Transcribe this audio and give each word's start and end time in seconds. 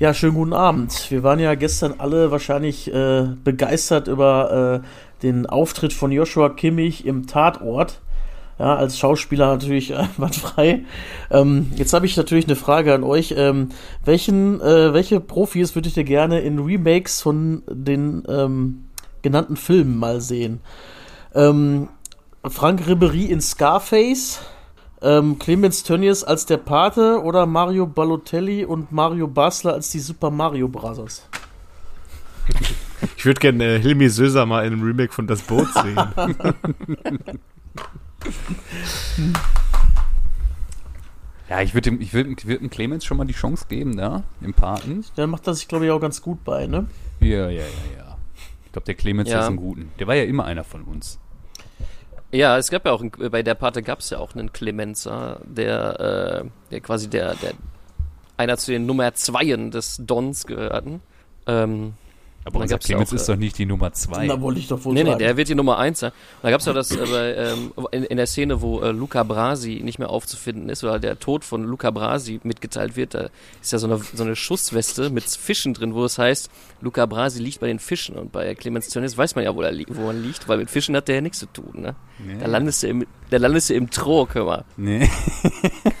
Ja, 0.00 0.14
schönen 0.14 0.32
guten 0.34 0.54
Abend. 0.54 1.10
Wir 1.10 1.22
waren 1.22 1.38
ja 1.40 1.54
gestern 1.54 1.96
alle 1.98 2.30
wahrscheinlich 2.30 2.90
äh, 2.90 3.34
begeistert 3.44 4.08
über 4.08 4.82
äh, 4.82 5.22
den 5.22 5.44
Auftritt 5.44 5.92
von 5.92 6.10
Joshua 6.10 6.48
Kimmich 6.48 7.04
im 7.04 7.26
Tatort. 7.26 8.00
Ja, 8.58 8.76
als 8.76 8.98
Schauspieler 8.98 9.48
natürlich 9.48 9.94
einwandfrei. 9.98 10.86
Ähm, 11.30 11.70
jetzt 11.76 11.92
habe 11.92 12.06
ich 12.06 12.16
natürlich 12.16 12.46
eine 12.46 12.56
Frage 12.56 12.94
an 12.94 13.04
euch. 13.04 13.34
Ähm, 13.36 13.72
welchen, 14.02 14.62
äh, 14.62 14.94
welche 14.94 15.20
Profis 15.20 15.74
würdet 15.74 15.98
ihr 15.98 16.04
gerne 16.04 16.40
in 16.40 16.60
Remakes 16.60 17.20
von 17.20 17.62
den 17.68 18.22
ähm, 18.26 18.86
genannten 19.20 19.56
Filmen 19.58 19.98
mal 19.98 20.22
sehen? 20.22 20.60
Ähm, 21.34 21.90
Frank 22.48 22.88
Ribery 22.88 23.26
in 23.26 23.42
Scarface, 23.42 24.40
ähm, 25.02 25.38
Clemens 25.38 25.82
Tönnies 25.82 26.24
als 26.24 26.46
der 26.46 26.58
Pate 26.58 27.22
oder 27.22 27.46
Mario 27.46 27.86
Balotelli 27.86 28.64
und 28.64 28.92
Mario 28.92 29.26
Basler 29.28 29.74
als 29.74 29.90
die 29.90 30.00
Super 30.00 30.30
Mario 30.30 30.68
Brothers? 30.68 31.26
Ich 33.16 33.24
würde 33.24 33.40
gerne 33.40 33.76
äh, 33.76 33.80
Hilmi 33.80 34.08
Söser 34.08 34.44
mal 34.46 34.66
in 34.66 34.72
einem 34.74 34.82
Remake 34.82 35.12
von 35.12 35.26
Das 35.26 35.42
Boot 35.42 35.68
sehen. 35.74 35.96
Ja, 41.48 41.60
ich 41.62 41.74
würde 41.74 41.90
ich 41.98 42.14
würd, 42.14 42.28
ich 42.38 42.46
würd 42.46 42.60
dem 42.60 42.70
Clemens 42.70 43.04
schon 43.04 43.16
mal 43.16 43.24
die 43.26 43.32
Chance 43.34 43.66
geben, 43.68 43.96
da, 43.96 44.22
im 44.40 44.54
Paten. 44.54 45.04
Der 45.16 45.26
macht 45.26 45.46
das 45.48 45.58
sich, 45.58 45.66
glaube 45.68 45.84
ich, 45.84 45.90
auch 45.90 46.00
ganz 46.00 46.22
gut 46.22 46.44
bei, 46.44 46.66
ne? 46.68 46.86
Ja, 47.18 47.48
ja, 47.50 47.62
ja, 47.62 47.62
ja. 47.98 48.16
Ich 48.66 48.72
glaube, 48.72 48.84
der 48.86 48.94
Clemens 48.94 49.28
Ja. 49.30 49.40
ist 49.40 49.46
ein 49.48 49.56
Guten. 49.56 49.90
Der 49.98 50.06
war 50.06 50.14
ja 50.14 50.22
immer 50.24 50.44
einer 50.44 50.62
von 50.62 50.82
uns. 50.84 51.18
Ja, 52.32 52.58
es 52.58 52.70
gab 52.70 52.86
ja 52.86 52.92
auch, 52.92 53.00
einen, 53.00 53.10
bei 53.10 53.42
der 53.42 53.54
Pate 53.54 53.82
gab 53.82 54.00
es 54.00 54.10
ja 54.10 54.18
auch 54.18 54.34
einen 54.34 54.52
Clemenza, 54.52 55.40
der, 55.44 56.44
äh, 56.44 56.48
der 56.70 56.80
quasi 56.80 57.10
der, 57.10 57.34
der, 57.34 57.52
einer 58.36 58.56
zu 58.56 58.70
den 58.70 58.86
Nummer 58.86 59.14
Zweien 59.14 59.70
des 59.70 60.00
Dons 60.04 60.46
gehörten. 60.46 61.02
Ähm, 61.46 61.94
Aber 62.44 62.60
unser 62.60 62.78
Clemens 62.78 63.10
auch, 63.10 63.16
ist 63.16 63.28
doch 63.28 63.36
nicht 63.36 63.58
die 63.58 63.66
Nummer 63.66 63.92
zwei. 63.92 64.26
Da 64.26 64.40
wollte 64.40 64.60
ich 64.60 64.68
doch 64.68 64.82
wohl 64.84 64.94
nee, 64.94 65.02
nee, 65.02 65.10
sagen. 65.10 65.18
der 65.18 65.36
wird 65.36 65.48
die 65.48 65.54
Nummer 65.54 65.78
eins 65.78 66.00
sein. 66.00 66.10
Und 66.10 66.44
da 66.44 66.50
gab 66.50 66.60
es 66.60 66.66
ja 66.66 66.72
das 66.72 66.90
äh, 66.90 67.52
ähm, 67.52 67.72
in, 67.92 68.04
in 68.04 68.16
der 68.16 68.26
Szene, 68.26 68.62
wo 68.62 68.80
äh, 68.80 68.92
Luca 68.92 69.22
Brasi 69.24 69.80
nicht 69.84 69.98
mehr 69.98 70.08
aufzufinden 70.08 70.70
ist 70.70 70.82
oder 70.82 70.98
der 70.98 71.18
Tod 71.18 71.44
von 71.44 71.64
Luca 71.64 71.90
Brasi 71.90 72.40
mitgeteilt 72.42 72.96
wird. 72.96 73.12
Da 73.12 73.28
ist 73.60 73.72
ja 73.72 73.78
so 73.78 73.86
eine, 73.86 73.98
so 73.98 74.22
eine 74.22 74.36
Schussweste 74.36 75.10
mit 75.10 75.24
Fischen 75.24 75.74
drin, 75.74 75.94
wo 75.94 76.04
es 76.04 76.18
heißt, 76.18 76.50
Luca 76.80 77.04
Brasi 77.04 77.42
liegt 77.42 77.60
bei 77.60 77.66
den 77.66 77.78
Fischen. 77.78 78.16
Und 78.16 78.32
bei 78.32 78.54
Clemens 78.54 78.88
Tönnies 78.88 79.18
weiß 79.18 79.34
man 79.34 79.44
ja, 79.44 79.54
wo 79.54 79.60
er, 79.60 79.72
li 79.72 79.84
wo 79.88 80.06
er 80.06 80.14
liegt, 80.14 80.48
weil 80.48 80.56
mit 80.56 80.70
Fischen 80.70 80.96
hat 80.96 81.08
der 81.08 81.16
ja 81.16 81.20
nichts 81.20 81.40
zu 81.40 81.46
tun. 81.46 81.72
Ne? 81.74 81.94
Nee. 82.18 82.38
Da 82.40 82.46
landest 82.46 82.82
du 82.82 82.86
im, 82.88 83.06
da 83.28 83.36
landest 83.36 83.68
du 83.68 83.74
im 83.74 83.90
Trog, 83.90 84.34
hör 84.34 84.44
mal. 84.46 84.64
Nee. 84.78 85.10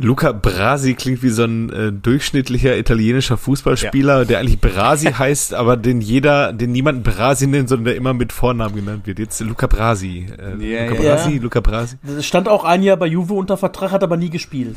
Luca 0.00 0.30
Brasi 0.30 0.94
klingt 0.94 1.24
wie 1.24 1.28
so 1.28 1.44
ein 1.44 1.70
äh, 1.72 1.92
durchschnittlicher 1.92 2.76
italienischer 2.78 3.36
Fußballspieler, 3.36 4.24
der 4.24 4.38
eigentlich 4.38 4.60
Brasi 4.60 5.06
heißt, 5.18 5.54
aber 5.54 5.76
den 5.76 6.00
jeder, 6.00 6.52
den 6.52 6.70
niemand 6.70 7.02
Brasi 7.02 7.48
nennt, 7.48 7.68
sondern 7.68 7.86
der 7.86 7.96
immer 7.96 8.14
mit 8.14 8.32
Vornamen 8.32 8.76
genannt 8.76 9.06
wird. 9.06 9.18
Jetzt 9.18 9.40
Luca 9.40 9.66
Brasi. 9.66 10.26
Äh, 10.38 10.64
Ja, 10.64 10.86
Luca 10.88 11.02
ja. 11.02 11.14
Brasi, 11.16 11.38
Luca 11.38 11.60
Brasi. 11.60 11.96
Es 12.16 12.26
stand 12.26 12.48
auch 12.48 12.64
ein 12.64 12.82
Jahr 12.84 12.96
bei 12.96 13.06
Juve 13.06 13.34
unter 13.34 13.56
Vertrag, 13.56 13.90
hat 13.90 14.04
aber 14.04 14.16
nie 14.16 14.30
gespielt. 14.30 14.76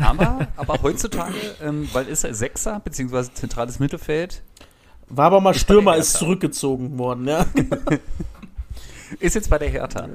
Aber, 0.00 0.48
aber 0.56 0.82
heutzutage, 0.82 1.34
ähm, 1.62 1.88
weil 1.92 2.08
ist 2.08 2.24
er 2.24 2.34
Sechser, 2.34 2.80
beziehungsweise 2.82 3.32
zentrales 3.34 3.78
Mittelfeld, 3.78 4.42
War 5.08 5.26
aber 5.26 5.40
mal 5.40 5.54
Stürmer, 5.54 5.96
ist 5.96 6.14
zurückgezogen 6.14 6.98
worden, 6.98 7.28
ja. 7.28 7.46
ist 9.20 9.34
jetzt 9.34 9.48
bei 9.48 9.58
der 9.58 9.68
Hertha. 9.68 10.08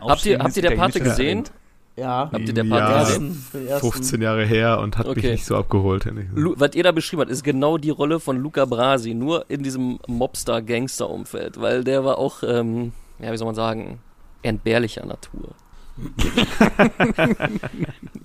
Habt 0.00 0.26
ihr, 0.26 0.40
habt 0.40 0.56
ihr 0.56 0.62
der 0.62 0.76
Pate 0.76 1.00
gesehen? 1.00 1.44
Talent. 1.44 1.52
Ja. 1.96 2.28
Habt 2.32 2.48
ihr 2.48 2.52
der 2.54 2.64
Ja, 2.64 2.70
Pate 2.76 2.94
Den 2.94 3.04
gesehen? 3.04 3.28
ersten, 3.28 3.58
den 3.58 3.66
ersten. 3.68 3.92
15 3.92 4.22
Jahre 4.22 4.44
her 4.44 4.80
und 4.80 4.98
hat 4.98 5.06
mich 5.06 5.18
Okay. 5.18 5.30
nicht 5.32 5.44
so 5.46 5.56
abgeholt. 5.56 6.06
Lu 6.34 6.54
was 6.56 6.74
ihr 6.74 6.82
da 6.82 6.90
beschrieben 6.92 7.20
habt, 7.22 7.30
ist 7.30 7.44
genau 7.44 7.78
die 7.78 7.90
Rolle 7.90 8.18
von 8.20 8.36
Luca 8.38 8.64
Brasi, 8.64 9.14
nur 9.14 9.44
in 9.48 9.62
diesem 9.62 10.00
Mobster-Gangster-Umfeld, 10.08 11.60
weil 11.60 11.84
der 11.84 12.04
war 12.04 12.18
auch, 12.18 12.42
ähm, 12.42 12.92
ja, 13.20 13.30
wie 13.32 13.36
soll 13.36 13.46
man 13.46 13.54
sagen, 13.54 14.00
entbehrlicher 14.42 15.06
Natur. 15.06 15.54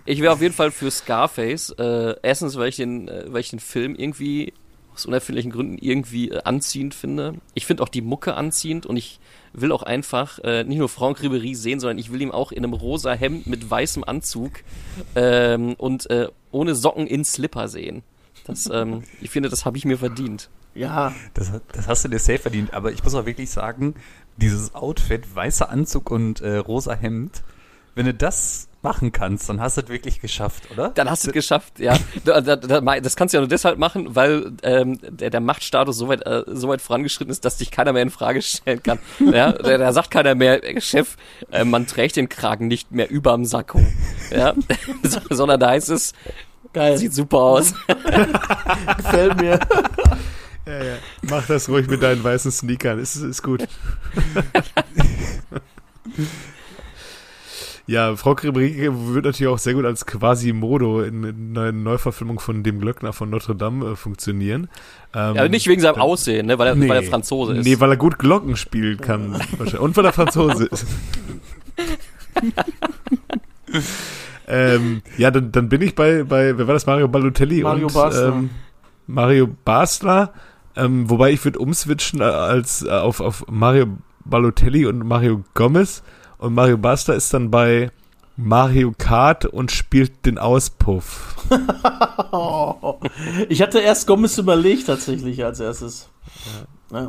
ich 0.05 0.21
wäre 0.21 0.33
auf 0.33 0.41
jeden 0.41 0.53
Fall 0.55 0.71
für 0.71 0.89
Scarface. 0.91 1.69
Äh, 1.77 2.15
erstens, 2.23 2.57
weil 2.57 2.69
ich, 2.69 2.77
den, 2.77 3.07
äh, 3.07 3.25
weil 3.27 3.41
ich 3.41 3.49
den 3.49 3.59
Film 3.59 3.95
irgendwie 3.95 4.53
aus 4.99 5.05
unerfindlichen 5.05 5.51
Gründen 5.51 5.77
irgendwie 5.77 6.29
äh, 6.29 6.41
anziehend 6.43 6.93
finde. 6.93 7.35
Ich 7.53 7.65
finde 7.65 7.83
auch 7.83 7.89
die 7.89 8.01
Mucke 8.01 8.35
anziehend 8.35 8.85
und 8.85 8.97
ich 8.97 9.19
will 9.53 9.71
auch 9.71 9.83
einfach 9.83 10.39
äh, 10.39 10.63
nicht 10.63 10.77
nur 10.77 10.89
Franck 10.89 11.19
Ribéry 11.19 11.55
sehen, 11.55 11.79
sondern 11.79 11.97
ich 11.97 12.11
will 12.11 12.21
ihn 12.21 12.31
auch 12.31 12.51
in 12.51 12.63
einem 12.63 12.73
rosa 12.73 13.13
Hemd 13.13 13.47
mit 13.47 13.69
weißem 13.69 14.03
Anzug 14.03 14.63
ähm, 15.15 15.73
und 15.75 16.09
äh, 16.09 16.27
ohne 16.51 16.75
Socken 16.75 17.07
in 17.07 17.23
Slipper 17.25 17.67
sehen. 17.67 18.03
Das, 18.45 18.69
ähm, 18.71 19.03
ich 19.21 19.29
finde, 19.29 19.49
das 19.49 19.65
habe 19.65 19.77
ich 19.77 19.85
mir 19.85 19.97
verdient. 19.97 20.49
Ja, 20.75 21.13
Das, 21.33 21.51
das 21.71 21.87
hast 21.87 22.05
du 22.05 22.09
dir 22.09 22.19
safe 22.19 22.39
verdient, 22.39 22.73
aber 22.73 22.91
ich 22.91 23.03
muss 23.03 23.15
auch 23.15 23.25
wirklich 23.25 23.49
sagen, 23.49 23.95
dieses 24.37 24.75
Outfit, 24.75 25.35
weißer 25.35 25.69
Anzug 25.69 26.11
und 26.11 26.41
äh, 26.41 26.57
rosa 26.57 26.93
Hemd, 26.93 27.43
wenn 27.95 28.05
du 28.05 28.13
das 28.13 28.68
machen 28.81 29.11
kannst, 29.11 29.49
dann 29.49 29.59
hast 29.59 29.75
du 29.77 29.81
es 29.81 29.89
wirklich 29.89 30.21
geschafft, 30.21 30.63
oder? 30.71 30.89
Dann 30.89 31.09
hast 31.09 31.25
du 31.25 31.29
es 31.29 31.33
geschafft, 31.33 31.79
ja. 31.79 31.97
Da- 32.23 32.39
da- 32.41 32.55
da- 32.55 32.99
Das 33.01 33.15
kannst 33.15 33.33
du 33.33 33.37
ja 33.37 33.41
nur 33.41 33.49
deshalb 33.49 33.77
machen, 33.77 34.15
weil 34.15 34.53
ähm, 34.63 34.99
der, 35.01 35.29
der 35.29 35.41
Machtstatus 35.41 35.97
so 35.97 36.07
weit, 36.07 36.25
äh, 36.25 36.43
so 36.47 36.69
weit 36.69 36.81
vorangeschritten 36.81 37.31
ist, 37.31 37.43
dass 37.43 37.57
dich 37.57 37.71
keiner 37.71 37.91
mehr 37.93 38.03
in 38.03 38.09
Frage 38.09 38.41
stellen 38.41 38.81
kann. 38.81 38.99
Ja, 39.19 39.51
da, 39.51 39.77
da 39.77 39.91
sagt 39.93 40.11
keiner 40.11 40.33
mehr, 40.35 40.63
äh, 40.63 40.79
Chef, 40.81 41.17
äh, 41.51 41.65
man 41.65 41.87
trägt 41.87 42.15
den 42.15 42.29
Kragen 42.29 42.67
nicht 42.67 42.91
mehr 42.91 43.09
überm 43.09 43.43
Sakko. 43.45 43.81
Ja, 44.31 44.53
So- 45.03 45.19
sondern 45.29 45.59
da 45.59 45.69
heißt 45.71 45.89
es, 45.89 46.13
geil. 46.73 46.97
sieht 46.97 47.13
super 47.13 47.37
aus. 47.37 47.73
Gefällt 48.97 49.41
mir. 49.41 49.59
Ja, 50.65 50.83
ja. 50.83 50.95
Mach 51.29 51.45
das 51.47 51.67
ruhig 51.67 51.87
mit 51.87 52.01
deinen 52.03 52.23
weißen 52.23 52.51
Sneakern. 52.51 52.99
Ist, 52.99 53.15
ist 53.15 53.41
gut. 53.43 53.67
Ja, 57.89 58.15
Frau 58.15 58.33
Ribéry 58.33 58.87
wird 59.13 59.25
natürlich 59.25 59.51
auch 59.51 59.57
sehr 59.57 59.73
gut 59.73 59.83
als 59.83 60.05
Quasimodo 60.05 61.01
in, 61.01 61.23
in 61.23 61.57
einer 61.57 61.71
Neuverfilmung 61.71 62.39
von 62.39 62.61
dem 62.61 62.79
Glöckner 62.79 63.13
von 63.13 63.31
Notre 63.31 63.55
Dame 63.55 63.93
äh, 63.93 63.95
funktionieren. 63.95 64.69
Ähm, 65.15 65.35
Ja, 65.35 65.47
nicht 65.47 65.67
wegen 65.67 65.81
seinem 65.81 65.95
dann- 65.95 66.03
Aussehen, 66.03 66.45
ne, 66.45 66.59
weil, 66.59 66.67
er, 66.67 66.79
weil 66.79 67.03
er 67.03 67.09
Franzose 67.09 67.57
ist. 67.57 67.65
Nee, 67.65 67.79
weil 67.79 67.89
er 67.89 67.97
gut 67.97 68.19
Glocken 68.19 68.55
spielen 68.57 69.01
kann. 69.01 69.41
Und 69.79 69.97
weil 69.97 70.05
er 70.05 70.13
Franzose 70.13 70.65
ist. 70.65 70.85
ähm, 74.47 75.01
ja, 75.17 75.31
dann, 75.31 75.51
dann 75.51 75.69
bin 75.69 75.81
ich 75.81 75.95
bei, 75.95 76.23
bei, 76.23 76.55
wer 76.59 76.67
war 76.67 76.75
das? 76.75 76.85
Mario 76.85 77.07
Balotelli 77.07 77.63
Mario 77.63 77.87
und 77.87 77.93
Basler. 77.93 78.27
Ähm, 78.35 78.49
Mario 79.07 79.47
Basler. 79.65 80.33
Ähm, 80.75 81.09
wobei 81.09 81.31
ich 81.31 81.43
würde 81.43 81.57
umswitchen 81.57 82.21
äh, 82.21 82.25
als 82.25 82.83
äh, 82.83 82.89
auf, 82.89 83.19
auf 83.19 83.45
Mario 83.49 83.87
Balotelli 84.25 84.85
und 84.85 84.99
Mario 84.99 85.43
Gomez. 85.55 86.03
Und 86.39 86.53
Mario 86.55 86.77
Basler 86.77 87.15
ist 87.15 87.33
dann 87.33 87.51
bei 87.51 87.91
Mario 88.37 88.93
Kart 88.97 89.45
und 89.45 89.71
spielt 89.71 90.25
den 90.25 90.37
Auspuff. 90.37 91.35
Ich 93.49 93.61
hatte 93.61 93.79
erst 93.79 94.07
Gomez 94.07 94.37
überlegt, 94.37 94.87
tatsächlich, 94.87 95.43
als 95.43 95.59
erstes. 95.59 96.09
Ja. 96.91 97.07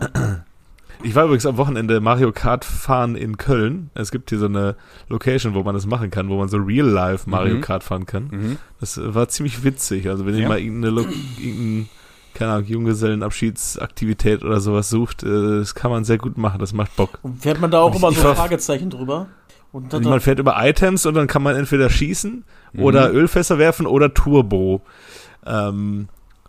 Ich 1.03 1.15
war 1.15 1.25
übrigens 1.25 1.47
am 1.47 1.57
Wochenende 1.57 2.01
Mario 2.01 2.33
Kart 2.33 2.65
fahren 2.65 3.17
in 3.17 3.37
Köln. 3.39 3.91
Es 3.95 4.11
gibt 4.11 4.31
hier 4.31 4.39
so 4.39 4.47
eine 4.47 4.77
Location, 5.09 5.55
wo 5.55 5.63
man 5.63 5.75
das 5.75 5.87
machen 5.87 6.11
kann, 6.11 6.29
wo 6.29 6.37
man 6.39 6.49
so 6.49 6.59
real-life 6.59 7.29
Mario 7.29 7.57
Mhm. 7.57 7.61
Kart 7.63 7.85
fahren 7.85 8.07
kann. 8.07 8.29
Mhm. 8.31 8.57
Das 8.81 9.01
war 9.03 9.29
ziemlich 9.29 9.63
witzig. 9.65 10.09
Also 10.09 10.27
wenn 10.27 10.35
ihr 10.35 10.43
Ja. 10.43 10.49
mal 10.49 10.59
irgendeine, 10.59 10.95
Lo 10.95 11.07
irgendein, 11.39 11.89
keine 12.35 12.53
Ahnung, 12.53 12.67
Junggesellenabschiedsaktivität 12.67 14.43
oder 14.45 14.61
sowas 14.61 14.89
sucht, 14.91 15.23
äh, 15.23 15.59
das 15.59 15.75
kann 15.75 15.91
man 15.91 16.05
sehr 16.05 16.19
gut 16.19 16.37
machen. 16.39 16.59
Das 16.59 16.73
macht 16.73 16.95
Bock. 16.97 17.19
Und 17.23 17.43
fährt 17.43 17.61
man 17.61 17.71
da 17.71 17.81
auch 17.81 17.91
Ich- 17.95 17.99
immer 17.99 18.13
so 18.13 18.35
Fragezeichen 18.35 18.91
drüber? 18.91 19.27
Und 19.73 19.93
dann, 19.93 20.03
Man 20.03 20.21
fährt 20.21 20.41
über 20.41 20.57
Items 20.59 21.07
und 21.07 21.15
dann 21.15 21.29
kann 21.29 21.43
man 21.45 21.55
entweder 21.55 21.91
schießen 21.91 22.45
Mhm. 22.73 22.83
oder 22.83 23.13
Ölfässer 23.13 23.59
werfen 23.59 23.87
oder 23.87 24.13
Turbo. 24.15 24.83
Ähm, 25.47 26.09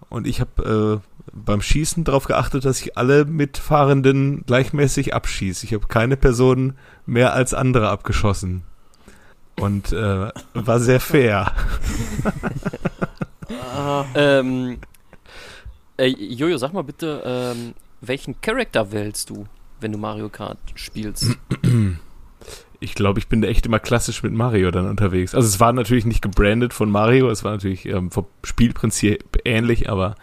und 0.09 0.25
ich 0.27 0.41
habe 0.41 1.01
äh, 1.01 1.07
beim 1.33 1.61
Schießen 1.61 2.03
darauf 2.03 2.25
geachtet, 2.25 2.65
dass 2.65 2.81
ich 2.81 2.97
alle 2.97 3.25
Mitfahrenden 3.25 4.43
gleichmäßig 4.47 5.13
abschieße. 5.13 5.65
Ich 5.67 5.73
habe 5.73 5.85
keine 5.87 6.17
Person 6.17 6.73
mehr 7.05 7.33
als 7.33 7.53
andere 7.53 7.89
abgeschossen. 7.89 8.63
Und 9.59 9.91
äh, 9.91 10.29
war 10.55 10.79
sehr 10.79 10.99
fair. 10.99 11.51
ah, 13.75 14.05
Ähm, 14.15 14.77
äh, 16.01 16.07
Jojo, 16.07 16.57
sag 16.57 16.73
mal 16.73 16.83
bitte, 16.83 17.21
ähm, 17.25 17.73
welchen 18.01 18.39
Charakter 18.41 18.91
wählst 18.91 19.29
du, 19.29 19.45
wenn 19.79 19.91
du 19.91 19.97
Mario 19.97 20.29
Kart 20.29 20.57
spielst? 20.75 21.37
Ich 22.83 22.95
glaube, 22.95 23.19
ich 23.19 23.27
bin 23.27 23.43
da 23.43 23.47
echt 23.47 23.67
immer 23.67 23.77
klassisch 23.77 24.23
mit 24.23 24.33
Mario 24.33 24.71
dann 24.71 24.89
unterwegs. 24.89 25.35
Also 25.35 25.47
es 25.47 25.59
war 25.59 25.71
natürlich 25.71 26.05
nicht 26.05 26.23
gebrandet 26.23 26.73
von 26.73 26.89
Mario, 26.89 27.29
es 27.29 27.43
war 27.43 27.51
natürlich 27.51 27.85
ähm, 27.85 28.09
vom 28.09 28.25
Spielprinzip 28.43 29.23
ähnlich, 29.45 29.87
aber 29.87 30.15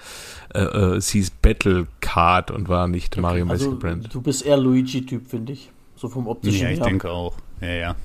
äh, 0.52 0.62
äh, 0.64 0.96
es 0.96 1.08
hieß 1.10 1.30
Battle 1.40 1.86
Card 2.00 2.50
und 2.50 2.68
war 2.68 2.88
nicht 2.88 3.16
Mario-mäßig 3.16 3.66
also, 3.66 3.70
gebrandet. 3.76 4.12
du 4.12 4.20
bist 4.20 4.44
eher 4.44 4.56
Luigi-Typ, 4.56 5.28
finde 5.30 5.52
ich. 5.52 5.70
So 5.94 6.08
vom 6.08 6.26
optischen 6.26 6.62
Ja, 6.62 6.70
ich 6.70 6.78
her. 6.80 6.86
denke 6.86 7.10
auch. 7.12 7.36
Ja, 7.60 7.68
ja. 7.70 7.96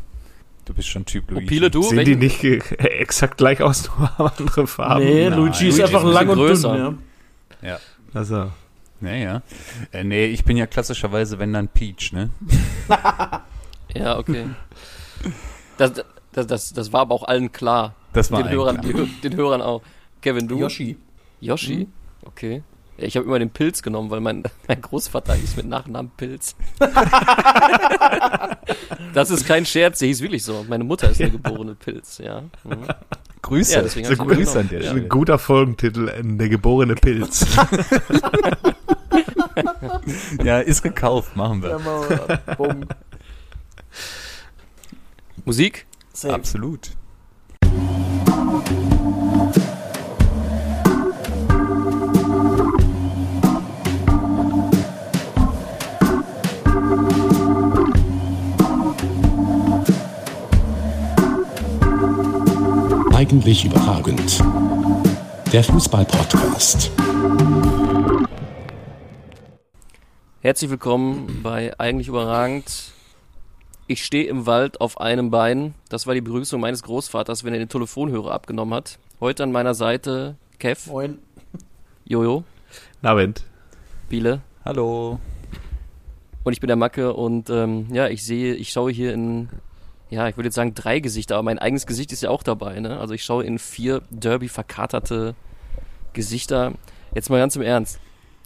Du 0.65 0.75
bist 0.75 0.87
schon 0.87 1.03
Typ 1.05 1.31
Luigi. 1.31 1.47
Opile, 1.47 1.71
du? 1.71 1.81
Sehen 1.81 1.97
Welchen- 1.97 2.19
die 2.19 2.25
nicht 2.27 2.43
äh, 2.43 2.57
exakt 2.99 3.37
gleich 3.39 3.59
aus, 3.63 3.89
nur 3.97 4.15
haben 4.19 4.31
andere 4.37 4.67
Farben? 4.67 5.03
nee, 5.03 5.29
nein. 5.31 5.39
Luigi 5.39 5.67
ist 5.69 5.77
Luigi 5.79 5.83
einfach 5.83 6.01
ist 6.01 6.05
ein 6.09 6.13
lang 6.13 6.29
und 6.29 6.37
bisschen 6.47 6.61
dünn, 6.61 6.71
größer. 6.71 6.77
ja. 6.77 6.93
Ja. 7.63 7.79
Also, 8.13 8.51
Ja, 9.01 9.11
ja. 9.15 9.41
Äh, 9.91 10.03
nee, 10.03 10.25
ich 10.27 10.43
bin 10.45 10.57
ja 10.57 10.67
klassischerweise, 10.67 11.39
wenn 11.39 11.53
dann 11.53 11.67
Peach, 11.67 12.13
ne? 12.13 12.29
Ja, 13.95 14.17
okay. 14.17 14.47
Das, 15.77 16.03
das, 16.31 16.47
das, 16.47 16.73
das 16.73 16.93
war 16.93 17.01
aber 17.01 17.13
auch 17.15 17.23
allen 17.23 17.51
klar. 17.51 17.93
Das 18.13 18.31
war 18.31 18.39
Den 18.39 18.47
allen 18.47 18.57
Hörern, 18.57 18.81
klar. 18.81 19.05
die, 19.05 19.21
den 19.21 19.35
Hörern 19.35 19.61
auch. 19.61 19.81
Kevin, 20.21 20.47
du? 20.47 20.57
Yoshi. 20.57 20.97
Yoshi? 21.41 21.87
Okay. 22.25 22.63
Ja, 23.03 23.07
ich 23.07 23.17
habe 23.17 23.25
immer 23.25 23.37
den 23.37 23.49
Pilz 23.49 23.83
genommen, 23.83 24.09
weil 24.11 24.21
mein, 24.21 24.43
mein 24.67 24.81
Großvater 24.81 25.33
hieß 25.33 25.57
mit 25.57 25.65
Nachnamen 25.67 26.09
Pilz. 26.15 26.55
das 29.13 29.29
ist 29.29 29.45
kein 29.45 29.65
Scherz, 29.65 29.99
der 29.99 30.07
hieß 30.07 30.21
wirklich 30.21 30.45
so. 30.45 30.65
Meine 30.69 30.85
Mutter 30.85 31.09
ist 31.09 31.19
eine 31.19 31.31
geborene 31.31 31.75
Pilz, 31.75 32.19
ja. 32.19 32.43
Mhm. 32.63 32.87
Grüße. 33.41 33.73
Ja, 33.73 33.81
deswegen 33.81 34.09
ihn 34.09 34.17
Grüße 34.17 34.57
an 34.57 34.69
ist 34.69 34.85
Stelle. 34.85 34.91
ein 34.91 35.09
guter 35.09 35.37
Folgentitel, 35.37 36.07
äh, 36.07 36.21
der 36.23 36.47
geborene 36.47 36.95
Pilz. 36.95 37.45
Ja, 40.43 40.59
ist 40.59 40.81
gekauft, 40.81 41.35
machen 41.35 41.61
wir. 41.61 41.69
Ja, 41.69 41.79
mal, 41.79 42.41
bumm. 42.57 42.85
Musik? 45.45 45.85
Safe. 46.11 46.33
Absolut. 46.33 46.91
Eigentlich 63.23 63.63
überragend. 63.63 64.43
Der 65.53 65.63
Fußball-Podcast. 65.63 66.91
Herzlich 70.41 70.69
willkommen 70.69 71.39
bei 71.41 71.73
Eigentlich 71.79 72.09
überragend. 72.09 72.91
Ich 73.87 74.03
stehe 74.03 74.25
im 74.25 74.45
Wald 74.45 74.81
auf 74.81 74.99
einem 74.99 75.31
Bein. 75.31 75.73
Das 75.87 76.05
war 76.05 76.13
die 76.13 76.19
Begrüßung 76.19 76.59
meines 76.59 76.83
Großvaters, 76.83 77.45
wenn 77.45 77.53
er 77.53 77.59
den 77.59 77.69
Telefonhörer 77.69 78.33
abgenommen 78.33 78.73
hat. 78.73 78.99
Heute 79.21 79.43
an 79.43 79.53
meiner 79.53 79.73
Seite 79.73 80.35
Kev, 80.59 80.91
Moin. 80.91 81.19
Jojo, 82.03 82.43
Na, 83.01 83.15
Wendt. 83.15 83.45
Biele 84.09 84.41
Hallo. 84.65 85.17
und 86.43 86.51
ich 86.51 86.59
bin 86.59 86.67
der 86.67 86.75
Macke 86.75 87.13
und 87.13 87.49
ähm, 87.49 87.87
ja, 87.93 88.09
ich 88.09 88.25
sehe, 88.25 88.53
ich 88.53 88.71
schaue 88.71 88.91
hier 88.91 89.13
in, 89.13 89.47
ja, 90.13 90.27
ich 90.27 90.37
würde 90.37 90.47
jetzt 90.47 90.55
sagen 90.55 90.75
drei 90.75 90.99
Gesichter, 90.99 91.35
aber 91.35 91.43
mein 91.43 91.59
eigenes 91.59 91.87
Gesicht 91.87 92.11
ist 92.11 92.21
ja 92.21 92.29
auch 92.29 92.43
dabei, 92.43 92.79
ne? 92.79 92.99
Also 92.99 93.13
ich 93.13 93.23
schaue 93.23 93.43
in 93.43 93.57
vier 93.57 94.01
Derby 94.11 94.47
verkaterte 94.47 95.35
Gesichter. 96.13 96.73
Jetzt 97.15 97.29
mal 97.29 97.39
ganz 97.39 97.55
im 97.55 97.63
Ernst. 97.63 97.99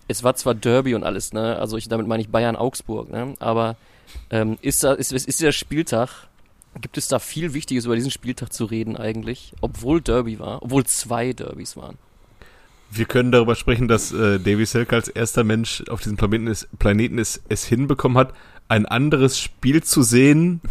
Es 0.07 0.23
war 0.23 0.35
zwar 0.35 0.55
Derby 0.55 0.95
und 0.95 1.03
alles, 1.03 1.33
ne? 1.33 1.57
Also 1.57 1.77
ich, 1.77 1.89
damit 1.89 2.07
meine 2.07 2.21
ich 2.21 2.29
Bayern 2.29 2.55
Augsburg, 2.55 3.09
ne? 3.11 3.33
Aber 3.39 3.75
ähm, 4.29 4.57
ist 4.61 4.83
da, 4.83 4.93
ist, 4.93 5.11
ist 5.11 5.27
dieser 5.27 5.51
Spieltag, 5.51 6.27
gibt 6.79 6.97
es 6.97 7.09
da 7.09 7.19
viel 7.19 7.53
Wichtiges 7.53 7.85
über 7.85 7.95
diesen 7.95 8.11
Spieltag 8.11 8.53
zu 8.53 8.63
reden 8.63 8.95
eigentlich, 8.95 9.53
obwohl 9.59 9.99
Derby 9.99 10.39
war, 10.39 10.63
obwohl 10.63 10.85
zwei 10.85 11.33
Derbys 11.33 11.75
waren. 11.75 11.97
Wir 12.89 13.05
können 13.05 13.33
darüber 13.33 13.55
sprechen, 13.55 13.89
dass 13.89 14.13
äh, 14.13 14.39
Davy 14.39 14.65
Selke 14.65 14.95
als 14.95 15.09
erster 15.09 15.43
Mensch 15.43 15.83
auf 15.89 15.99
diesem 15.99 16.15
Planeten, 16.15 16.47
ist, 16.47 16.79
Planeten 16.79 17.17
ist, 17.17 17.41
es 17.49 17.65
hinbekommen 17.65 18.17
hat, 18.17 18.33
ein 18.69 18.85
anderes 18.85 19.39
Spiel 19.39 19.83
zu 19.83 20.01
sehen 20.03 20.61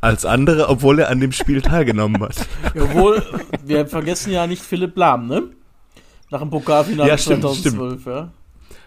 als 0.00 0.24
andere, 0.24 0.68
obwohl 0.68 0.98
er 0.98 1.08
an 1.10 1.20
dem 1.20 1.32
Spiel 1.32 1.62
teilgenommen 1.62 2.22
hat. 2.22 2.46
Jawohl, 2.74 3.22
wir 3.64 3.86
vergessen 3.86 4.32
ja 4.32 4.46
nicht 4.46 4.62
Philipp 4.62 4.96
Lahm, 4.96 5.28
ne? 5.28 5.44
Nach 6.30 6.40
dem 6.40 6.50
Pokalfinale 6.50 7.08
Ja, 7.08 7.16
stimmt, 7.18 7.42
2012, 7.42 8.06
ja. 8.06 8.32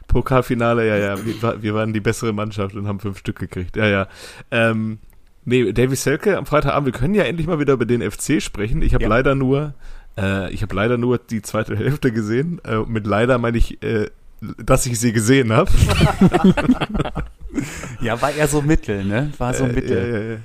Pokalfinale, 0.07 0.87
ja, 0.87 0.97
ja, 0.97 1.25
wir, 1.25 1.61
wir 1.63 1.73
waren 1.73 1.93
die 1.93 1.99
bessere 1.99 2.33
Mannschaft 2.33 2.75
und 2.75 2.87
haben 2.87 2.99
fünf 2.99 3.17
Stück 3.19 3.39
gekriegt, 3.39 3.75
ja, 3.75 3.87
ja. 3.87 4.07
Ähm, 4.51 4.99
nee, 5.45 5.71
Davy 5.73 5.95
Selke 5.95 6.37
am 6.37 6.45
Freitagabend, 6.45 6.85
wir 6.85 6.99
können 6.99 7.15
ja 7.15 7.23
endlich 7.23 7.47
mal 7.47 7.59
wieder 7.59 7.73
über 7.73 7.85
den 7.85 8.01
FC 8.09 8.41
sprechen. 8.41 8.81
Ich 8.81 8.93
habe 8.93 9.03
Ja. 9.03 9.09
leider 9.09 9.33
nur, 9.35 9.73
äh, 10.17 10.51
ich 10.53 10.61
habe 10.61 10.75
leider 10.75 10.97
nur 10.97 11.17
die 11.17 11.41
zweite 11.41 11.75
Hälfte 11.75 12.11
gesehen. 12.11 12.61
Äh, 12.63 12.77
mit 12.87 13.07
leider 13.07 13.37
meine 13.39 13.57
ich, 13.57 13.81
äh, 13.83 14.09
dass 14.41 14.85
ich 14.85 14.99
sie 14.99 15.11
gesehen 15.11 15.51
habe. 15.51 15.71
Ja, 18.01 18.21
war 18.21 18.31
eher 18.31 18.47
so 18.47 18.61
mittel, 18.61 19.03
ne? 19.05 19.31
War 19.37 19.53
so 19.53 19.65
Äh, 19.65 19.73
mittel. 19.73 19.97
Ja, 19.97 20.19
ja, 20.19 20.33
ja. 20.33 20.37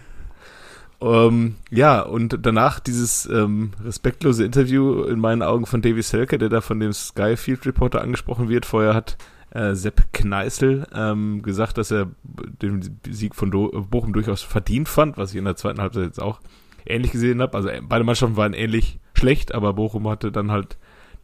Ähm, 1.03 1.57
ja, 1.71 2.01
und 2.03 2.39
danach 2.43 2.79
dieses 2.79 3.27
ähm, 3.27 3.71
respektlose 3.83 4.45
Interview 4.45 5.05
in 5.05 5.19
meinen 5.19 5.43
Augen 5.43 5.65
von 5.67 5.81
Davy 5.81 6.03
Selke, 6.03 6.37
der 6.37 6.51
da 6.51 6.61
von 6.61 6.79
dem 6.79 6.93
Sky 6.93 7.37
Field 7.37 7.65
Reporter 7.67 8.03
angesprochen 8.03 8.49
wird. 8.51 8.67
Vorher 8.67 8.95
hat 8.95 9.17
äh, 9.51 9.75
Sepp 9.75 10.13
Kneißl 10.13 10.87
ähm, 10.95 11.43
gesagt, 11.43 11.79
dass 11.79 11.91
er 11.91 12.09
den 12.23 13.01
Sieg 13.09 13.35
von 13.35 13.51
Do 13.51 13.71
Bochum 13.91 14.13
durchaus 14.13 14.43
verdient 14.43 14.89
fand, 14.89 15.17
was 15.17 15.31
ich 15.31 15.37
in 15.37 15.45
der 15.47 15.57
zweiten 15.57 15.81
Halbzeit 15.81 16.05
jetzt 16.05 16.21
auch 16.23 16.41
ähnlich 16.87 17.13
gesehen 17.13 17.41
habe. 17.41 17.57
Also 17.57 17.69
äh, 17.71 17.81
beide 17.83 18.05
Mannschaften 18.05 18.37
waren 18.37 18.53
ähnlich 18.53 18.99
schlecht, 19.15 19.55
aber 19.55 19.73
Bochum 19.73 20.09
hatte 20.09 20.31
dann 20.31 20.51
halt 20.51 20.77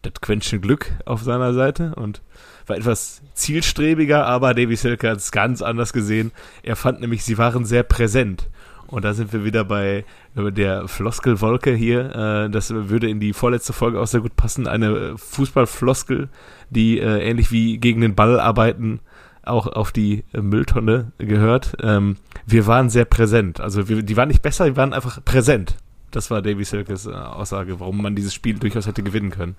das 0.02 0.20
Quäntchen 0.20 0.60
Glück 0.60 0.92
auf 1.04 1.22
seiner 1.22 1.52
Seite 1.54 1.94
und 1.94 2.22
war 2.66 2.76
etwas 2.76 3.22
zielstrebiger, 3.34 4.26
aber 4.26 4.54
Davy 4.54 4.76
Selke 4.76 5.10
hat 5.10 5.18
es 5.18 5.30
ganz 5.30 5.62
anders 5.62 5.92
gesehen. 5.92 6.32
Er 6.62 6.76
fand 6.76 7.00
nämlich, 7.00 7.24
sie 7.24 7.38
waren 7.38 7.64
sehr 7.64 7.82
präsent. 7.82 8.48
Und 8.88 9.04
da 9.04 9.14
sind 9.14 9.32
wir 9.32 9.44
wieder 9.44 9.64
bei 9.64 10.04
der 10.36 10.86
Floskelwolke 10.86 11.74
hier. 11.74 12.14
Äh, 12.46 12.50
das 12.50 12.70
würde 12.70 13.08
in 13.08 13.18
die 13.18 13.32
vorletzte 13.32 13.72
Folge 13.72 14.00
auch 14.00 14.06
sehr 14.06 14.20
gut 14.20 14.36
passen. 14.36 14.68
Eine 14.68 15.18
Fußballfloskel, 15.18 16.28
die 16.70 17.00
äh, 17.00 17.28
ähnlich 17.28 17.50
wie 17.50 17.78
gegen 17.78 18.00
den 18.00 18.14
Ball 18.14 18.38
arbeiten 18.38 19.00
auch 19.42 19.66
auf 19.68 19.92
die 19.92 20.24
Mülltonne 20.32 21.12
gehört. 21.18 21.76
Ähm, 21.80 22.16
wir 22.46 22.66
waren 22.66 22.90
sehr 22.90 23.04
präsent. 23.04 23.60
Also 23.60 23.82
die 23.82 24.16
waren 24.16 24.28
nicht 24.28 24.42
besser, 24.42 24.66
die 24.66 24.76
waren 24.76 24.92
einfach 24.92 25.24
präsent. 25.24 25.76
Das 26.16 26.30
war 26.30 26.40
Davy 26.40 26.64
Selkes 26.64 27.04
äh, 27.04 27.10
Aussage, 27.10 27.78
warum 27.78 28.00
man 28.00 28.16
dieses 28.16 28.32
Spiel 28.32 28.58
durchaus 28.58 28.86
hätte 28.86 29.02
gewinnen 29.02 29.28
können. 29.28 29.54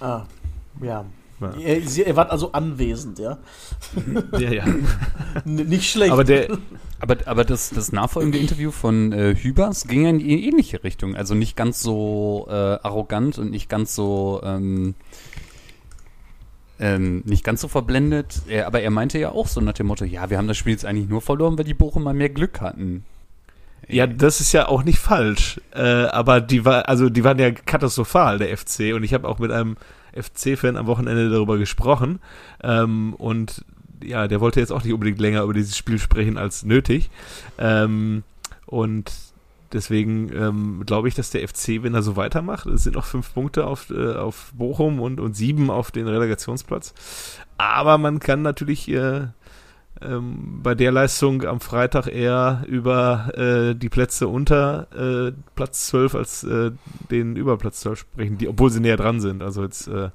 Ah, 0.00 0.22
ja. 0.80 1.04
Ja. 1.38 1.54
Ihr, 1.56 1.86
Sie- 1.86 2.02
ihr 2.04 2.16
wart 2.16 2.30
also 2.30 2.52
anwesend, 2.52 3.18
ja? 3.18 3.36
Ja, 4.38 4.50
ja. 4.50 4.64
N 5.44 5.54
nicht 5.56 5.90
schlecht. 5.90 6.10
Aber 6.10 6.24
der, 6.24 6.56
Aber, 6.98 7.16
aber 7.26 7.44
das, 7.44 7.68
das 7.68 7.92
nachfolgende 7.92 8.38
Interview 8.38 8.70
von 8.70 9.12
äh, 9.12 9.34
Hübers 9.34 9.86
ging 9.86 10.04
ja 10.04 10.08
in 10.08 10.18
die 10.20 10.46
ähnliche 10.48 10.82
Richtung. 10.82 11.14
Also 11.14 11.34
nicht 11.34 11.56
ganz 11.58 11.82
so 11.82 12.46
äh, 12.48 12.52
arrogant 12.54 13.36
und 13.38 13.50
nicht 13.50 13.68
ganz 13.68 13.94
so 13.94 14.40
ähm, 14.42 14.94
ähm, 16.80 17.22
nicht 17.26 17.44
ganz 17.44 17.60
so 17.60 17.68
verblendet. 17.68 18.42
Er, 18.48 18.66
aber 18.66 18.80
er 18.80 18.90
meinte 18.90 19.18
ja 19.18 19.32
auch 19.32 19.46
so 19.46 19.60
nach 19.60 19.74
dem 19.74 19.88
Motto, 19.88 20.06
ja, 20.06 20.30
wir 20.30 20.38
haben 20.38 20.48
das 20.48 20.56
Spiel 20.56 20.72
jetzt 20.72 20.86
eigentlich 20.86 21.08
nur 21.10 21.20
verloren, 21.20 21.58
weil 21.58 21.64
die 21.66 21.74
Bochumer 21.74 22.14
mehr 22.14 22.30
Glück 22.30 22.62
hatten. 22.62 23.04
Ja, 23.88 24.06
das 24.06 24.40
ist 24.40 24.52
ja 24.52 24.68
auch 24.68 24.84
nicht 24.84 24.98
falsch. 24.98 25.60
Äh, 25.74 25.82
aber 25.82 26.40
die 26.40 26.64
war, 26.64 26.88
also 26.88 27.10
die 27.10 27.24
waren 27.24 27.38
ja 27.38 27.50
katastrophal, 27.50 28.38
der 28.38 28.56
FC. 28.56 28.94
Und 28.94 29.02
ich 29.02 29.14
habe 29.14 29.28
auch 29.28 29.38
mit 29.38 29.50
einem 29.50 29.76
FC-Fan 30.14 30.76
am 30.76 30.86
Wochenende 30.86 31.30
darüber 31.30 31.58
gesprochen. 31.58 32.20
Ähm, 32.62 33.14
und 33.14 33.64
ja, 34.02 34.28
der 34.28 34.40
wollte 34.40 34.60
jetzt 34.60 34.72
auch 34.72 34.82
nicht 34.82 34.92
unbedingt 34.92 35.20
länger 35.20 35.42
über 35.42 35.54
dieses 35.54 35.76
Spiel 35.76 35.98
sprechen 35.98 36.38
als 36.38 36.64
nötig. 36.64 37.10
Ähm, 37.58 38.22
und 38.66 39.12
deswegen 39.72 40.30
ähm, 40.34 40.82
glaube 40.86 41.08
ich, 41.08 41.14
dass 41.14 41.30
der 41.30 41.46
FC, 41.46 41.82
wenn 41.82 41.94
er 41.94 42.02
so 42.02 42.16
weitermacht, 42.16 42.66
es 42.66 42.84
sind 42.84 42.94
noch 42.94 43.04
fünf 43.04 43.32
Punkte 43.34 43.66
auf, 43.66 43.90
äh, 43.90 44.14
auf 44.14 44.52
Bochum 44.54 45.00
und, 45.00 45.20
und 45.20 45.34
sieben 45.34 45.70
auf 45.70 45.90
den 45.90 46.08
Relegationsplatz. 46.08 46.94
Aber 47.58 47.98
man 47.98 48.18
kann 48.18 48.42
natürlich 48.42 48.88
äh, 48.88 49.28
ähm, 50.06 50.60
bei 50.62 50.74
der 50.74 50.92
Leistung 50.92 51.44
am 51.44 51.60
Freitag 51.60 52.06
eher 52.06 52.64
über 52.66 53.32
äh, 53.36 53.74
die 53.74 53.88
Plätze 53.88 54.28
unter 54.28 54.88
äh, 54.92 55.32
Platz 55.54 55.86
12 55.88 56.14
als 56.14 56.44
äh, 56.44 56.72
den 57.10 57.36
über 57.36 57.56
Platz 57.58 57.80
12 57.80 57.98
sprechen, 58.00 58.38
die, 58.38 58.48
obwohl 58.48 58.70
sie 58.70 58.80
näher 58.80 58.96
dran 58.96 59.20
sind. 59.20 59.42
Also 59.42 59.62
jetzt 59.62 59.88
äh, 59.88 60.10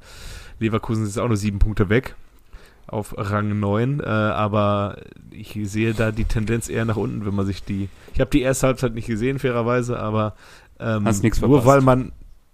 Leverkusen 0.60 1.06
ist 1.06 1.18
auch 1.18 1.28
nur 1.28 1.38
sieben 1.38 1.60
Punkte 1.60 1.90
weg 1.90 2.16
auf 2.88 3.14
Rang 3.18 3.60
9, 3.60 4.00
äh, 4.00 4.06
aber 4.06 4.98
ich 5.30 5.60
sehe 5.64 5.94
da 5.94 6.12
die 6.12 6.26
Tendenz 6.26 6.70
eher 6.70 6.86
nach 6.86 6.96
unten, 6.96 7.26
wenn 7.26 7.36
man 7.36 7.46
sich 7.46 7.64
die. 7.64 7.90
Ich 8.14 8.22
habe 8.22 8.30
die 8.30 8.42
erste 8.42 8.68
Halbzeit 8.68 8.94
nicht 8.94 9.08
gesehen, 9.08 9.40
fairerweise, 9.40 10.00
aber 10.00 10.36
ähm, 10.80 11.04
nur 11.04 11.14
verpasst. 11.14 11.66
weil 11.66 11.82
man, 11.82 12.12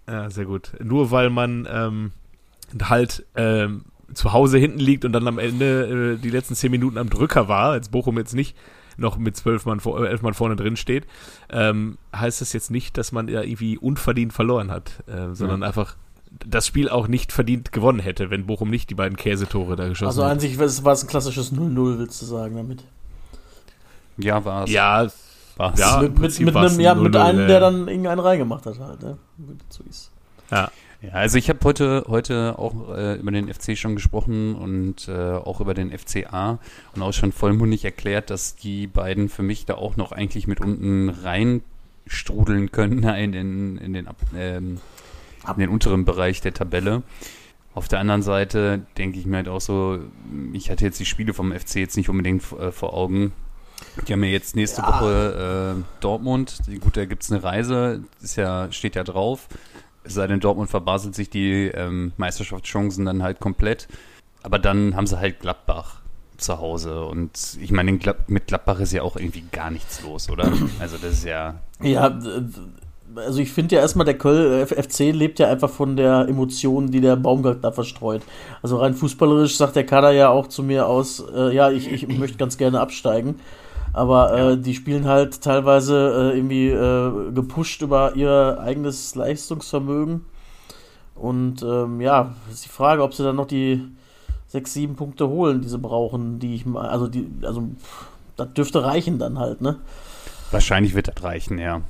ja, 0.08 0.30
sehr 0.30 0.46
gut, 0.46 0.72
nur 0.84 1.12
weil 1.12 1.30
man 1.30 1.68
ähm, 1.72 2.12
halt 2.82 3.26
ähm, 3.36 3.86
zu 4.14 4.34
Hause 4.34 4.58
hinten 4.58 4.80
liegt 4.80 5.06
und 5.06 5.14
dann 5.14 5.28
am 5.28 5.40
Ende 5.40 6.16
äh, 6.16 6.22
die 6.22 6.30
letzten 6.30 6.56
zehn 6.56 6.72
Minuten 6.72 6.98
am 6.98 7.10
Drücker 7.10 7.48
war, 7.48 7.72
als 7.72 7.90
Bochum 7.90 8.18
jetzt 8.18 8.34
nicht 8.34 8.56
noch 8.98 9.18
mit 9.18 9.36
zwölf 9.36 9.66
Mann, 9.66 9.80
vor, 9.80 10.04
äh, 10.04 10.08
elf 10.08 10.22
Mann 10.22 10.34
vorne 10.34 10.56
drin 10.56 10.76
steht, 10.76 11.06
ähm, 11.50 11.98
heißt 12.16 12.42
das 12.42 12.54
jetzt 12.54 12.70
nicht, 12.72 12.98
dass 12.98 13.12
man 13.12 13.28
ja 13.28 13.42
irgendwie 13.42 13.78
unverdient 13.78 14.34
verloren 14.34 14.70
hat, 14.72 15.04
äh, 15.08 15.34
sondern 15.34 15.62
Ja. 15.62 15.68
einfach 15.68 15.96
das 16.46 16.66
Spiel 16.68 16.90
auch 16.90 17.08
nicht 17.08 17.32
verdient 17.32 17.72
gewonnen 17.72 18.00
hätte, 18.00 18.30
wenn 18.30 18.46
Bochum 18.46 18.70
nicht 18.70 18.90
die 18.90 18.96
beiden 18.96 19.18
Käsetore 19.18 19.76
da 19.76 19.88
geschossen 19.88 20.08
also 20.08 20.24
hat. 20.26 20.32
an 20.32 20.40
sich 20.40 20.58
war 20.58 20.66
es 20.66 20.84
war 20.84 20.94
es 20.94 21.04
ein 21.04 21.08
klassisches 21.08 21.52
0-0, 21.52 22.00
willst 22.00 22.22
du 22.22 22.26
sagen 22.26 22.56
damit? 22.56 22.84
Ja, 24.18 24.44
war's. 24.46 24.70
Ja, 24.70 25.08
War's. 25.58 25.80
Ja, 25.80 26.02
mit, 26.02 26.18
mit, 26.18 26.40
mit, 26.40 26.56
einem, 26.56 26.80
ja, 26.80 26.96
mit 26.96 27.16
0-0, 27.16 27.20
einem, 27.22 27.48
der 27.48 27.60
dann 27.60 27.88
irgendeinen 27.88 28.20
reingemacht 28.20 28.66
hat 28.66 28.80
halt. 28.80 29.04
Ne? 29.04 29.18
So 29.70 29.84
ist. 29.88 30.12
Ja. 30.52 30.72
Ja, 31.04 31.12
also 31.12 31.38
ich 31.38 31.50
habe 31.50 31.60
heute 31.64 32.06
heute 32.08 32.58
auch 32.58 32.96
äh, 32.96 33.16
über 33.16 33.32
den 33.32 33.54
FC 33.54 33.78
schon 33.78 33.96
gesprochen 33.96 34.56
und 34.56 35.10
äh, 35.10 35.34
auch 35.34 35.60
über 35.60 35.74
den 35.74 35.92
FCA 35.92 36.60
und 36.96 37.02
auch 37.02 37.12
schon 37.12 37.34
vollmundig 37.34 37.84
erklärt, 37.84 38.30
dass 38.30 38.56
die 38.56 38.88
beiden 38.88 39.28
für 39.28 39.44
mich 39.44 39.66
da 39.66 39.76
auch 39.76 39.98
noch 39.98 40.14
eigentlich 40.14 40.48
mit 40.48 40.62
unten 40.62 41.10
reinstrudeln 41.10 42.72
können 42.72 43.04
in 43.18 43.34
den 43.34 43.78
in 43.80 43.94
den, 43.94 44.08
ähm, 44.38 44.80
in 45.46 45.60
den 45.60 45.70
unteren 45.70 46.06
Bereich 46.06 46.40
der 46.40 46.54
Tabelle. 46.54 47.04
Auf 47.76 47.90
der 47.90 48.00
anderen 48.00 48.22
Seite 48.22 48.86
denke 48.98 49.20
ich 49.20 49.26
mir 49.26 49.38
halt 49.38 49.50
auch 49.50 49.60
so, 49.60 50.00
ich 50.54 50.70
hatte 50.70 50.86
jetzt 50.86 51.02
die 51.02 51.06
Spiele 51.06 51.34
vom 51.34 51.52
FC 51.52 51.78
jetzt 51.78 51.98
nicht 51.98 52.08
unbedingt 52.08 52.44
äh, 52.54 52.72
vor 52.72 52.94
Augen. 52.94 53.34
Die 54.08 54.14
haben 54.14 54.24
ja 54.24 54.30
jetzt 54.30 54.56
nächste 54.56 54.82
Ja. 54.82 54.88
Woche 54.88 55.76
äh, 55.78 55.84
Dortmund. 56.00 56.60
Gut, 56.80 56.96
da 56.96 57.06
gibt's 57.06 57.32
eine 57.32 57.44
Reise, 57.44 58.04
ist 58.22 58.38
ja, 58.38 58.72
steht 58.72 58.96
ja 58.96 59.04
drauf. 59.04 59.50
Sei 60.06 60.28
denn, 60.28 60.40
Dortmund 60.40 60.70
verbaselt 60.70 61.16
sich 61.16 61.30
die 61.30 61.68
ähm, 61.68 62.12
Meisterschaftschancen 62.18 63.06
dann 63.06 63.24
halt 63.24 63.40
komplett. 63.40 63.88
Aber 64.42 64.60
dann 64.60 64.96
haben 64.96 65.08
sie 65.08 65.18
halt 65.18 65.40
Gladbach 65.40 66.02
zu 66.38 66.60
Hause. 66.60 67.06
Und 67.06 67.58
ich 67.62 67.72
meine, 67.72 67.98
mit 68.28 68.48
Gladbach 68.48 68.80
ist 68.80 68.92
ja 68.92 69.02
auch 69.02 69.16
irgendwie 69.16 69.44
gar 69.52 69.72
nichts 69.72 70.02
los, 70.04 70.30
oder? 70.30 70.52
Also 70.80 70.98
das 70.98 71.14
ist 71.14 71.26
ja. 71.26 71.56
Ja, 71.82 72.20
also 73.16 73.40
ich 73.40 73.52
finde 73.52 73.76
ja 73.76 73.82
erstmal, 73.82 74.06
der 74.06 74.18
Köln 74.18 74.62
äh, 74.62 74.66
FC 74.66 75.14
lebt 75.14 75.40
ja 75.40 75.50
einfach 75.50 75.70
von 75.70 75.96
der 75.96 76.28
Emotion, 76.28 76.92
die 76.92 77.02
der 77.02 77.16
Baumgart 77.16 77.64
da 77.64 77.72
verstreut. 77.72 78.22
Also 78.62 78.78
rein 78.78 78.94
fußballerisch 78.94 79.58
sagt 79.58 79.76
der 79.76 79.86
Kader 79.86 80.12
ja 80.12 80.30
auch 80.30 80.48
zu 80.48 80.64
mir 80.64 80.88
aus, 80.88 81.24
äh, 81.34 81.54
ja, 81.54 81.70
ich, 81.70 81.92
ich 81.92 82.08
möchte 82.08 82.38
ganz 82.38 82.58
gerne 82.58 82.80
absteigen. 82.80 83.40
Aber 83.94 84.34
äh, 84.36 84.58
die 84.58 84.74
spielen 84.74 85.06
halt 85.06 85.42
teilweise 85.42 86.32
äh, 86.34 86.38
irgendwie 86.38 86.70
äh, 86.70 87.32
gepusht 87.32 87.82
über 87.84 88.16
ihr 88.16 88.60
eigenes 88.60 89.14
Leistungsvermögen. 89.14 90.26
Und 91.16 91.62
ähm, 91.62 92.02
ja, 92.02 92.36
ist 92.52 92.66
die 92.66 92.70
Frage, 92.70 93.04
ob 93.04 93.14
sie 93.14 93.24
dann 93.24 93.36
noch 93.36 93.46
die 93.46 93.88
sechs, 94.48 94.74
sieben 94.74 94.96
Punkte 94.96 95.30
holen, 95.30 95.62
die 95.62 95.70
sie 95.70 95.78
brauchen, 95.78 96.40
die 96.40 96.56
ich 96.56 96.66
mal, 96.66 96.90
also 96.90 97.08
die, 97.08 97.30
also 97.44 97.70
das 98.36 98.54
dürfte 98.54 98.84
reichen 98.84 99.20
dann 99.20 99.38
halt, 99.38 99.62
ne? 99.62 99.80
Wahrscheinlich 100.52 100.96
wird 100.96 101.08
das 101.08 101.24
reichen, 101.24 101.60
ja. 101.60 101.82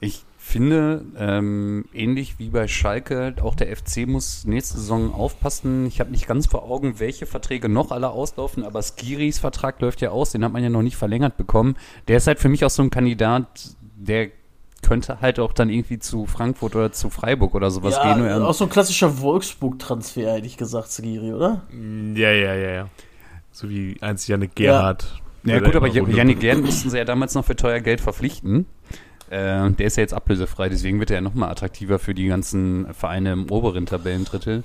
Ich 0.00 0.24
finde, 0.48 1.04
ähm, 1.16 1.84
ähnlich 1.92 2.38
wie 2.38 2.48
bei 2.48 2.66
Schalke, 2.68 3.34
auch 3.42 3.54
der 3.54 3.74
FC 3.76 4.06
muss 4.06 4.44
nächste 4.44 4.78
Saison 4.78 5.14
aufpassen. 5.14 5.86
Ich 5.86 6.00
habe 6.00 6.10
nicht 6.10 6.26
ganz 6.26 6.46
vor 6.46 6.64
Augen, 6.70 6.98
welche 6.98 7.26
Verträge 7.26 7.68
noch 7.68 7.90
alle 7.90 8.10
auslaufen, 8.10 8.64
aber 8.64 8.82
Skiris 8.82 9.38
Vertrag 9.38 9.80
läuft 9.80 10.00
ja 10.00 10.10
aus, 10.10 10.32
den 10.32 10.44
hat 10.44 10.52
man 10.52 10.62
ja 10.62 10.70
noch 10.70 10.82
nicht 10.82 10.96
verlängert 10.96 11.36
bekommen. 11.36 11.76
Der 12.08 12.16
ist 12.16 12.26
halt 12.26 12.38
für 12.40 12.48
mich 12.48 12.64
auch 12.64 12.70
so 12.70 12.82
ein 12.82 12.90
Kandidat, 12.90 13.46
der 13.96 14.28
könnte 14.82 15.20
halt 15.20 15.38
auch 15.40 15.52
dann 15.52 15.70
irgendwie 15.70 15.98
zu 15.98 16.26
Frankfurt 16.26 16.76
oder 16.76 16.92
zu 16.92 17.10
Freiburg 17.10 17.54
oder 17.54 17.70
sowas 17.70 17.94
ja, 17.96 18.14
gehen. 18.14 18.42
Auch 18.42 18.54
so 18.54 18.64
ein 18.64 18.70
klassischer 18.70 19.20
Wolfsburg-Transfer, 19.20 20.32
hätte 20.34 20.46
ich 20.46 20.56
gesagt, 20.56 20.90
Skiri, 20.90 21.32
oder? 21.32 21.62
Ja, 22.14 22.30
ja, 22.30 22.54
ja, 22.54 22.70
ja. 22.70 22.88
So 23.50 23.68
wie 23.68 23.96
einzig 24.00 24.28
Janik 24.28 24.54
Gerhard. 24.54 25.20
Ja 25.44 25.54
Weil 25.54 25.60
gut, 25.62 25.70
er 25.74 25.76
aber 25.78 25.86
immer 25.86 25.94
Jan- 25.96 26.04
runter- 26.04 26.16
Yannick 26.18 26.40
Gern 26.40 26.60
mussten 26.60 26.90
sie 26.90 26.96
ja 26.98 27.04
damals 27.04 27.34
noch 27.34 27.44
für 27.44 27.56
teuer 27.56 27.80
Geld 27.80 28.00
verpflichten. 28.00 28.66
Äh, 29.30 29.70
der 29.70 29.86
ist 29.86 29.96
ja 29.96 30.02
jetzt 30.02 30.14
ablösefrei, 30.14 30.68
deswegen 30.68 31.00
wird 31.00 31.10
er 31.10 31.16
ja 31.16 31.20
nochmal 31.20 31.50
attraktiver 31.50 31.98
für 31.98 32.14
die 32.14 32.26
ganzen 32.26 32.86
Vereine 32.94 33.32
im 33.32 33.50
oberen 33.50 33.86
Tabellendrittel. 33.86 34.62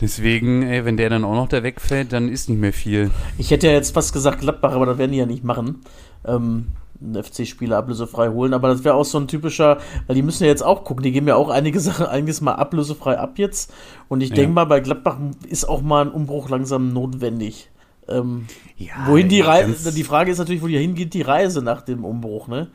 Deswegen, 0.00 0.62
ey, 0.62 0.84
wenn 0.84 0.96
der 0.96 1.08
dann 1.08 1.24
auch 1.24 1.34
noch 1.34 1.48
da 1.48 1.62
wegfällt, 1.62 2.12
dann 2.12 2.28
ist 2.28 2.48
nicht 2.48 2.60
mehr 2.60 2.72
viel. 2.72 3.10
Ich 3.38 3.50
hätte 3.50 3.68
ja 3.68 3.72
jetzt 3.72 3.94
fast 3.94 4.12
gesagt 4.12 4.40
Gladbach, 4.40 4.72
aber 4.72 4.86
das 4.86 4.98
werden 4.98 5.12
die 5.12 5.18
ja 5.18 5.26
nicht 5.26 5.44
machen. 5.44 5.82
Ähm, 6.26 6.66
FC-Spieler 7.12 7.76
ablösefrei 7.76 8.28
holen, 8.30 8.54
aber 8.54 8.68
das 8.68 8.82
wäre 8.82 8.94
auch 8.94 9.04
so 9.04 9.18
ein 9.18 9.28
typischer, 9.28 9.78
weil 10.06 10.16
die 10.16 10.22
müssen 10.22 10.44
ja 10.44 10.48
jetzt 10.50 10.64
auch 10.64 10.84
gucken, 10.84 11.02
die 11.04 11.12
geben 11.12 11.28
ja 11.28 11.36
auch 11.36 11.48
einige 11.48 11.78
Sachen 11.80 12.06
einiges 12.06 12.40
mal 12.40 12.54
ablösefrei 12.54 13.18
ab 13.18 13.38
jetzt. 13.38 13.72
Und 14.08 14.20
ich 14.20 14.30
Ja. 14.30 14.36
denke 14.36 14.52
mal, 14.52 14.64
bei 14.64 14.80
Gladbach 14.80 15.18
ist 15.48 15.68
auch 15.68 15.80
mal 15.82 16.04
ein 16.06 16.10
Umbruch 16.10 16.48
langsam 16.48 16.92
notwendig. 16.92 17.70
Ähm, 18.08 18.46
Ja, 18.76 19.06
wohin 19.06 19.28
die 19.28 19.40
Reise, 19.40 19.92
die 19.92 20.04
Frage 20.04 20.30
ist 20.32 20.38
natürlich, 20.38 20.60
wo 20.62 20.66
die 20.66 20.76
hingeht, 20.78 21.14
die 21.14 21.22
Reise 21.22 21.62
nach 21.62 21.82
dem 21.82 22.04
Umbruch, 22.04 22.48
ne? 22.48 22.68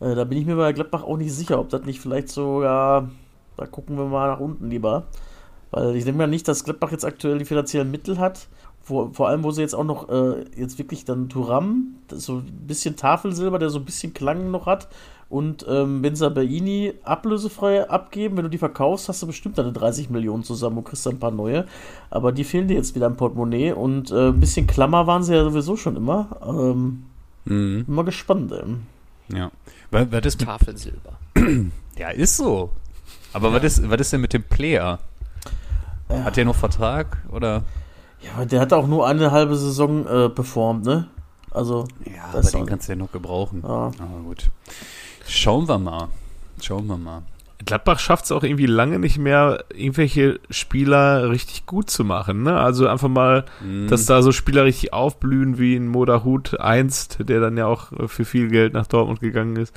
Äh, 0.00 0.14
da 0.14 0.24
bin 0.24 0.38
ich 0.38 0.46
mir 0.46 0.56
bei 0.56 0.72
Gladbach 0.72 1.02
auch 1.04 1.16
nicht 1.16 1.32
sicher, 1.32 1.58
ob 1.58 1.68
das 1.70 1.84
nicht 1.84 2.00
vielleicht 2.00 2.28
sogar, 2.28 3.08
da 3.56 3.66
gucken 3.66 3.96
wir 3.96 4.06
mal 4.06 4.28
nach 4.28 4.40
unten 4.40 4.70
lieber. 4.70 5.04
Weil 5.70 5.96
ich 5.96 6.04
denke 6.04 6.18
mal 6.18 6.26
nicht, 6.26 6.48
dass 6.48 6.64
Gladbach 6.64 6.92
jetzt 6.92 7.04
aktuell 7.04 7.38
die 7.38 7.44
finanziellen 7.44 7.90
Mittel 7.90 8.18
hat. 8.18 8.48
Vor, 8.82 9.12
vor 9.12 9.28
allem, 9.28 9.44
wo 9.44 9.50
sie 9.50 9.60
jetzt 9.60 9.74
auch 9.74 9.84
noch 9.84 10.08
äh, 10.08 10.44
jetzt 10.56 10.78
wirklich 10.78 11.04
dann 11.04 11.28
Turam, 11.28 11.96
so 12.10 12.36
ein 12.36 12.64
bisschen 12.66 12.96
Tafelsilber, 12.96 13.58
der 13.58 13.68
so 13.68 13.78
ein 13.78 13.84
bisschen 13.84 14.14
Klang 14.14 14.50
noch 14.50 14.66
hat. 14.66 14.88
Und 15.28 15.66
ähm, 15.68 16.00
Benza 16.00 16.30
Baini 16.30 16.94
ablösefrei 17.04 17.86
abgeben. 17.90 18.38
Wenn 18.38 18.44
du 18.44 18.50
die 18.50 18.56
verkaufst, 18.56 19.10
hast 19.10 19.22
du 19.22 19.26
bestimmt 19.26 19.58
deine 19.58 19.72
30 19.72 20.08
Millionen 20.08 20.42
zusammen 20.42 20.78
und 20.78 20.84
kriegst 20.84 21.04
dann 21.04 21.16
ein 21.16 21.18
paar 21.18 21.32
neue. 21.32 21.66
Aber 22.08 22.32
die 22.32 22.44
fehlen 22.44 22.66
dir 22.66 22.78
jetzt 22.78 22.94
wieder 22.94 23.08
im 23.08 23.16
Portemonnaie. 23.16 23.72
Und 23.72 24.10
äh, 24.10 24.28
ein 24.28 24.40
bisschen 24.40 24.66
Klammer 24.66 25.06
waren 25.06 25.22
sie 25.22 25.34
ja 25.34 25.44
sowieso 25.44 25.76
schon 25.76 25.96
immer. 25.96 26.28
Ähm, 26.46 27.04
Mhm, 27.48 27.84
mal 27.86 28.04
gespannt. 28.04 28.52
Ähm. 28.52 28.82
ja. 29.32 29.50
Was, 29.90 30.10
was 30.10 30.26
ist 30.26 30.40
mit, 30.40 30.48
Tafelsilber. 30.48 31.12
ja, 31.98 32.10
ist 32.10 32.36
so. 32.36 32.70
Aber 33.32 33.52
was, 33.52 33.62
ist, 33.64 33.90
was 33.90 34.00
ist 34.00 34.12
denn 34.12 34.20
mit 34.20 34.32
dem 34.32 34.42
Player? 34.42 34.98
Ja. 36.08 36.24
Hat 36.24 36.36
der 36.36 36.44
noch 36.44 36.56
Vertrag? 36.56 37.18
Oder? 37.30 37.62
Ja, 38.20 38.32
aber 38.36 38.46
der 38.46 38.60
hat 38.60 38.72
auch 38.72 38.86
nur 38.86 39.06
eine 39.06 39.30
halbe 39.30 39.56
Saison 39.56 40.06
äh, 40.06 40.28
performt, 40.28 40.84
ne? 40.84 41.08
Also, 41.50 41.86
Ja, 42.04 42.30
Das 42.32 42.54
aber 42.54 42.64
den 42.64 42.66
kannst 42.68 42.88
du 42.88 42.92
ja 42.92 42.96
noch 42.96 43.12
gebrauchen. 43.12 43.62
ja. 43.62 43.68
Aber 43.98 44.20
gut. 44.24 44.50
Schauen 45.26 45.68
wir 45.68 45.78
mal. 45.78 46.08
Schauen 46.60 46.86
wir 46.86 46.96
mal. 46.96 47.22
Gladbach 47.64 47.98
schafft 47.98 48.24
es 48.26 48.32
auch 48.32 48.44
irgendwie 48.44 48.66
lange 48.66 48.98
nicht 48.98 49.18
mehr, 49.18 49.64
irgendwelche 49.74 50.38
Spieler 50.48 51.28
richtig 51.30 51.66
gut 51.66 51.90
zu 51.90 52.04
machen. 52.04 52.42
Ne? 52.44 52.56
Also 52.58 52.86
einfach 52.86 53.08
mal, 53.08 53.44
Mhm. 53.62 53.88
dass 53.88 54.06
da 54.06 54.22
so 54.22 54.30
Spieler 54.32 54.64
richtig 54.64 54.92
aufblühen 54.92 55.58
wie 55.58 55.74
ein 55.76 55.88
Modahut 55.88 56.58
einst, 56.60 57.18
der 57.20 57.40
dann 57.40 57.56
ja 57.56 57.66
auch 57.66 57.90
äh, 57.92 58.06
für 58.08 58.24
viel 58.24 58.48
Geld 58.48 58.74
nach 58.74 58.86
Dortmund 58.86 59.20
gegangen 59.20 59.56
ist. 59.56 59.74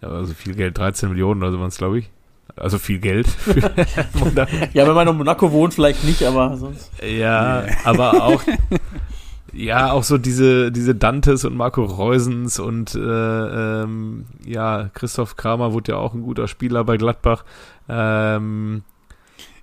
Ja, 0.00 0.08
also 0.08 0.32
viel 0.32 0.54
Geld, 0.54 0.78
13 0.78 1.10
Millionen 1.10 1.42
oder 1.42 1.52
so 1.52 1.58
waren 1.60 1.68
es, 1.68 1.76
glaube 1.76 1.98
ich. 1.98 2.10
Also 2.56 2.78
viel 2.78 2.98
Geld. 2.98 3.28
Ja, 4.72 4.86
wenn 4.86 4.94
man 4.94 5.06
in 5.08 5.16
Monaco 5.16 5.52
wohnt, 5.52 5.74
vielleicht 5.74 6.04
nicht, 6.04 6.22
aber 6.24 6.56
sonst. 6.56 6.90
Ja, 7.06 7.64
aber 7.84 8.22
auch, 8.24 8.42
ja, 9.58 9.92
auch 9.92 10.04
so 10.04 10.18
diese, 10.18 10.70
diese 10.72 10.94
Dantes 10.94 11.44
und 11.44 11.56
Marco 11.56 11.84
Reusens 11.84 12.58
und 12.58 12.94
äh, 12.94 12.98
ähm, 13.82 14.26
ja, 14.44 14.88
Christoph 14.94 15.36
Kramer 15.36 15.72
wurde 15.72 15.92
ja 15.92 15.98
auch 15.98 16.14
ein 16.14 16.22
guter 16.22 16.48
Spieler 16.48 16.84
bei 16.84 16.96
Gladbach. 16.96 17.44
Ähm, 17.88 18.82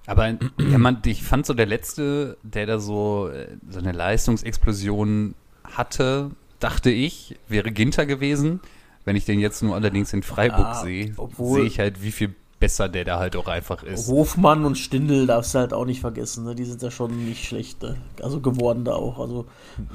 Aber 0.08 0.28
ja, 0.28 0.78
man, 0.78 0.98
ich 1.06 1.24
fand 1.24 1.46
so 1.46 1.54
der 1.54 1.66
letzte, 1.66 2.38
der 2.44 2.66
da 2.66 2.80
so, 2.80 3.30
äh, 3.30 3.48
so 3.70 3.80
eine 3.80 3.92
Leistungsexplosion 3.92 5.36
hatte, 5.64 6.32
dachte 6.60 6.90
ich, 6.92 7.38
wäre 7.48 7.72
Ginter 7.72 8.06
gewesen. 8.06 8.60
Wenn 9.04 9.16
ich 9.16 9.26
den 9.26 9.40
jetzt 9.40 9.62
nur 9.62 9.76
allerdings 9.76 10.14
in 10.14 10.24
Freiburg 10.24 10.60
Ja, 10.60 10.74
sehe, 10.82 11.14
obwohl- 11.18 11.60
sehe 11.60 11.68
ich 11.68 11.80
halt, 11.80 12.02
wie 12.02 12.12
viel 12.12 12.34
besser 12.66 12.90
der 12.90 13.06
da 13.06 13.20
halt 13.20 13.36
auch 13.36 13.48
einfach 13.48 13.84
ist. 13.84 14.08
Hofmann 14.10 14.66
und 14.66 14.76
Stindl 14.76 15.28
darfst 15.28 15.54
du 15.54 15.60
halt 15.60 15.72
auch 15.74 15.86
nicht 15.86 16.02
vergessen, 16.02 16.46
ne? 16.46 16.56
Die 16.56 16.66
sind 16.66 16.82
ja 16.82 16.90
schon 16.90 17.26
nicht 17.26 17.46
schlecht, 17.46 17.84
ne? 17.84 17.96
Also 18.24 18.40
geworden 18.42 18.84
da 18.86 18.94
auch. 18.94 19.20
Also, 19.20 19.46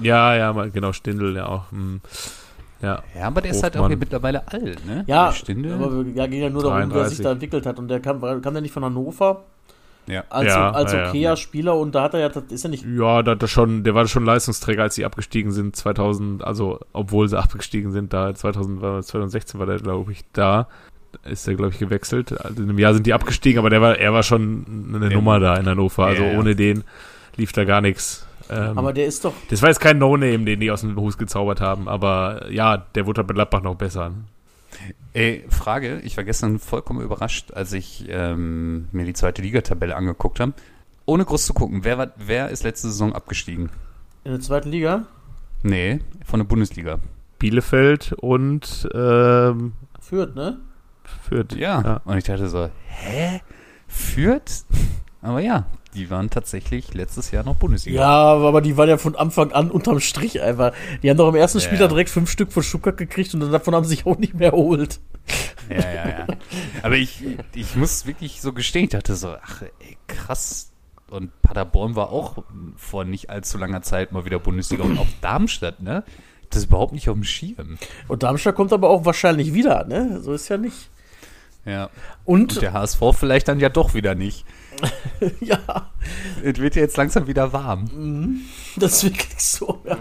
ja, 0.01 0.37
ja, 0.37 0.53
mal- 0.53 0.71
genau, 0.71 0.93
Stindl 0.93 1.35
ja 1.37 1.47
auch. 1.47 1.71
hm. 1.73 2.01
Ja, 2.83 3.03
Ja, 3.15 3.27
aber 3.27 3.41
der 3.43 3.51
ist 3.51 3.63
halt 3.63 3.75
auch 3.75 3.81
Hofmann. 3.81 3.91
hier 3.91 3.99
mittlerweile 3.99 4.47
alt, 4.49 4.87
ne? 4.87 5.05
ja, 5.07 5.27
Der 5.27 5.33
Stindl. 5.35 5.73
aber 5.73 6.03
ja, 6.15 6.27
ging 6.29 6.41
ja 6.43 6.49
nur 6.49 6.63
darum, 6.63 6.79
wer 6.79 6.87
33. 6.87 7.17
sich 7.19 7.25
da 7.25 7.33
entwickelt 7.33 7.67
hat. 7.67 7.79
Und 7.79 7.89
der 7.89 8.01
kam, 8.01 8.21
kam 8.21 8.55
der 8.55 8.63
nicht 8.63 8.73
von 8.73 8.85
Hannover 8.85 9.43
ja. 10.07 10.25
als, 10.31 10.47
Ja, 10.49 10.71
als 10.71 10.93
ja, 10.93 10.99
ja. 11.03 11.09
okayer 11.11 11.37
Spieler 11.37 11.77
und 11.77 11.95
da 11.95 12.05
hat 12.05 12.15
er 12.15 12.21
ja, 12.21 12.29
das 12.31 12.45
ist 12.51 12.63
ja 12.65 12.71
nicht. 12.71 12.87
ja, 12.87 13.23
da 13.23 13.33
hat 13.33 13.43
er 13.43 13.49
schon, 13.49 13.85
der 13.85 13.95
war 13.95 14.07
schon 14.09 14.25
Leistungsträger, 14.25 14.83
als 14.85 14.95
sie 14.95 15.05
abgestiegen 15.05 15.51
sind, 15.53 15.75
2000, 15.77 16.43
also 16.45 16.79
obwohl 16.95 17.29
sie 17.29 17.37
abgestiegen 17.39 17.91
sind, 17.93 18.13
da 18.15 18.33
2000, 18.35 18.81
war- 18.81 19.03
2016 19.03 19.59
war 19.61 19.67
der, 19.67 19.77
glaube 19.79 20.13
ich, 20.13 20.25
da. 20.33 20.69
Ist 21.25 21.47
er, 21.49 21.55
glaube 21.55 21.73
ich, 21.73 21.79
gewechselt. 21.79 22.33
Also 22.41 22.63
in 22.63 22.69
einem 22.69 22.79
Jahr 22.79 22.95
sind 22.95 23.07
die 23.07 23.13
abgestiegen, 23.15 23.59
aber 23.59 23.71
der 23.71 23.81
war, 23.83 23.99
er 23.99 24.13
war 24.13 24.23
schon 24.23 24.87
eine 24.95 25.09
Der- 25.09 25.17
Nummer 25.19 25.39
da 25.41 25.57
in 25.57 25.67
Hannover. 25.67 26.07
Also 26.07 26.23
Ja, 26.23 26.33
ja. 26.33 26.39
ohne 26.39 26.55
den 26.57 26.85
lief 27.37 27.53
da 27.53 27.65
gar 27.65 27.81
nichts. 27.81 28.27
Ähm, 28.49 28.77
Aber 28.77 28.93
der 28.93 29.07
ist 29.07 29.25
doch, 29.25 29.33
Das 29.49 29.63
war 29.63 29.69
jetzt 29.69 29.79
kein 29.81 29.99
No-Name, 29.99 30.45
den 30.45 30.59
die 30.61 30.71
aus 30.73 30.81
dem 30.81 30.97
Hus 30.97 31.17
gezaubert 31.19 31.61
haben, 31.61 31.87
aber 31.89 32.51
ja, 32.51 32.77
der 32.79 33.07
wurde 33.07 33.19
halt 33.21 33.29
bei 33.29 33.35
Gladbach 33.35 33.63
noch 33.63 33.77
besser. 33.77 34.11
Ey, 35.13 35.45
Frage, 35.49 36.01
ich 36.05 36.17
war 36.17 36.25
gestern 36.25 36.59
vollkommen 36.59 37.01
überrascht, 37.01 37.53
als 37.53 37.73
ich 37.73 38.07
ähm, 38.09 38.89
mir 38.93 39.05
die 39.05 39.13
zweite 39.13 39.43
Ligatabelle 39.43 39.95
angeguckt 39.97 40.41
habe. 40.41 40.53
Ohne 41.07 41.25
groß 41.25 41.47
zu 41.47 41.55
gucken, 41.55 41.85
wer, 41.85 41.99
war, 41.99 42.09
wer 42.17 42.49
ist 42.51 42.63
letzte 42.65 42.89
Saison 42.89 43.13
abgestiegen? 43.15 43.71
in 44.23 44.33
der 44.33 44.41
zweiten 44.41 44.69
Liga 44.69 45.07
Nee, 45.63 46.01
von 46.27 46.41
der 46.41 46.45
Bundesliga. 46.45 46.99
Bielefeld 47.39 48.13
und 48.19 48.89
ähm, 48.95 49.73
führt, 50.01 50.35
ne? 50.37 50.59
Fürth. 51.29 51.55
Ja. 51.57 51.81
Ja. 51.83 52.01
Und 52.05 52.17
ich 52.19 52.25
dachte 52.25 52.49
so, 52.49 52.69
hä? 52.87 53.41
Führt? 53.87 54.65
Aber 55.23 55.41
ja, 55.41 55.67
Die 55.95 56.09
waren 56.09 56.31
tatsächlich 56.31 56.95
letztes 56.95 57.31
Jahr 57.33 57.43
noch 57.45 57.57
Bundesliga. 57.57 58.01
Ja, 58.01 58.09
aber 58.09 58.61
die 58.61 58.77
waren 58.77 58.89
ja 58.89 58.97
von 58.97 59.17
Anfang 59.17 59.51
an 59.53 59.71
unterm 59.71 59.99
Strich 60.01 60.41
einfach. 60.41 60.73
Die 61.03 61.11
haben 61.11 61.17
doch 61.17 61.29
im 61.29 61.35
ersten 61.35 61.59
Ja, 61.59 61.65
Spiel 61.65 61.79
da 61.79 61.85
ja. 61.85 61.89
direkt 61.89 62.11
fünf 62.11 62.31
Stück 62.31 62.53
von 62.53 62.63
Stuttgart 62.63 62.97
gekriegt 62.97 63.35
und 63.35 63.41
davon 63.51 63.75
haben 63.75 63.85
sie 63.85 63.91
sich 63.97 64.07
auch 64.07 64.17
nicht 64.17 64.35
mehr 64.35 64.53
erholt. 64.53 65.01
Ja, 65.69 65.77
ja, 65.81 66.09
ja. 66.09 66.27
Aber 66.83 66.95
ich, 66.97 67.23
ich 67.55 67.75
muss 67.77 68.07
wirklich 68.07 68.41
so 68.41 68.53
gestehen, 68.53 68.85
ich 68.85 68.91
dachte 68.91 69.15
so, 69.17 69.35
ach, 69.43 69.63
ey, 69.63 69.97
krass. 70.07 70.73
Und 71.11 71.31
Paderborn 71.43 71.97
war 71.97 72.11
auch 72.11 72.45
vor 72.77 73.05
nicht 73.05 73.31
allzu 73.31 73.59
langer 73.59 73.83
Zeit 73.83 74.13
mal 74.13 74.25
wieder 74.25 74.39
Bundesliga 74.39 74.85
und 74.85 74.97
auch 74.97 75.07
Darmstadt, 75.21 75.83
ne? 75.83 76.05
Das 76.51 76.59
ist 76.63 76.67
überhaupt 76.69 76.93
nicht 76.93 77.09
auf 77.09 77.15
dem 77.15 77.25
Schirm. 77.25 77.79
Und 78.09 78.23
Darmstadt 78.23 78.55
kommt 78.55 78.73
aber 78.73 78.89
auch 78.91 79.05
wahrscheinlich 79.05 79.55
wieder, 79.55 79.85
ne? 79.87 80.21
So 80.23 80.33
ist 80.33 80.49
ja 80.49 80.57
nicht. 80.57 80.89
Ja. 81.65 81.91
Und, 82.25 82.55
Und 82.55 82.63
der 82.63 82.73
HSV 82.73 83.01
vielleicht 83.13 83.49
dann 83.49 83.61
ja 83.61 83.69
doch 83.69 83.95
wieder 83.95 84.15
nicht. 84.15 84.45
ja, 85.41 85.91
Es 86.43 86.59
wird 86.59 86.75
ja 86.75 86.83
jetzt 86.83 86.97
langsam 86.97 87.27
wieder 87.27 87.53
warm. 87.53 88.41
das 88.77 88.95
ist 88.95 89.05
wirklich 89.05 89.39
so. 89.39 89.81
Ja, 89.85 89.99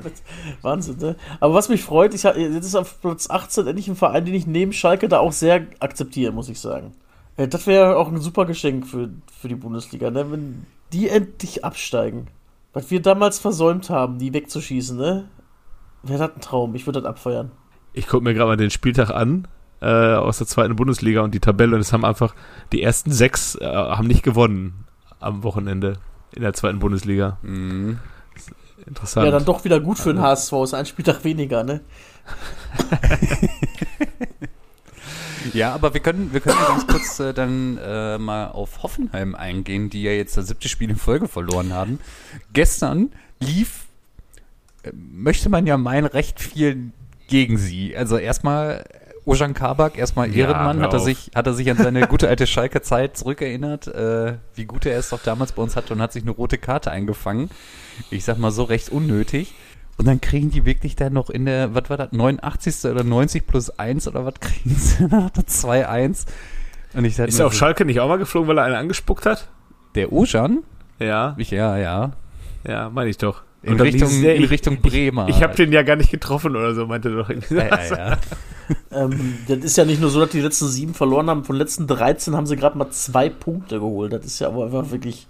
Wahnsinn, 0.61 0.97
ne? 0.99 1.15
Aber 1.39 1.53
was 1.53 1.67
mich 1.69 1.83
freut, 1.83 2.13
ich, 2.13 2.23
jetzt 2.23 2.65
ist 2.65 2.75
auf 2.75 3.01
Platz 3.01 3.29
18 3.29 3.67
endlich 3.67 3.87
ein 3.89 3.95
Verein, 3.95 4.23
den 4.25 4.35
ich 4.35 4.47
neben 4.47 4.71
Schalke 4.71 5.09
da 5.09 5.19
auch 5.19 5.33
sehr 5.33 5.67
akzeptiere, 5.79 6.31
muss 6.31 6.47
ich 6.49 6.59
sagen. 6.59 6.93
Äh, 7.35 7.47
Das 7.49 7.67
wäre 7.67 7.97
auch 7.97 8.07
ein 8.07 8.21
super 8.21 8.45
Geschenk 8.45 8.87
für, 8.87 9.09
für 9.41 9.49
die 9.49 9.55
Bundesliga, 9.55 10.09
ne? 10.11 10.31
Wenn 10.31 10.65
die 10.93 11.09
endlich 11.09 11.65
absteigen. 11.65 12.27
Was 12.71 12.89
wir 12.89 13.01
damals 13.01 13.39
versäumt 13.39 13.89
haben, 13.89 14.17
die 14.17 14.33
wegzuschießen, 14.33 14.95
ne? 14.95 15.27
Wäre 16.03 16.19
das 16.19 16.35
ein 16.35 16.41
Traum. 16.41 16.73
Ich 16.75 16.85
würde 16.87 17.01
das 17.01 17.09
abfeuern. 17.09 17.51
Ich 17.91 18.07
gucke 18.07 18.23
mir 18.23 18.33
gerade 18.33 18.49
mal 18.51 18.55
den 18.57 18.69
Spieltag 18.69 19.09
an 19.09 19.47
äh, 19.81 19.85
aus 19.85 20.37
der 20.39 20.47
zweiten 20.47 20.75
Bundesliga 20.75 21.21
und 21.21 21.33
die 21.33 21.39
Tabelle 21.39 21.75
und 21.75 21.81
es 21.81 21.93
haben 21.93 22.05
einfach 22.05 22.35
die 22.71 22.81
ersten 22.81 23.11
sechs 23.11 23.55
äh, 23.55 23.65
haben 23.65 24.07
nicht 24.07 24.23
gewonnen 24.23 24.85
am 25.19 25.43
Wochenende 25.43 25.99
in 26.31 26.41
der 26.41 26.53
zweiten 26.53 26.79
Bundesliga. 26.79 27.37
Mhm. 27.41 27.99
Interessant. 28.85 29.25
Ja, 29.25 29.31
dann 29.31 29.45
doch 29.45 29.63
wieder 29.65 29.79
gut 29.79 29.99
für 29.99 30.13
den 30.13 30.21
HSV. 30.21 30.53
Ist 30.63 30.73
ein 30.73 30.85
Spieltag 30.85 31.23
weniger, 31.23 31.63
ne? 31.63 31.81
Ja, 35.53 35.73
aber 35.73 35.93
wir 35.93 36.01
können, 36.01 36.33
wir 36.33 36.41
können 36.41 36.57
ganz 36.67 36.87
kurz 36.87 37.19
äh, 37.19 37.33
dann 37.33 37.77
äh, 37.77 38.17
mal 38.17 38.47
auf 38.47 38.83
Hoffenheim 38.83 39.35
eingehen, 39.35 39.89
die 39.89 40.03
ja 40.03 40.11
jetzt 40.11 40.37
das 40.37 40.47
siebte 40.47 40.69
Spiel 40.69 40.89
in 40.89 40.95
Folge 40.95 41.27
verloren 41.27 41.73
haben. 41.73 41.99
Gestern 42.53 43.11
lief, 43.39 43.85
äh, 44.83 44.91
möchte 44.93 45.49
man 45.49 45.65
ja 45.65 45.77
meinen, 45.77 46.05
recht 46.05 46.39
viel 46.39 46.91
gegen 47.27 47.57
sie. 47.57 47.95
Also 47.95 48.17
erstmal 48.17 48.83
Ojan 49.29 49.53
Kabak, 49.53 49.97
erstmal 49.97 50.29
Ja, 50.29 50.47
Ehrenmann, 50.47 50.77
hör 50.77 50.85
hat 50.85 50.93
er, 50.93 50.99
sich, 50.99 51.31
hat 51.35 51.47
er 51.47 51.53
sich 51.53 51.69
an 51.69 51.77
seine 51.77 52.07
gute 52.07 52.27
alte 52.27 52.47
Schalker 52.47 52.81
Zeit 52.81 53.17
zurückerinnert, 53.17 53.87
äh, 53.87 54.33
wie 54.55 54.65
gut 54.65 54.85
er 54.85 54.97
es 54.97 55.09
doch 55.09 55.21
damals 55.23 55.51
bei 55.53 55.61
uns 55.61 55.75
hatte 55.75 55.93
und 55.93 56.01
hat 56.01 56.11
sich 56.13 56.23
eine 56.23 56.31
rote 56.31 56.57
Karte 56.57 56.91
eingefangen. 56.91 57.49
Ich 58.11 58.25
sag 58.25 58.37
mal 58.37 58.51
so 58.51 58.63
recht 58.63 58.89
unnötig. 58.89 59.53
Und 59.97 60.07
dann 60.07 60.21
kriegen 60.21 60.49
die 60.49 60.63
wirklich 60.65 60.95
dann 60.95 61.11
noch 61.13 61.29
in 61.29 61.45
der, 61.45 61.75
was 61.75 61.89
war 61.89 61.97
das, 61.97 62.11
89. 62.13 62.85
oder 62.91 63.03
90 63.03 63.45
plus 63.45 63.69
1 63.77 64.07
oder 64.07 64.25
was 64.25 64.35
kriegen 64.39 64.75
sie 64.75 65.03
nach 65.07 65.29
der 65.29 65.43
2-1? 65.43 66.25
Und 66.93 67.05
ich 67.05 67.19
ist 67.19 67.39
er 67.39 67.45
auf 67.47 67.53
so, 67.53 67.59
Schalke 67.59 67.85
nicht 67.85 67.99
auch 67.99 68.07
mal 68.07 68.17
geflogen, 68.17 68.47
weil 68.47 68.57
er 68.57 68.63
einen 68.63 68.75
angespuckt 68.75 69.25
hat? 69.25 69.49
der 69.95 70.13
Ojan? 70.13 70.63
Ja, 70.99 71.35
Ich, 71.37 71.51
ja, 71.51 71.77
ja. 71.77 72.11
ja, 72.67 72.89
meine 72.89 73.09
ich 73.09 73.17
doch. 73.17 73.41
In, 73.61 73.79
Richtung, 73.79 74.07
hieß 74.07 74.17
es, 74.19 74.23
ja, 74.23 74.31
in 74.31 74.43
ich- 74.43 74.49
Richtung 74.51 74.77
Bremer. 74.81 75.27
Ich 75.27 75.43
habe 75.43 75.53
den 75.55 75.71
ja 75.73 75.83
gar 75.83 75.97
nicht 75.97 76.11
getroffen 76.11 76.55
oder 76.55 76.73
so, 76.73 76.85
meinte 76.87 77.09
er 77.09 77.15
doch 77.15 77.29
ja, 77.29 77.65
ja, 77.65 77.97
ja. 78.11 78.17
Ähm, 78.91 79.37
das 79.47 79.59
ist 79.59 79.77
ja 79.77 79.85
nicht 79.85 80.01
nur 80.01 80.09
so, 80.09 80.19
dass 80.19 80.29
die 80.31 80.41
letzten 80.41 80.67
sieben 80.67 80.93
verloren 80.93 81.29
haben. 81.29 81.43
Von 81.43 81.55
den 81.55 81.61
letzten 81.61 81.87
13 81.87 82.35
haben 82.35 82.45
sie 82.47 82.55
gerade 82.55 82.77
mal 82.77 82.89
zwei 82.91 83.29
Punkte 83.29 83.79
geholt. 83.79 84.13
Das 84.13 84.25
ist 84.25 84.39
ja 84.39 84.47
aber 84.47 84.65
einfach 84.65 84.91
wirklich. 84.91 85.27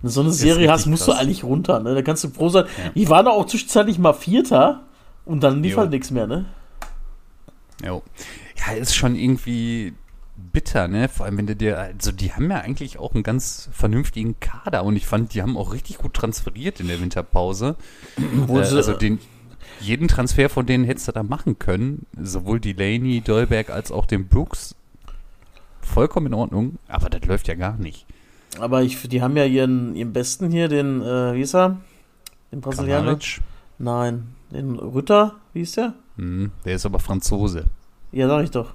Wenn 0.00 0.08
du 0.08 0.12
so 0.14 0.20
eine 0.20 0.32
Serie 0.32 0.70
hast, 0.70 0.86
musst 0.86 1.06
du 1.06 1.12
krass. 1.12 1.20
eigentlich 1.20 1.44
runter. 1.44 1.78
Ne? 1.80 1.94
Da 1.94 2.02
kannst 2.02 2.24
du 2.24 2.28
froh 2.30 2.48
sein. 2.48 2.64
Ja. 2.82 2.90
Die 2.90 3.08
waren 3.08 3.26
auch 3.28 3.46
zwischenzeitlich 3.46 3.98
mal 3.98 4.12
Vierter 4.12 4.80
und 5.24 5.42
dann 5.42 5.62
lief 5.62 5.72
Jo. 5.72 5.78
halt 5.78 5.90
nichts 5.90 6.10
mehr, 6.10 6.26
ne? 6.26 6.44
Jo. 7.84 8.02
Ja, 8.66 8.72
ist 8.74 8.94
schon 8.94 9.14
irgendwie 9.14 9.94
bitter, 10.52 10.88
ne? 10.88 11.08
Vor 11.08 11.26
allem, 11.26 11.38
wenn 11.38 11.46
du 11.46 11.54
dir, 11.56 11.78
also 11.78 12.10
die 12.12 12.32
haben 12.32 12.50
ja 12.50 12.58
eigentlich 12.58 12.98
auch 12.98 13.14
einen 13.14 13.22
ganz 13.22 13.68
vernünftigen 13.72 14.38
Kader 14.40 14.84
und 14.84 14.96
ich 14.96 15.06
fand, 15.06 15.34
die 15.34 15.42
haben 15.42 15.56
auch 15.56 15.72
richtig 15.72 15.98
gut 15.98 16.14
transferiert 16.14 16.80
in 16.80 16.88
der 16.88 17.00
Winterpause. 17.00 17.76
Obwohl 18.42 18.62
Äh, 18.62 18.66
also 18.66 18.92
den, 18.94 19.18
jeden 19.82 20.08
Transfer 20.08 20.48
von 20.48 20.66
denen 20.66 20.84
hättest 20.84 21.08
du 21.08 21.12
da 21.12 21.22
machen 21.22 21.58
können. 21.58 22.06
Sowohl 22.20 22.60
Delaney, 22.60 23.20
Dolberg 23.20 23.70
als 23.70 23.90
auch 23.92 24.06
den 24.06 24.28
Brooks. 24.28 24.74
Vollkommen 25.80 26.28
in 26.28 26.34
Ordnung, 26.34 26.78
aber 26.88 27.10
das 27.10 27.24
läuft 27.26 27.48
ja 27.48 27.54
gar 27.54 27.76
nicht. 27.76 28.06
aber 28.60 28.82
ich, 28.82 29.08
die 29.08 29.20
haben 29.22 29.36
ja 29.36 29.44
ihren, 29.44 29.94
ihren 29.96 30.12
Besten 30.12 30.50
hier, 30.50 30.68
den, 30.68 31.02
äh, 31.02 31.34
wie 31.34 31.40
ist 31.42 31.54
er? 31.54 31.78
Den 32.52 32.60
Brasilianer? 32.60 33.02
Kramaric, 33.16 33.40
Nein, 33.78 34.34
den 34.50 34.76
Rütter, 34.76 35.34
wie 35.52 35.62
ist 35.62 35.76
der? 35.76 35.94
hm, 36.16 36.52
der 36.64 36.76
ist 36.76 36.86
aber 36.86 36.98
Franzose. 36.98 37.64
Ja, 38.12 38.28
sag 38.28 38.44
ich 38.44 38.50
doch. 38.50 38.74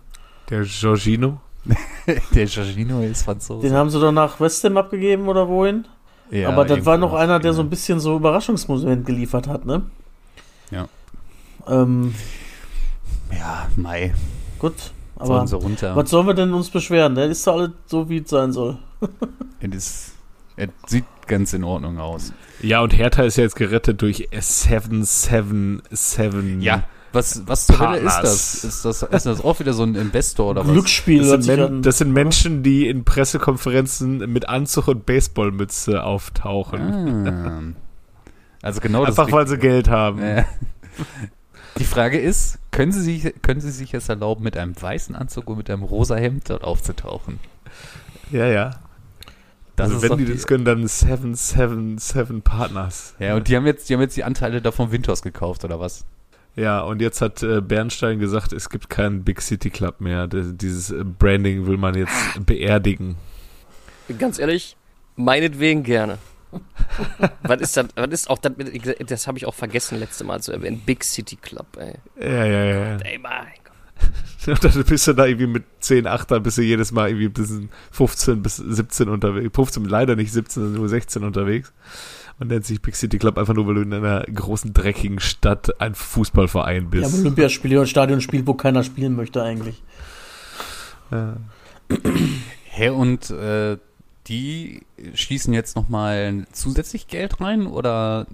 Der 0.49 0.63
Jorginho. 0.63 1.39
Der 2.33 2.45
Jorginho 2.45 3.01
ist 3.01 3.23
Franzose. 3.23 3.67
Den 3.67 3.75
haben 3.75 3.89
sie 3.89 3.99
doch 3.99 4.11
nach 4.13 4.39
West 4.39 4.63
Ham 4.63 4.77
abgegeben 4.77 5.27
oder 5.27 5.47
wohin? 5.49 5.85
Ja, 6.31 6.47
aber 6.49 6.63
das 6.65 6.85
war 6.85 6.97
noch 6.97 7.13
einer, 7.13 7.39
der 7.39 7.51
so 7.53 7.61
ein 7.61 7.69
bisschen 7.69 7.99
so 7.99 8.15
Überraschungsmoment 8.15 9.05
geliefert 9.05 9.47
hat, 9.47 9.65
ne? 9.65 9.83
Ja. 10.71 10.87
Ähm, 11.69 12.13
Ja, 13.31 13.67
Mai. 13.75 14.13
gut, 14.59 14.73
aber 15.15 15.25
Sollen 15.27 15.47
sie 15.47 15.55
runter. 15.57 15.95
was 15.95 16.09
sollen 16.09 16.27
wir 16.27 16.33
denn 16.33 16.53
uns 16.53 16.69
beschweren? 16.69 17.15
Der 17.15 17.25
ist 17.25 17.45
doch 17.47 17.53
alles 17.53 17.71
so, 17.87 18.09
wie 18.09 18.17
es 18.19 18.29
sein 18.29 18.51
soll. 18.51 18.77
Es 19.59 20.13
sieht 20.87 21.05
ganz 21.27 21.53
in 21.53 21.63
Ordnung 21.63 21.99
aus. 21.99 22.33
Ja, 22.61 22.81
und 22.81 22.95
Hertha 22.97 23.23
ist 23.23 23.37
ja 23.37 23.43
jetzt 23.43 23.55
gerettet 23.55 24.01
durch 24.01 24.27
777. 24.31 26.63
Ja, 26.63 26.83
was, 27.13 27.43
was 27.47 27.67
zur 27.67 27.79
Hölle 27.79 27.97
ist 27.99 28.19
das? 28.21 28.63
Ist 28.63 28.85
das? 28.85 29.03
ist 29.03 29.25
das 29.25 29.43
auch 29.43 29.59
wieder 29.59 29.73
so 29.73 29.83
ein 29.83 29.93
Investor 29.95 30.51
oder 30.51 30.63
was? 30.65 30.71
Glücksspiel 30.71 31.19
Das 31.27 31.45
sind, 31.45 31.57
Men 31.57 31.65
an. 31.65 31.81
das 31.83 31.97
sind 31.99 32.11
Menschen, 32.11 32.63
die 32.63 32.87
in 32.87 33.03
Pressekonferenzen 33.03 34.17
mit 34.31 34.49
Anzug 34.49 34.87
und 34.87 35.05
Baseballmütze 35.05 36.03
auftauchen. 36.03 37.27
Ah. 37.27 37.61
Also 38.61 38.79
genau 38.81 39.05
das. 39.05 39.17
Einfach 39.19 39.31
weil 39.31 39.47
sie. 39.47 39.57
Geld 39.57 39.89
haben. 39.89 40.19
Äh, 40.21 40.43
Die 41.79 41.85
Frage 41.85 42.19
ist, 42.19 42.59
können 42.71 42.91
Sie, 42.91 43.01
sich, 43.01 43.33
können 43.41 43.61
Sie 43.61 43.71
sich 43.71 43.93
es 43.93 44.09
erlauben, 44.09 44.43
mit 44.43 44.57
einem 44.57 44.79
weißen 44.79 45.15
Anzug 45.15 45.49
und 45.49 45.57
mit 45.57 45.69
einem 45.69 45.83
rosa 45.83 46.15
Hemd 46.15 46.49
dort 46.49 46.63
aufzutauchen? 46.63 47.39
Ja, 48.31 48.45
ja. 48.47 48.79
Das 49.75 49.91
also 49.91 50.01
wenn 50.01 50.09
doch 50.09 50.17
die 50.17 50.25
das 50.25 50.47
können, 50.47 50.65
dann 50.65 50.87
777 50.87 52.43
Partners. 52.43 53.15
Ja, 53.19 53.35
und 53.35 53.47
die 53.47 53.55
haben 53.55 53.65
jetzt, 53.65 53.89
die 53.89 53.93
haben 53.93 54.01
jetzt 54.01 54.17
die 54.17 54.23
Anteile 54.23 54.61
davon 54.61 54.91
Winters 54.91 55.21
gekauft, 55.21 55.63
oder 55.63 55.79
was? 55.79 56.03
Ja, 56.55 56.81
und 56.81 57.01
jetzt 57.01 57.21
hat 57.21 57.43
äh, 57.43 57.61
Bernstein 57.61 58.17
gesagt, 58.17 58.51
es 58.51 58.69
gibt 58.69 58.89
keinen 58.89 59.23
Big 59.23 59.43
City 59.43 59.69
Club 59.69 60.01
mehr. 60.01 60.27
D 60.27 60.53
dieses 60.53 60.89
äh, 60.89 61.03
Branding 61.03 61.67
will 61.67 61.77
man 61.77 61.93
jetzt 61.93 62.11
beerdigen. 62.45 63.15
Ganz 64.17 64.39
ehrlich, 64.39 64.75
meinetwegen 65.15 65.83
gerne. 65.83 66.17
Was 67.43 67.61
ist 67.61 67.77
das? 67.77 67.87
Was 67.95 68.07
ist 68.09 68.29
auch 68.29 68.37
das? 68.39 68.53
mit- 68.57 69.11
Das 69.11 69.27
habe 69.27 69.37
ich 69.37 69.45
auch 69.45 69.53
vergessen 69.53 69.99
letzte 69.99 70.23
Mal 70.23 70.41
zu 70.41 70.51
erwähnen. 70.51 70.81
Big 70.85 71.03
City 71.03 71.35
Club, 71.35 71.67
ey. 71.77 71.95
Ja, 72.19 72.45
ja, 72.45 72.63
ja. 72.65 72.97
Ey, 72.97 73.17
mein 73.19 73.47
Gott. 73.63 74.47
Und 74.63 74.63
dann 74.63 74.83
bist 74.85 75.07
du 75.07 75.13
da 75.13 75.25
irgendwie 75.25 75.47
mit 75.47 75.63
10 75.81 76.07
Achter, 76.07 76.39
bist 76.39 76.57
du 76.57 76.61
jedes 76.61 76.91
Mal 76.91 77.09
irgendwie 77.09 77.29
bis 77.29 77.51
15 77.91 78.41
bis 78.41 78.57
17 78.57 79.09
unterwegs. 79.09 79.49
15, 79.53 79.85
leider 79.85 80.15
nicht 80.15 80.31
17, 80.31 80.63
sondern 80.63 80.79
nur 80.81 80.89
16 80.89 81.23
unterwegs. 81.23 81.73
Und 82.39 82.49
nennt 82.49 82.65
sich 82.65 82.81
Big 82.81 82.95
City 82.95 83.17
Club 83.17 83.37
einfach 83.39 83.55
nur, 83.55 83.65
weil 83.67 83.73
du 83.75 83.81
in 83.81 83.93
einer 83.93 84.21
großen, 84.23 84.71
dreckigen 84.71 85.19
Stadt 85.19 85.81
ein 85.81 85.95
Fußballverein 85.95 86.83
Ja, 86.83 86.89
bist. 86.89 87.13
am 87.15 87.21
Olympiaspiel 87.21 87.75
oder 87.75 87.87
Stadion 87.87 88.21
spielt, 88.21 88.45
wo 88.45 88.53
keiner 88.53 88.83
spielen 88.83 89.15
möchte 89.15 89.41
eigentlich. 89.41 89.81
Ja. 91.11 91.37
Hä, 92.65 92.89
und 92.89 93.29
äh, 93.31 93.77
die 94.27 94.81
schießen 95.13 95.53
jetzt 95.53 95.75
nochmal 95.75 96.45
zusätzlich 96.51 97.07
Geld 97.07 97.39
rein 97.41 97.67
oder 97.67 98.27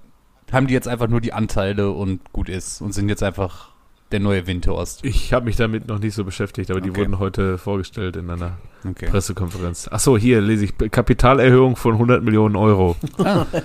haben 0.51 0.67
die 0.67 0.73
jetzt 0.73 0.87
einfach 0.87 1.07
nur 1.07 1.21
die 1.21 1.33
Anteile 1.33 1.91
und 1.91 2.31
gut 2.33 2.49
ist 2.49 2.81
und 2.81 2.93
sind 2.93 3.09
jetzt 3.09 3.23
einfach 3.23 3.69
der 4.11 4.19
neue 4.19 4.45
Windhorst? 4.45 5.03
Ich 5.03 5.33
habe 5.33 5.45
mich 5.45 5.55
damit 5.55 5.87
noch 5.87 5.97
nicht 5.99 6.13
so 6.13 6.23
beschäftigt, 6.23 6.69
aber 6.69 6.81
die 6.81 6.91
Okay. 6.91 6.99
wurden 7.01 7.19
heute 7.19 7.57
vorgestellt 7.57 8.15
in 8.15 8.29
einer 8.29 8.57
Okay. 8.87 9.07
Pressekonferenz. 9.07 9.87
Achso, 9.89 10.17
hier 10.17 10.41
lese 10.41 10.65
ich 10.65 10.73
Kapitalerhöhung 10.91 11.75
von 11.77 11.93
100 11.93 12.21
Millionen 12.23 12.55
Euro. 12.55 12.95
Ah, 13.23 13.45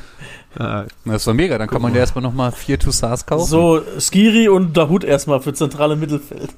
Ah, 0.58 0.86
das 1.04 1.24
doch 1.24 1.34
mega, 1.34 1.58
dann 1.58 1.68
kann 1.68 1.82
man 1.82 1.92
ja 1.92 2.00
erstmal 2.00 2.22
nochmal 2.22 2.50
vier 2.52 2.78
Tussars 2.78 3.26
kaufen. 3.26 3.46
So, 3.46 3.82
Skiri 4.00 4.48
und 4.48 4.76
Dahut 4.76 5.04
erstmal 5.04 5.40
für 5.40 5.52
zentrale 5.52 5.94
Mittelfeld. 5.94 6.48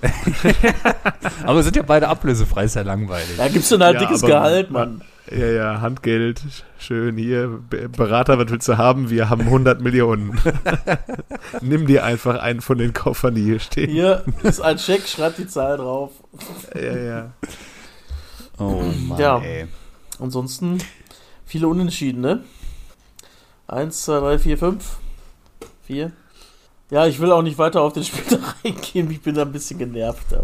Aber 1.44 1.62
sind 1.62 1.76
ja 1.76 1.82
beide 1.82 2.08
ablösefrei, 2.08 2.64
ist 2.64 2.76
ja 2.76 2.82
langweilig. 2.82 3.36
Da 3.36 3.48
gibst 3.48 3.70
du 3.72 3.74
ein 3.76 3.80
Ja, 3.80 3.92
dickes 3.98 4.22
Gehalt, 4.22 4.70
Mann. 4.70 5.02
Ja, 5.30 5.46
ja, 5.46 5.80
Handgeld, 5.80 6.42
schön 6.78 7.16
hier. 7.16 7.48
Be- 7.70 7.88
Berater, 7.88 8.38
was 8.38 8.50
willst 8.50 8.68
du 8.68 8.76
haben? 8.78 9.10
Wir 9.10 9.28
haben 9.30 9.42
100 9.42 9.80
Millionen. 9.80 10.38
Nimm 11.60 11.86
dir 11.86 12.04
einfach 12.04 12.38
einen 12.40 12.60
von 12.60 12.78
den 12.78 12.92
Koffern, 12.92 13.34
die 13.34 13.42
hier 13.44 13.60
stehen. 13.60 13.90
Hier 13.90 14.24
ist 14.42 14.60
ein 14.60 14.78
Scheck, 14.78 15.06
schreib 15.06 15.36
die 15.36 15.46
Zahl 15.46 15.76
drauf. 15.76 16.10
Ja, 16.74 16.96
ja. 16.96 17.30
Oh 18.58 18.82
Mann, 19.06 19.18
Ja. 19.18 19.38
ey. 19.40 19.66
Ansonsten 20.18 20.78
Viele 21.46 21.66
Unentschieden, 21.66 22.20
ne? 22.20 22.44
Eins, 23.66 24.02
zwei, 24.04 24.20
drei, 24.20 24.38
vier, 24.38 24.56
fünf. 24.58 24.98
Vier. 25.84 26.12
Ja, 26.90 27.06
ich 27.06 27.18
will 27.20 27.32
auch 27.32 27.42
nicht 27.42 27.58
weiter 27.58 27.80
auf 27.82 27.92
den 27.92 28.04
Spiel 28.04 28.38
reingehen. 28.64 29.10
Ich 29.10 29.20
bin 29.22 29.34
da 29.34 29.42
ein 29.42 29.50
bisschen 29.52 29.78
genervt. 29.78 30.30
Ja. 30.32 30.42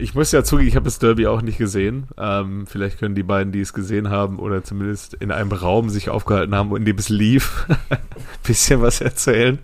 Ich 0.00 0.14
muss 0.14 0.30
ja 0.30 0.44
zugeben, 0.44 0.68
ich 0.68 0.76
habe 0.76 0.84
das 0.84 1.00
Derby 1.00 1.26
auch 1.26 1.42
nicht 1.42 1.58
gesehen. 1.58 2.06
Ähm, 2.16 2.66
vielleicht 2.68 2.98
können 2.98 3.16
die 3.16 3.24
beiden, 3.24 3.52
die 3.52 3.60
es 3.60 3.72
gesehen 3.72 4.10
haben 4.10 4.38
oder 4.38 4.62
zumindest 4.62 5.14
in 5.14 5.32
einem 5.32 5.50
Raum 5.50 5.90
sich 5.90 6.08
aufgehalten 6.08 6.54
haben, 6.54 6.74
in 6.76 6.84
dem 6.84 6.96
es 6.98 7.08
lief, 7.08 7.66
ein 7.90 7.98
bisschen 8.44 8.80
was 8.80 9.00
erzählen. 9.00 9.58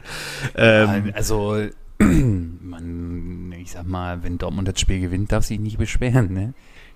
Ähm, 0.56 1.12
also, 1.14 1.56
man, 1.98 3.54
ich 3.60 3.70
sag 3.70 3.86
mal, 3.86 4.24
wenn 4.24 4.38
Dortmund 4.38 4.66
das 4.66 4.80
Spiel 4.80 5.00
gewinnt, 5.00 5.30
darf 5.30 5.44
sich 5.44 5.60
nicht 5.60 5.78
beschweren. 5.78 6.34
Ne? 6.34 6.52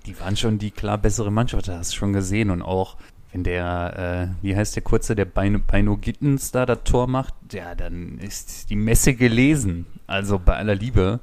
Die 0.06 0.18
waren 0.18 0.36
schon 0.36 0.58
die 0.58 0.72
klar 0.72 0.98
bessere 0.98 1.30
Mannschaft, 1.30 1.68
das 1.68 1.78
hast 1.78 1.92
du 1.92 1.96
schon 1.96 2.12
gesehen. 2.12 2.50
Und 2.50 2.62
auch 2.62 2.96
wenn 3.32 3.44
der, 3.44 4.34
äh, 4.42 4.44
wie 4.44 4.56
heißt 4.56 4.74
der 4.74 4.82
Kurze, 4.82 5.14
der 5.14 5.26
Beino, 5.26 5.60
Beino 5.64 5.96
Gittens 5.96 6.50
da 6.50 6.66
das 6.66 6.82
Tor 6.84 7.06
macht, 7.06 7.34
ja, 7.52 7.76
dann 7.76 8.18
ist 8.18 8.70
die 8.70 8.76
Messe 8.76 9.14
gelesen. 9.14 9.86
Also 10.08 10.40
bei 10.44 10.56
aller 10.56 10.74
Liebe. 10.74 11.20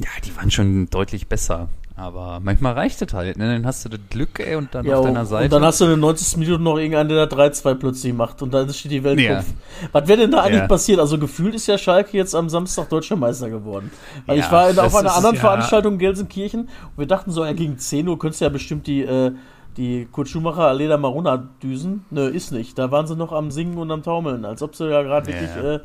Ja, 0.00 0.08
die 0.24 0.34
waren 0.36 0.50
schon 0.50 0.88
deutlich 0.90 1.28
besser. 1.28 1.68
Aber 1.96 2.40
manchmal 2.42 2.72
reicht 2.72 3.02
es 3.02 3.12
halt, 3.12 3.36
ne? 3.36 3.52
Dann 3.52 3.66
hast 3.66 3.84
du 3.84 3.90
das 3.90 4.00
Glück, 4.08 4.40
ey, 4.40 4.54
und 4.56 4.74
dann 4.74 4.86
Ja, 4.86 4.96
auf 4.96 5.04
deiner 5.04 5.26
Seite. 5.26 5.44
und 5.44 5.52
dann 5.52 5.62
hast 5.64 5.82
du 5.82 5.84
in 5.84 5.90
den 5.90 6.00
90. 6.00 6.38
Minuten 6.38 6.62
noch 6.64 6.78
irgendeinen, 6.78 7.10
der 7.10 7.26
da 7.26 7.36
3-2 7.36 7.74
plötzlich 7.74 8.14
macht 8.14 8.40
und 8.40 8.54
dann 8.54 8.72
steht 8.72 8.92
die 8.92 9.04
Welt 9.04 9.20
Ja. 9.20 9.44
Was 9.92 10.08
wäre 10.08 10.20
denn 10.20 10.30
da 10.30 10.40
eigentlich 10.40 10.60
Ja. 10.60 10.66
passiert? 10.66 10.98
Also 10.98 11.18
gefühlt 11.18 11.54
ist 11.54 11.66
ja 11.66 11.76
Schalke 11.76 12.16
jetzt 12.16 12.34
am 12.34 12.48
Samstag 12.48 12.88
deutscher 12.88 13.16
Meister 13.16 13.50
geworden. 13.50 13.90
Weil 14.24 14.38
Ja, 14.38 14.44
ich 14.46 14.50
war 14.50 14.70
in, 14.70 14.78
auf 14.78 14.94
einer 14.94 15.14
anderen. 15.14 15.36
Veranstaltung 15.36 15.94
in 15.94 15.98
Gelsenkirchen 15.98 16.60
und 16.62 16.70
wir 16.98 17.06
dachten 17.06 17.32
so, 17.32 17.44
ja, 17.44 17.52
gegen 17.52 17.76
10 17.76 18.08
Uhr 18.08 18.18
könntest 18.18 18.40
du 18.40 18.46
ja 18.46 18.48
bestimmt 18.50 18.86
die, 18.86 19.02
äh, 19.02 19.32
die 19.76 20.08
Kurt 20.10 20.28
Schumacher 20.30 20.68
Aleda 20.68 20.96
Maruna 20.96 21.36
düsen. 21.62 22.06
Nö, 22.10 22.26
ist 22.28 22.50
nicht. 22.50 22.78
Da 22.78 22.90
waren 22.90 23.06
sie 23.06 23.14
noch 23.14 23.32
am 23.32 23.50
Singen 23.50 23.76
und 23.76 23.90
am 23.90 24.02
Taumeln, 24.02 24.46
als 24.46 24.62
ob 24.62 24.74
sie 24.74 24.88
ja 24.88 25.02
gerade 25.02 25.26
wirklich 25.26 25.50
äh, 25.62 25.80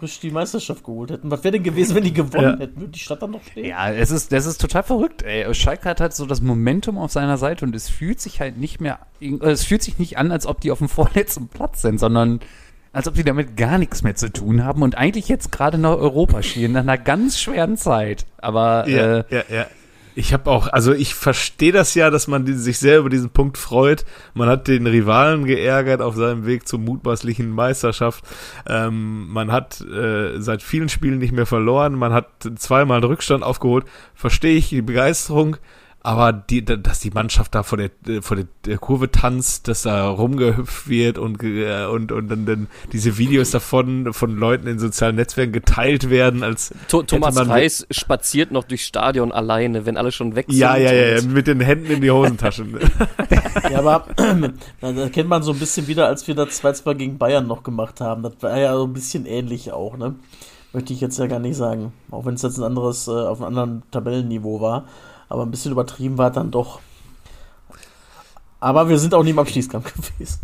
frisch 0.00 0.18
die 0.18 0.30
Meisterschaft 0.32 0.82
geholt 0.82 1.10
hätten. 1.12 1.30
Was 1.30 1.44
wäre 1.44 1.52
denn 1.52 1.62
gewesen, 1.62 1.94
wenn 1.94 2.02
die 2.04 2.12
gewonnen 2.12 2.54
Ja. 2.54 2.58
hätten? 2.58 2.80
Würde 2.80 2.90
die 2.92 2.98
Stadt 2.98 3.22
dann 3.22 3.30
noch 3.30 3.42
stehen? 3.44 3.66
Ja, 3.66 3.92
es 3.92 4.10
ist, 4.10 4.32
das 4.32 4.46
ist 4.46 4.60
total 4.60 4.82
verrückt, 4.82 5.22
ey. 5.22 5.54
Schalke 5.54 5.88
hat 5.88 6.00
halt 6.00 6.14
so 6.14 6.26
das 6.26 6.40
Momentum 6.40 6.98
auf 6.98 7.12
seiner 7.12 7.36
Seite 7.36 7.64
und 7.64 7.76
es 7.76 7.88
fühlt 7.88 8.20
sich 8.20 8.40
halt 8.40 8.56
nicht 8.58 8.80
mehr, 8.80 8.98
äh, 9.20 9.34
es 9.42 9.64
fühlt 9.64 9.82
sich 9.82 9.98
nicht 9.98 10.18
an, 10.18 10.32
als 10.32 10.46
ob 10.46 10.60
die 10.60 10.70
auf 10.72 10.78
dem 10.78 10.88
vorletzten 10.90 11.46
Platz 11.48 11.82
sind, 11.82 12.00
sondern 12.00 12.40
als 12.92 13.06
ob 13.06 13.14
die 13.14 13.22
damit 13.22 13.56
gar 13.56 13.78
nichts 13.78 14.02
mehr 14.02 14.16
zu 14.16 14.32
tun 14.32 14.64
haben 14.64 14.82
und 14.82 14.96
eigentlich 14.96 15.28
jetzt 15.28 15.52
gerade 15.52 15.78
nach 15.78 15.96
Europa 15.96 16.42
schielen, 16.42 16.72
nach 16.72 16.80
einer 16.80 16.98
ganz 16.98 17.38
schweren 17.38 17.76
Zeit. 17.76 18.26
Aber, 18.38 18.88
Ja, 18.88 19.18
äh, 19.18 19.24
ja, 19.30 19.42
ja. 19.48 19.66
Ich 20.14 20.32
habe 20.32 20.50
auch, 20.50 20.66
also 20.68 20.92
ich 20.92 21.14
verstehe 21.14 21.72
das 21.72 21.94
ja, 21.94 22.10
dass 22.10 22.26
man 22.26 22.46
sich 22.58 22.78
sehr 22.78 22.98
über 22.98 23.08
diesen 23.10 23.30
Punkt 23.30 23.58
freut. 23.58 24.04
Man 24.34 24.48
hat 24.48 24.66
den 24.68 24.86
Rivalen 24.86 25.44
geärgert 25.44 26.02
auf 26.02 26.16
seinem 26.16 26.46
Weg 26.46 26.66
zur 26.66 26.80
mutmaßlichen 26.80 27.50
Meisterschaft. 27.50 28.24
Ähm, 28.66 29.28
man 29.28 29.52
hat 29.52 29.80
äh, 29.80 30.40
seit 30.40 30.62
vielen 30.62 30.88
Spielen 30.88 31.18
nicht 31.18 31.32
mehr 31.32 31.46
verloren. 31.46 31.94
Man 31.94 32.12
hat 32.12 32.28
zweimal 32.56 32.98
einen 32.98 33.04
Rückstand 33.04 33.44
aufgeholt. 33.44 33.84
Verstehe 34.14 34.56
ich 34.56 34.68
die 34.68 34.82
Begeisterung. 34.82 35.56
Aber 36.02 36.32
die, 36.32 36.64
da- 36.64 36.76
dass 36.76 37.00
die 37.00 37.10
Mannschaft 37.10 37.54
da 37.54 37.62
vor 37.62 37.76
der, 37.76 37.90
äh, 38.08 38.22
vor 38.22 38.38
der, 38.64 38.78
Kurve 38.78 39.10
tanzt, 39.10 39.68
dass 39.68 39.82
da 39.82 40.08
rumgehüpft 40.08 40.88
wird 40.88 41.18
und, 41.18 41.42
äh, 41.42 41.84
und, 41.84 42.10
und 42.10 42.28
dann, 42.28 42.46
dann 42.46 42.66
diese 42.92 43.18
Videos 43.18 43.50
davon 43.50 44.12
von 44.14 44.34
Leuten 44.36 44.66
in 44.66 44.78
sozialen 44.78 45.16
Netzwerken 45.16 45.52
geteilt 45.52 46.08
werden, 46.08 46.42
als 46.42 46.72
To 46.88 47.02
Thomas 47.02 47.34
man- 47.34 47.50
Reis 47.50 47.86
spaziert 47.90 48.50
noch 48.50 48.64
durchs 48.64 48.84
Stadion 48.86 49.30
alleine, 49.30 49.84
wenn 49.84 49.98
alle 49.98 50.10
schon 50.10 50.36
weg 50.36 50.46
sind. 50.48 50.58
Ja, 50.58 50.76
ja, 50.76 50.90
ja, 50.92 51.22
mit 51.22 51.46
den 51.46 51.60
Händen 51.60 51.90
in 51.92 52.00
die 52.00 52.10
Hosentaschen. 52.10 52.78
Ja, 53.70 53.78
aber 53.80 54.06
da 54.80 55.08
kennt 55.10 55.28
man 55.28 55.42
so 55.42 55.52
ein 55.52 55.58
bisschen 55.58 55.86
wieder, 55.86 56.06
als 56.06 56.26
wir 56.26 56.34
das 56.34 56.62
2-2 56.62 56.94
gegen 56.94 57.18
Bayern 57.18 57.46
noch 57.46 57.62
gemacht 57.62 58.00
haben. 58.00 58.22
Das 58.22 58.32
war 58.40 58.58
ja 58.58 58.74
so 58.74 58.84
ein 58.84 58.92
bisschen 58.92 59.26
ähnlich 59.26 59.70
auch, 59.72 59.96
ne? 59.96 60.14
Möchte 60.72 60.92
ich 60.92 61.00
jetzt 61.00 61.18
ja 61.18 61.26
gar 61.26 61.38
nicht 61.40 61.56
sagen. 61.56 61.92
Auch 62.10 62.24
wenn 62.24 62.34
es 62.34 62.42
jetzt 62.42 62.58
ein 62.58 62.64
anderes, 62.64 63.06
äh, 63.06 63.10
auf 63.10 63.38
einem 63.40 63.48
anderen 63.48 63.82
Tabellenniveau 63.90 64.60
war. 64.60 64.86
Aber 65.30 65.44
ein 65.44 65.50
bisschen 65.50 65.72
übertrieben 65.72 66.18
war 66.18 66.30
dann 66.30 66.50
doch. 66.50 66.80
Aber 68.58 68.90
wir 68.90 68.98
sind 68.98 69.14
auch 69.14 69.22
nie 69.22 69.30
im 69.30 69.38
Abstiegskampf 69.38 69.94
gewesen. 70.12 70.40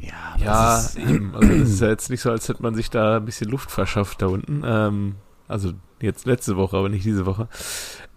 ja, 0.00 0.36
ja, 0.38 0.74
das 0.74 0.96
ist, 0.96 0.98
eben. 1.08 1.34
Also 1.36 1.48
das 1.48 1.68
ist 1.68 1.80
ja 1.80 1.88
jetzt 1.88 2.10
nicht 2.10 2.22
so, 2.22 2.30
als 2.30 2.48
hätte 2.48 2.62
man 2.62 2.74
sich 2.74 2.90
da 2.90 3.18
ein 3.18 3.24
bisschen 3.24 3.50
Luft 3.50 3.70
verschafft 3.70 4.22
da 4.22 4.26
unten. 4.26 4.62
Ähm, 4.66 5.14
also 5.46 5.72
jetzt 6.00 6.26
letzte 6.26 6.56
Woche, 6.56 6.76
aber 6.76 6.88
nicht 6.88 7.04
diese 7.04 7.26
Woche. 7.26 7.48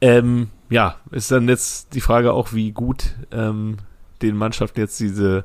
Ähm, 0.02 0.50
ja, 0.70 0.96
ist 1.12 1.30
dann 1.30 1.48
jetzt 1.50 1.94
die 1.94 2.02
Frage 2.02 2.32
auch, 2.32 2.54
wie 2.54 2.72
gut 2.72 3.16
ähm, 3.32 3.78
den 4.22 4.38
Mannschaften 4.38 4.80
jetzt 4.80 5.00
diese, 5.00 5.44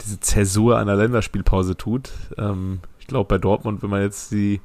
diese 0.00 0.18
Zäsur 0.18 0.78
einer 0.78 0.96
Länderspielpause 0.96 1.76
tut. 1.76 2.10
Ähm, 2.38 2.80
ich 2.98 3.06
glaube, 3.06 3.28
bei 3.28 3.38
Dortmund, 3.38 3.82
wenn 3.82 3.90
man 3.90 4.00
jetzt 4.00 4.32
die, 4.32 4.62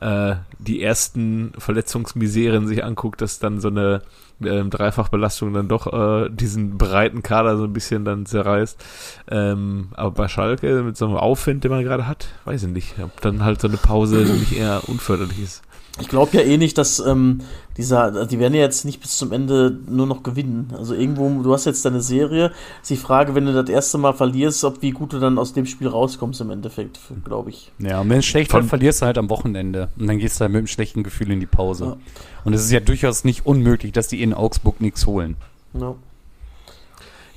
äh, 0.00 0.36
die 0.58 0.82
ersten 0.82 1.52
Verletzungsmiseren 1.58 2.66
sich 2.66 2.84
anguckt, 2.84 3.20
dass 3.20 3.38
dann 3.38 3.60
so 3.60 3.68
eine 3.68 4.02
ähm, 4.44 4.70
Dreifachbelastung 4.70 5.52
dann 5.52 5.68
doch 5.68 5.86
äh, 5.92 6.30
diesen 6.30 6.78
breiten 6.78 7.22
Kader 7.22 7.56
so 7.56 7.64
ein 7.64 7.72
bisschen 7.72 8.04
dann 8.04 8.26
zerreißt. 8.26 8.82
Ähm, 9.30 9.88
aber 9.94 10.10
bei 10.12 10.28
Schalke 10.28 10.82
mit 10.82 10.96
so 10.96 11.06
einem 11.06 11.16
Aufwind, 11.16 11.64
den 11.64 11.70
man 11.70 11.84
gerade 11.84 12.06
hat, 12.06 12.28
weiß 12.44 12.64
ich 12.64 12.70
nicht, 12.70 12.94
ob 13.02 13.20
dann 13.20 13.44
halt 13.44 13.60
so 13.60 13.68
eine 13.68 13.76
Pause 13.76 14.16
nicht 14.40 14.56
eher 14.56 14.82
unförderlich 14.88 15.42
ist. 15.42 15.62
Ich 16.00 16.08
glaube 16.08 16.36
ja 16.36 16.42
eh 16.42 16.56
nicht, 16.56 16.78
dass 16.78 17.00
ähm, 17.00 17.40
dieser, 17.76 18.26
die 18.26 18.38
werden 18.38 18.54
ja 18.54 18.60
jetzt 18.60 18.84
nicht 18.84 19.00
bis 19.00 19.18
zum 19.18 19.32
Ende 19.32 19.76
nur 19.88 20.06
noch 20.06 20.22
gewinnen. 20.22 20.72
Also 20.76 20.94
irgendwo, 20.94 21.42
du 21.42 21.52
hast 21.52 21.66
jetzt 21.66 21.84
deine 21.84 22.00
Serie. 22.00 22.52
Ist 22.80 22.90
die 22.90 22.96
Frage, 22.96 23.34
wenn 23.34 23.44
du 23.44 23.52
das 23.52 23.68
erste 23.68 23.98
Mal 23.98 24.12
verlierst, 24.12 24.64
ob 24.64 24.82
wie 24.82 24.92
gut 24.92 25.12
du 25.12 25.18
dann 25.18 25.38
aus 25.38 25.52
dem 25.52 25.66
Spiel 25.66 25.88
rauskommst 25.88 26.40
im 26.40 26.50
Endeffekt, 26.50 27.00
glaube 27.24 27.50
ich. 27.50 27.72
ja, 27.78 28.00
und 28.00 28.08
wenn 28.08 28.20
es 28.20 28.26
schlecht 28.26 28.52
wird, 28.52 28.66
verlierst 28.66 29.02
du 29.02 29.06
halt 29.06 29.18
am 29.18 29.30
Wochenende. 29.30 29.88
Und 29.98 30.06
dann 30.06 30.18
gehst 30.18 30.36
du 30.36 30.42
halt 30.42 30.52
mit 30.52 30.58
einem 30.58 30.66
schlechten 30.68 31.02
Gefühl 31.02 31.32
in 31.32 31.40
die 31.40 31.46
Pause. 31.46 31.84
Ja. 31.84 31.96
Und 32.44 32.54
es 32.54 32.62
ist 32.64 32.70
ja 32.70 32.80
durchaus 32.80 33.24
nicht 33.24 33.46
unmöglich, 33.46 33.92
dass 33.92 34.08
die 34.08 34.22
in 34.22 34.34
Augsburg 34.34 34.80
nichts 34.80 35.06
holen. 35.06 35.36
Ja. 35.74 35.94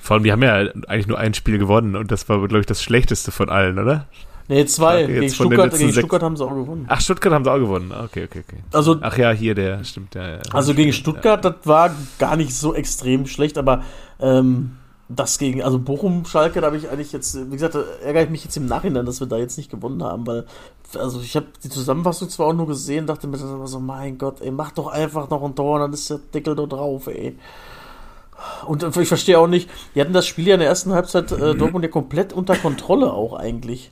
Vor 0.02 0.16
allem, 0.16 0.24
die 0.24 0.32
haben 0.32 0.44
ja 0.44 0.56
eigentlich 0.88 1.08
nur 1.08 1.18
ein 1.18 1.34
Spiel 1.34 1.58
gewonnen 1.58 1.96
und 1.96 2.12
das 2.12 2.28
war, 2.28 2.38
glaube 2.39 2.60
ich, 2.60 2.66
das 2.66 2.84
schlechteste 2.84 3.32
von 3.32 3.50
allen, 3.50 3.80
oder? 3.80 4.08
Nee, 4.50 4.66
zwei. 4.66 5.06
Gegen 5.06 5.30
Stuttgart, 5.30 5.78
gegen 5.78 5.94
Stuttgart 5.94 6.22
haben 6.22 6.36
sie 6.36 6.44
auch 6.46 6.54
gewonnen. 6.54 6.86
Ach, 6.89 7.00
Stuttgart 7.00 7.32
haben 7.34 7.46
sie 7.46 7.52
auch 7.52 7.60
gewonnen. 7.60 7.92
Ah, 7.94 8.04
Okay, 8.04 8.26
okay, 8.26 8.44
okay. 8.46 8.58
Also, 8.74 8.98
Ach 9.02 9.18
ja, 9.18 9.32
hier 9.32 9.56
der, 9.56 9.84
stimmt, 9.86 10.16
ja. 10.16 10.32
ja. 10.32 10.39
also 10.52 10.74
gegen 10.74 10.92
Stuttgart, 10.92 11.44
das 11.46 11.56
war 11.63 11.96
gar 12.20 12.36
nicht 12.36 12.54
so 12.54 12.74
extrem 12.74 13.26
schlecht, 13.26 13.58
aber 13.58 13.84
ähm, 14.20 14.74
das 15.10 15.38
gegen, 15.38 15.62
also 15.62 15.80
Bochum, 15.80 16.26
Schalke, 16.26 16.62
da 16.62 16.68
habe 16.68 16.78
ich 16.78 16.89
eigentlich 16.89 17.12
jetzt, 17.12 17.36
wie 17.36 17.54
gesagt, 17.54 17.76
da 17.76 17.84
ärgere 18.04 18.24
ich 18.24 18.30
mich 18.30 18.44
jetzt 18.44 18.58
im 18.58 18.66
Nachhinein, 18.66 19.06
dass 19.06 19.20
wir 19.20 19.28
da 19.28 19.38
jetzt 19.38 19.58
nicht 19.58 19.70
gewonnen 19.70 20.04
haben, 20.04 20.26
weil, 20.26 20.46
also 20.98 21.20
ich 21.20 21.36
habe 21.36 21.48
die 21.63 21.70
Zusammenfassung 21.70 22.30
zwar 22.30 22.48
auch 22.48 22.54
nur 22.54 22.68
gesehen, 22.68 23.06
dachte 23.06 23.28
mir 23.28 23.38
dann 23.38 23.54
aber 23.54 23.68
so, 23.68 23.80
mein 23.80 24.18
Gott, 24.18 24.42
ey, 24.42 24.52
mach 24.52 24.72
doch 24.72 24.88
einfach 24.88 25.30
noch 25.30 25.44
ein 25.44 25.56
Tor 25.56 25.80
dann 25.80 25.94
ist 25.94 26.10
der 26.10 26.20
Deckel 26.34 26.56
da 26.56 26.66
drauf, 26.66 27.08
ey. 27.08 27.38
Und 28.66 28.84
ich 28.98 29.08
verstehe 29.08 29.39
auch 29.39 29.48
nicht, 29.48 29.70
die 29.96 30.02
hatten 30.02 30.13
das 30.13 30.26
Spiel 30.26 30.48
ja 30.48 30.56
in 30.56 30.60
der 30.60 30.70
ersten 30.70 30.94
Halbzeit 30.94 31.32
äh, 31.32 31.56
Dortmund 31.56 31.84
ja 31.84 31.92
komplett 31.92 32.34
unter 32.34 32.56
Kontrolle 32.56 33.13
auch 33.13 33.34
eigentlich. 33.34 33.92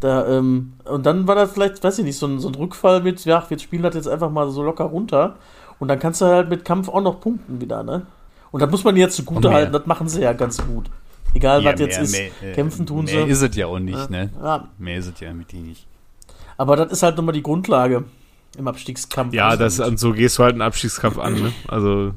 Da, 0.00 0.26
ähm, 0.28 0.74
und 0.84 1.06
dann 1.06 1.26
war 1.26 1.34
das 1.34 1.52
vielleicht, 1.52 1.82
weiß 1.82 1.98
ich 1.98 2.04
nicht, 2.04 2.18
so 2.18 2.26
ein, 2.26 2.38
so 2.38 2.48
ein 2.48 2.54
Rückfall 2.54 3.02
mit, 3.02 3.24
ja, 3.24 3.44
wir 3.48 3.58
spielen 3.58 3.82
das 3.82 3.94
jetzt 3.94 4.08
einfach 4.08 4.30
mal 4.30 4.50
so 4.50 4.62
locker 4.62 4.84
runter. 4.84 5.36
Und 5.78 5.88
dann 5.88 5.98
kannst 5.98 6.20
du 6.20 6.26
halt 6.26 6.48
mit 6.50 6.64
Kampf 6.64 6.88
auch 6.88 7.00
noch 7.00 7.20
punkten 7.20 7.60
wieder, 7.60 7.82
ne? 7.82 8.06
Und 8.50 8.60
das 8.60 8.70
muss 8.70 8.84
man 8.84 8.96
jetzt 8.96 9.16
zugute 9.16 9.48
mehr. 9.48 9.56
halten, 9.58 9.72
das 9.72 9.86
machen 9.86 10.08
sie 10.08 10.22
ja 10.22 10.32
ganz 10.32 10.58
gut. 10.64 10.90
Egal, 11.34 11.62
was 11.64 11.78
jetzt 11.78 11.94
mehr- 11.96 12.02
ist, 12.02 12.12
mehr, 12.42 12.50
äh, 12.50 12.54
kämpfen 12.54 12.86
tun 12.86 13.04
mehr 13.04 13.24
sie. 13.26 13.30
ist 13.30 13.42
es 13.42 13.54
ja 13.56 13.66
auch 13.66 13.78
nicht, 13.78 14.08
ne? 14.10 14.30
Ja, 14.42 14.68
Mehr 14.78 14.96
ist 14.98 15.06
es 15.12 15.20
ja 15.20 15.32
mit 15.34 15.52
nicht. 15.52 15.86
aber 16.56 16.76
das 16.76 16.90
ist 16.92 17.02
halt 17.02 17.16
nochmal 17.16 17.34
die 17.34 17.42
Grundlage 17.42 18.04
im 18.56 18.66
Abstiegskampf. 18.66 19.34
Ja, 19.34 19.48
Also, 19.48 19.64
das, 19.64 19.78
und 19.80 20.00
so 20.00 20.12
gehst 20.12 20.38
du 20.38 20.42
halt 20.44 20.54
einen 20.54 20.62
Abstiegskampf 20.62 21.18
an, 21.18 21.34
ne? 21.34 21.52
Also, 21.68 22.12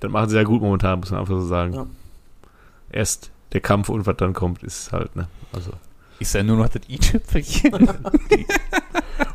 das 0.00 0.10
machen 0.10 0.28
sie 0.28 0.36
ja 0.36 0.42
gut 0.44 0.60
momentan, 0.60 1.00
muss 1.00 1.10
man 1.10 1.20
einfach 1.20 1.34
so 1.40 1.46
sagen. 1.46 1.72
Ja. 1.74 1.86
Erst 2.92 3.30
der 3.52 3.60
Kampf 3.62 3.88
und 3.88 4.06
was 4.06 4.16
dann 4.18 4.34
kommt, 4.34 4.62
ist 4.62 4.92
halt, 4.92 5.16
ne? 5.16 5.26
Also. 5.52 5.70
Ist 6.20 6.34
ja 6.34 6.42
nur 6.42 6.56
noch 6.58 6.68
das 6.68 6.82
i-Tüpfelchen. 6.88 7.72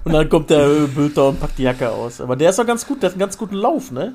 Und 0.06 0.12
dann 0.14 0.28
kommt 0.30 0.50
der 0.50 0.68
Bülter 0.88 1.30
und 1.30 1.40
packt 1.40 1.58
die 1.58 1.64
Jacke 1.64 1.90
aus. 1.90 2.20
Aber 2.20 2.36
der 2.36 2.50
ist 2.50 2.60
doch 2.60 2.66
ganz 2.66 2.86
gut, 2.86 3.02
der 3.02 3.08
hat 3.10 3.14
einen 3.14 3.22
ganz 3.22 3.38
guten 3.38 3.56
Lauf, 3.56 3.90
ne? 3.92 4.14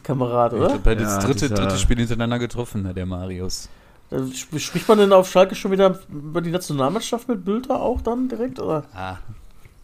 Der 0.00 0.06
Kamerad, 0.06 0.52
Ich 0.52 0.58
oder? 0.58 0.68
glaube, 0.68 0.90
er 0.90 0.96
hat 0.96 1.02
Ja, 1.02 1.16
das 1.16 1.24
dritte, 1.26 1.50
dritte 1.50 1.76
Spiel 1.78 1.98
hintereinander 1.98 2.38
getroffen, 2.38 2.82
ne, 2.82 2.94
der 2.94 3.04
Marius. 3.06 3.68
Sp- 4.10 4.58
Spricht 4.58 4.88
man 4.88 4.98
denn 4.98 5.12
auf 5.12 5.30
Schalke 5.30 5.54
schon 5.54 5.70
wieder 5.70 5.98
über 6.08 6.40
die 6.40 6.50
Nationalmannschaft 6.50 7.28
mit 7.28 7.44
Bülter 7.44 7.80
auch 7.80 8.00
dann 8.00 8.28
direkt, 8.28 8.58
oder? 8.58 8.84
Ah. 8.94 9.16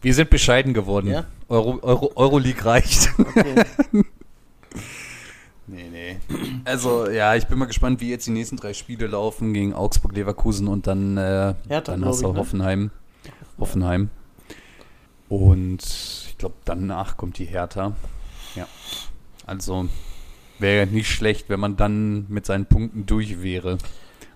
Wir 0.01 0.13
sind 0.13 0.29
bescheiden 0.29 0.73
geworden. 0.73 1.07
Ja? 1.07 1.25
Euro, 1.49 1.79
Euro, 1.81 2.11
Euroleague 2.15 2.65
reicht. 2.65 3.09
Okay. 3.17 3.63
Nee, 5.69 5.89
nee. 5.91 6.17
Also, 6.63 7.09
ja, 7.09 7.35
ich 7.35 7.45
bin 7.47 7.57
mal 7.59 7.65
gespannt, 7.65 7.99
wie 7.99 8.09
jetzt 8.09 8.25
die 8.25 8.31
nächsten 8.31 8.55
drei 8.55 8.73
Spiele 8.73 9.05
laufen 9.07 9.53
gegen 9.53 9.73
Augsburg, 9.73 10.13
Leverkusen 10.15 10.69
und 10.69 10.87
dann, 10.87 11.17
äh, 11.17 11.55
Hertha, 11.67 11.91
dann 11.91 12.05
hast 12.05 12.21
du 12.21 12.27
ich, 12.27 12.33
ne? 12.33 12.39
Hoffenheim. 12.39 12.91
Hoffenheim. 13.59 14.09
Und 15.27 15.83
ich 15.83 16.35
glaube, 16.37 16.55
danach 16.63 17.17
kommt 17.17 17.37
die 17.37 17.43
Hertha. 17.43 17.91
Ja. 18.55 18.65
Also, 19.47 19.87
Wäre 20.59 20.87
nicht 20.87 21.09
schlecht, 21.11 21.49
wenn 21.49 21.59
man 21.59 21.77
dann 21.77 22.25
mit 22.29 22.45
seinen 22.45 22.65
Punkten 22.65 23.05
durch 23.05 23.43
wäre. 23.43 23.77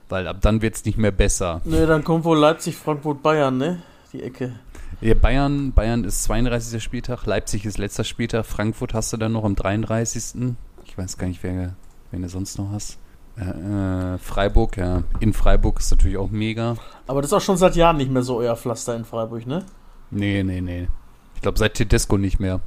Weil 0.09 0.27
ab 0.27 0.37
dann 0.41 0.61
wird 0.61 0.75
es 0.75 0.85
nicht 0.85 0.97
mehr 0.97 1.11
besser. 1.11 1.61
Ne, 1.65 1.87
dann 1.87 2.03
kommt 2.03 2.25
wohl 2.25 2.37
Leipzig, 2.37 2.75
Frankfurt, 2.75 3.23
Bayern, 3.23 3.57
ne? 3.57 3.81
Die 4.13 4.21
Ecke. 4.21 4.59
Ja, 4.99 5.15
Bayern, 5.15 5.71
Bayern 5.71 6.03
ist 6.03 6.23
32. 6.23 6.83
Spieltag, 6.83 7.25
Leipzig 7.25 7.65
ist 7.65 7.77
letzter 7.77 8.03
Spieltag, 8.03 8.45
Frankfurt 8.45 8.93
hast 8.93 9.13
du 9.13 9.17
dann 9.17 9.31
noch 9.31 9.45
am 9.45 9.55
33. 9.55 10.53
Ich 10.85 10.97
weiß 10.97 11.17
gar 11.17 11.27
nicht, 11.27 11.41
wer, 11.41 11.75
wen 12.11 12.21
du 12.21 12.29
sonst 12.29 12.57
noch 12.59 12.71
hast. 12.71 12.99
Äh, 13.37 14.15
äh, 14.15 14.17
Freiburg, 14.17 14.77
ja. 14.77 15.03
In 15.21 15.33
Freiburg 15.33 15.79
ist 15.79 15.89
natürlich 15.89 16.17
auch 16.17 16.29
mega. 16.29 16.75
Aber 17.07 17.21
das 17.21 17.31
ist 17.31 17.33
auch 17.33 17.41
schon 17.41 17.57
seit 17.57 17.75
Jahren 17.75 17.97
nicht 17.97 18.11
mehr 18.11 18.21
so 18.21 18.37
euer 18.37 18.57
Pflaster 18.57 18.95
in 18.95 19.05
Freiburg, 19.05 19.47
ne? 19.47 19.65
Nee, 20.11 20.43
nee, 20.43 20.61
nee. 20.61 20.87
Ich 21.35 21.41
glaube 21.41 21.57
seit 21.57 21.73
Tedesco 21.73 22.17
nicht 22.17 22.39
mehr. 22.39 22.59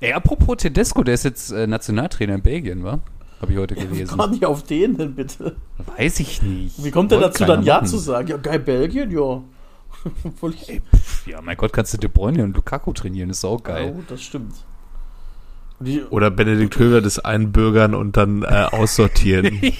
Ey, 0.00 0.12
apropos 0.12 0.56
Tedesco, 0.58 1.02
der 1.04 1.14
ist 1.14 1.24
jetzt 1.24 1.52
äh, 1.52 1.66
Nationaltrainer 1.66 2.34
in 2.34 2.42
Belgien, 2.42 2.84
wa? 2.84 3.00
Habe 3.40 3.52
ich 3.52 3.58
heute 3.58 3.76
Wie 3.76 3.80
gelesen. 3.86 4.16
kam 4.18 4.32
die 4.32 4.46
auf 4.46 4.62
den 4.64 4.96
denn 4.96 5.14
bitte? 5.14 5.56
Weiß 5.96 6.20
ich 6.20 6.42
nicht. 6.42 6.82
Wie 6.82 6.90
kommt 6.90 7.10
der 7.12 7.20
dazu, 7.20 7.44
dann 7.44 7.62
Ja 7.62 7.76
machen. 7.76 7.86
zu 7.86 7.98
sagen? 7.98 8.28
Ja, 8.28 8.36
geil, 8.38 8.58
Belgien, 8.60 9.10
ja. 9.10 9.42
Ich, 10.50 10.68
Ey, 10.68 10.80
pff, 10.94 11.26
ja, 11.26 11.40
mein 11.42 11.56
Gott, 11.56 11.72
kannst 11.72 11.92
du 11.94 11.98
De 11.98 12.08
Bruyne 12.08 12.42
und 12.44 12.56
Lukaku 12.56 12.92
trainieren, 12.92 13.30
ist 13.30 13.44
auch 13.44 13.60
Ja, 13.66 13.74
geil. 13.74 13.92
gut, 13.92 14.10
das 14.10 14.22
stimmt. 14.22 14.54
Die, 15.80 16.02
Oder 16.04 16.30
Benedikt 16.30 16.78
Höger 16.78 17.02
das 17.02 17.18
einbürgern 17.18 17.94
und 17.94 18.16
dann 18.16 18.42
äh, 18.42 18.46
aussortieren. 18.72 19.60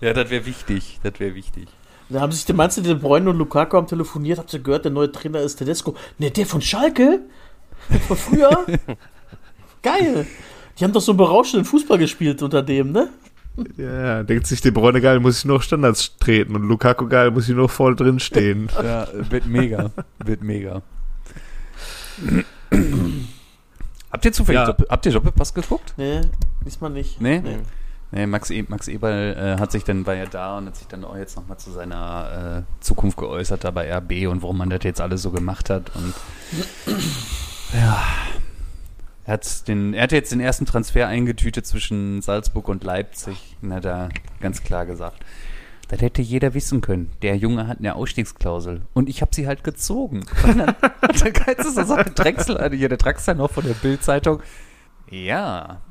Ja, 0.00 0.12
das 0.12 0.30
wäre 0.30 0.46
wichtig, 0.46 0.98
das 1.04 1.20
wäre 1.20 1.34
wichtig. 1.36 1.68
Da 2.12 2.20
haben 2.20 2.32
sich, 2.32 2.46
meinst 2.54 2.76
du, 2.76 2.82
De 2.82 2.94
Bruyne 2.94 3.30
und 3.30 3.38
Lukaku 3.38 3.76
haben 3.76 3.86
telefoniert, 3.86 4.38
habt 4.38 4.52
ihr 4.52 4.60
gehört, 4.60 4.84
der 4.84 4.92
neue 4.92 5.10
Trainer 5.10 5.40
ist 5.40 5.56
Tedesco? 5.56 5.94
Ne, 6.18 6.30
der 6.30 6.46
von 6.46 6.60
Schalke? 6.60 7.20
Von 8.06 8.16
früher? 8.16 8.66
Geil. 9.82 10.26
Die 10.78 10.84
haben 10.84 10.92
doch 10.92 11.00
so 11.00 11.12
einen 11.12 11.18
berauschenden 11.18 11.64
Fußball 11.64 11.98
gespielt 11.98 12.42
unter 12.42 12.62
dem, 12.62 12.92
ne? 12.92 13.08
ja, 13.76 14.22
denkt 14.22 14.46
sich, 14.46 14.60
De 14.60 14.70
Bruyne 14.70 15.00
geil, 15.00 15.20
muss 15.20 15.44
ich 15.44 15.50
auf 15.50 15.62
Standards 15.62 16.16
treten 16.18 16.54
und 16.56 16.62
Lukaku 16.62 17.06
geil, 17.06 17.30
muss 17.30 17.48
ich 17.48 17.54
nur 17.54 17.68
voll 17.68 17.94
drin 17.94 18.18
stehen. 18.18 18.70
Ja, 18.82 19.06
wird 19.12 19.46
mega, 19.46 19.90
wird 20.24 20.42
mega. 20.42 20.82
habt 24.10 24.24
ihr 24.24 24.32
zufällig, 24.32 24.60
Ja. 24.60 24.66
Doppel, 24.66 24.86
habt 24.88 25.04
ihr 25.06 25.12
Doppelpass 25.12 25.52
geguckt? 25.52 25.94
Ne, 25.98 26.30
diesmal 26.64 26.90
nicht. 26.90 27.20
Nee? 27.20 27.40
Nee, 27.40 27.58
Max, 28.12 28.50
e 28.50 28.64
Max 28.68 28.88
Eberl 28.88 29.34
äh, 29.36 29.60
hat 29.60 29.72
sich 29.72 29.84
dann, 29.84 30.06
war 30.06 30.14
ja 30.14 30.26
da 30.26 30.58
und 30.58 30.66
hat 30.66 30.76
sich 30.76 30.86
dann 30.86 31.02
auch 31.04 31.16
jetzt 31.16 31.34
nochmal 31.36 31.58
zu 31.58 31.70
seiner 31.70 32.64
äh, 32.66 32.82
Zukunft 32.82 33.16
geäußert, 33.16 33.64
da 33.64 33.70
bei 33.70 33.90
RB 33.90 34.28
und 34.28 34.42
warum 34.42 34.58
man 34.58 34.68
das 34.68 34.80
jetzt 34.84 35.00
alles 35.00 35.22
so 35.22 35.30
gemacht 35.30 35.70
hat. 35.70 35.90
Und 35.96 36.14
ja, 37.72 38.02
er 39.24 39.32
hat, 39.32 39.66
den, 39.66 39.94
er 39.94 40.02
hat 40.02 40.12
jetzt 40.12 40.30
den 40.30 40.40
ersten 40.40 40.66
Transfer 40.66 41.08
eingetütet 41.08 41.66
zwischen 41.66 42.20
Salzburg 42.20 42.68
und 42.68 42.84
Leipzig 42.84 43.56
hat 43.70 43.86
da 43.86 44.10
ganz 44.40 44.62
klar 44.62 44.84
gesagt, 44.84 45.24
das 45.88 46.02
hätte 46.02 46.20
jeder 46.20 46.52
wissen 46.52 46.82
können. 46.82 47.10
Der 47.22 47.36
Junge 47.36 47.66
hat 47.66 47.78
eine 47.78 47.94
Ausstiegsklausel 47.94 48.82
und 48.92 49.08
ich 49.08 49.22
habe 49.22 49.34
sie 49.34 49.46
halt 49.46 49.64
gezogen. 49.64 50.24
Und 50.44 50.58
dann, 50.58 50.74
dann 51.00 51.64
so 51.64 51.84
sagen, 51.84 52.12
Drechsel, 52.14 52.56
also 52.56 52.76
hier 52.76 52.88
der 52.88 52.96
Drechsel 52.98 53.34
noch 53.34 53.50
von 53.50 53.64
der 53.64 53.74
Bild-Zeitung. 53.74 54.42
Ja, 55.10 55.82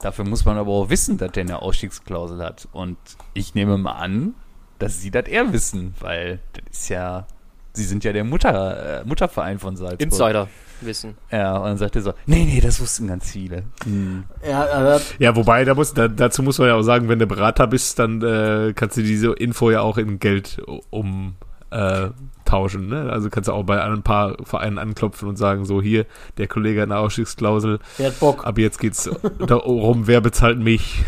Dafür 0.00 0.24
muss 0.24 0.44
man 0.44 0.56
aber 0.56 0.72
auch 0.72 0.90
wissen, 0.90 1.18
dass 1.18 1.32
der 1.32 1.42
eine 1.42 1.62
Ausstiegsklausel 1.62 2.38
hat. 2.42 2.68
Und 2.72 2.96
ich 3.34 3.54
nehme 3.54 3.76
mal 3.76 3.92
an, 3.92 4.34
dass 4.78 5.00
sie 5.00 5.10
das 5.10 5.26
eher 5.26 5.52
wissen, 5.52 5.94
weil 6.00 6.40
das 6.54 6.78
ist 6.78 6.88
ja, 6.88 7.26
sie 7.74 7.84
sind 7.84 8.02
ja 8.04 8.12
der 8.12 8.24
Mutter, 8.24 9.00
äh, 9.00 9.04
Mutterverein 9.04 9.58
von 9.58 9.76
Salzburg. 9.76 10.00
Insider 10.00 10.48
wissen. 10.80 11.16
Ja, 11.30 11.58
und 11.58 11.64
dann 11.66 11.76
sagt 11.76 11.96
er 11.96 12.02
so, 12.02 12.14
nee, 12.24 12.44
nee, 12.44 12.60
das 12.60 12.80
wussten 12.80 13.06
ganz 13.06 13.30
viele. 13.30 13.64
Hm. 13.84 14.24
Ja, 14.42 14.64
er 14.64 14.94
hat, 14.94 15.02
Ja, 15.18 15.36
wobei, 15.36 15.64
da 15.66 15.74
muss, 15.74 15.92
da, 15.92 16.08
dazu 16.08 16.42
muss 16.42 16.58
man 16.58 16.68
ja 16.68 16.74
auch 16.74 16.82
sagen, 16.82 17.08
wenn 17.08 17.18
du 17.18 17.26
Berater 17.26 17.66
bist, 17.66 17.98
dann 17.98 18.22
äh, 18.22 18.72
kannst 18.74 18.96
du 18.96 19.02
diese 19.02 19.32
Info 19.34 19.70
ja 19.70 19.82
auch 19.82 19.98
in 19.98 20.18
Geld 20.18 20.62
umtauschen. 20.90 21.36
Äh, 21.70 22.08
tauschen, 22.50 22.88
ne? 22.88 23.08
Also 23.10 23.30
kannst 23.30 23.48
du 23.48 23.52
auch 23.52 23.62
bei 23.64 23.82
ein 23.82 24.02
paar 24.02 24.36
Vereinen 24.42 24.78
anklopfen 24.78 25.28
und 25.28 25.36
sagen, 25.36 25.64
so 25.64 25.80
hier, 25.80 26.04
der 26.38 26.48
Kollege 26.48 26.80
hat 26.82 26.90
eine 26.90 26.98
Ausstiegsklausel, 26.98 27.78
er 27.98 28.06
hat 28.08 28.18
Bock. 28.20 28.46
aber 28.46 28.60
jetzt 28.60 28.78
geht's 28.78 29.08
darum, 29.46 30.06
wer 30.06 30.20
bezahlt 30.20 30.58
mich. 30.58 31.04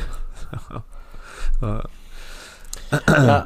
Ja, 1.60 1.82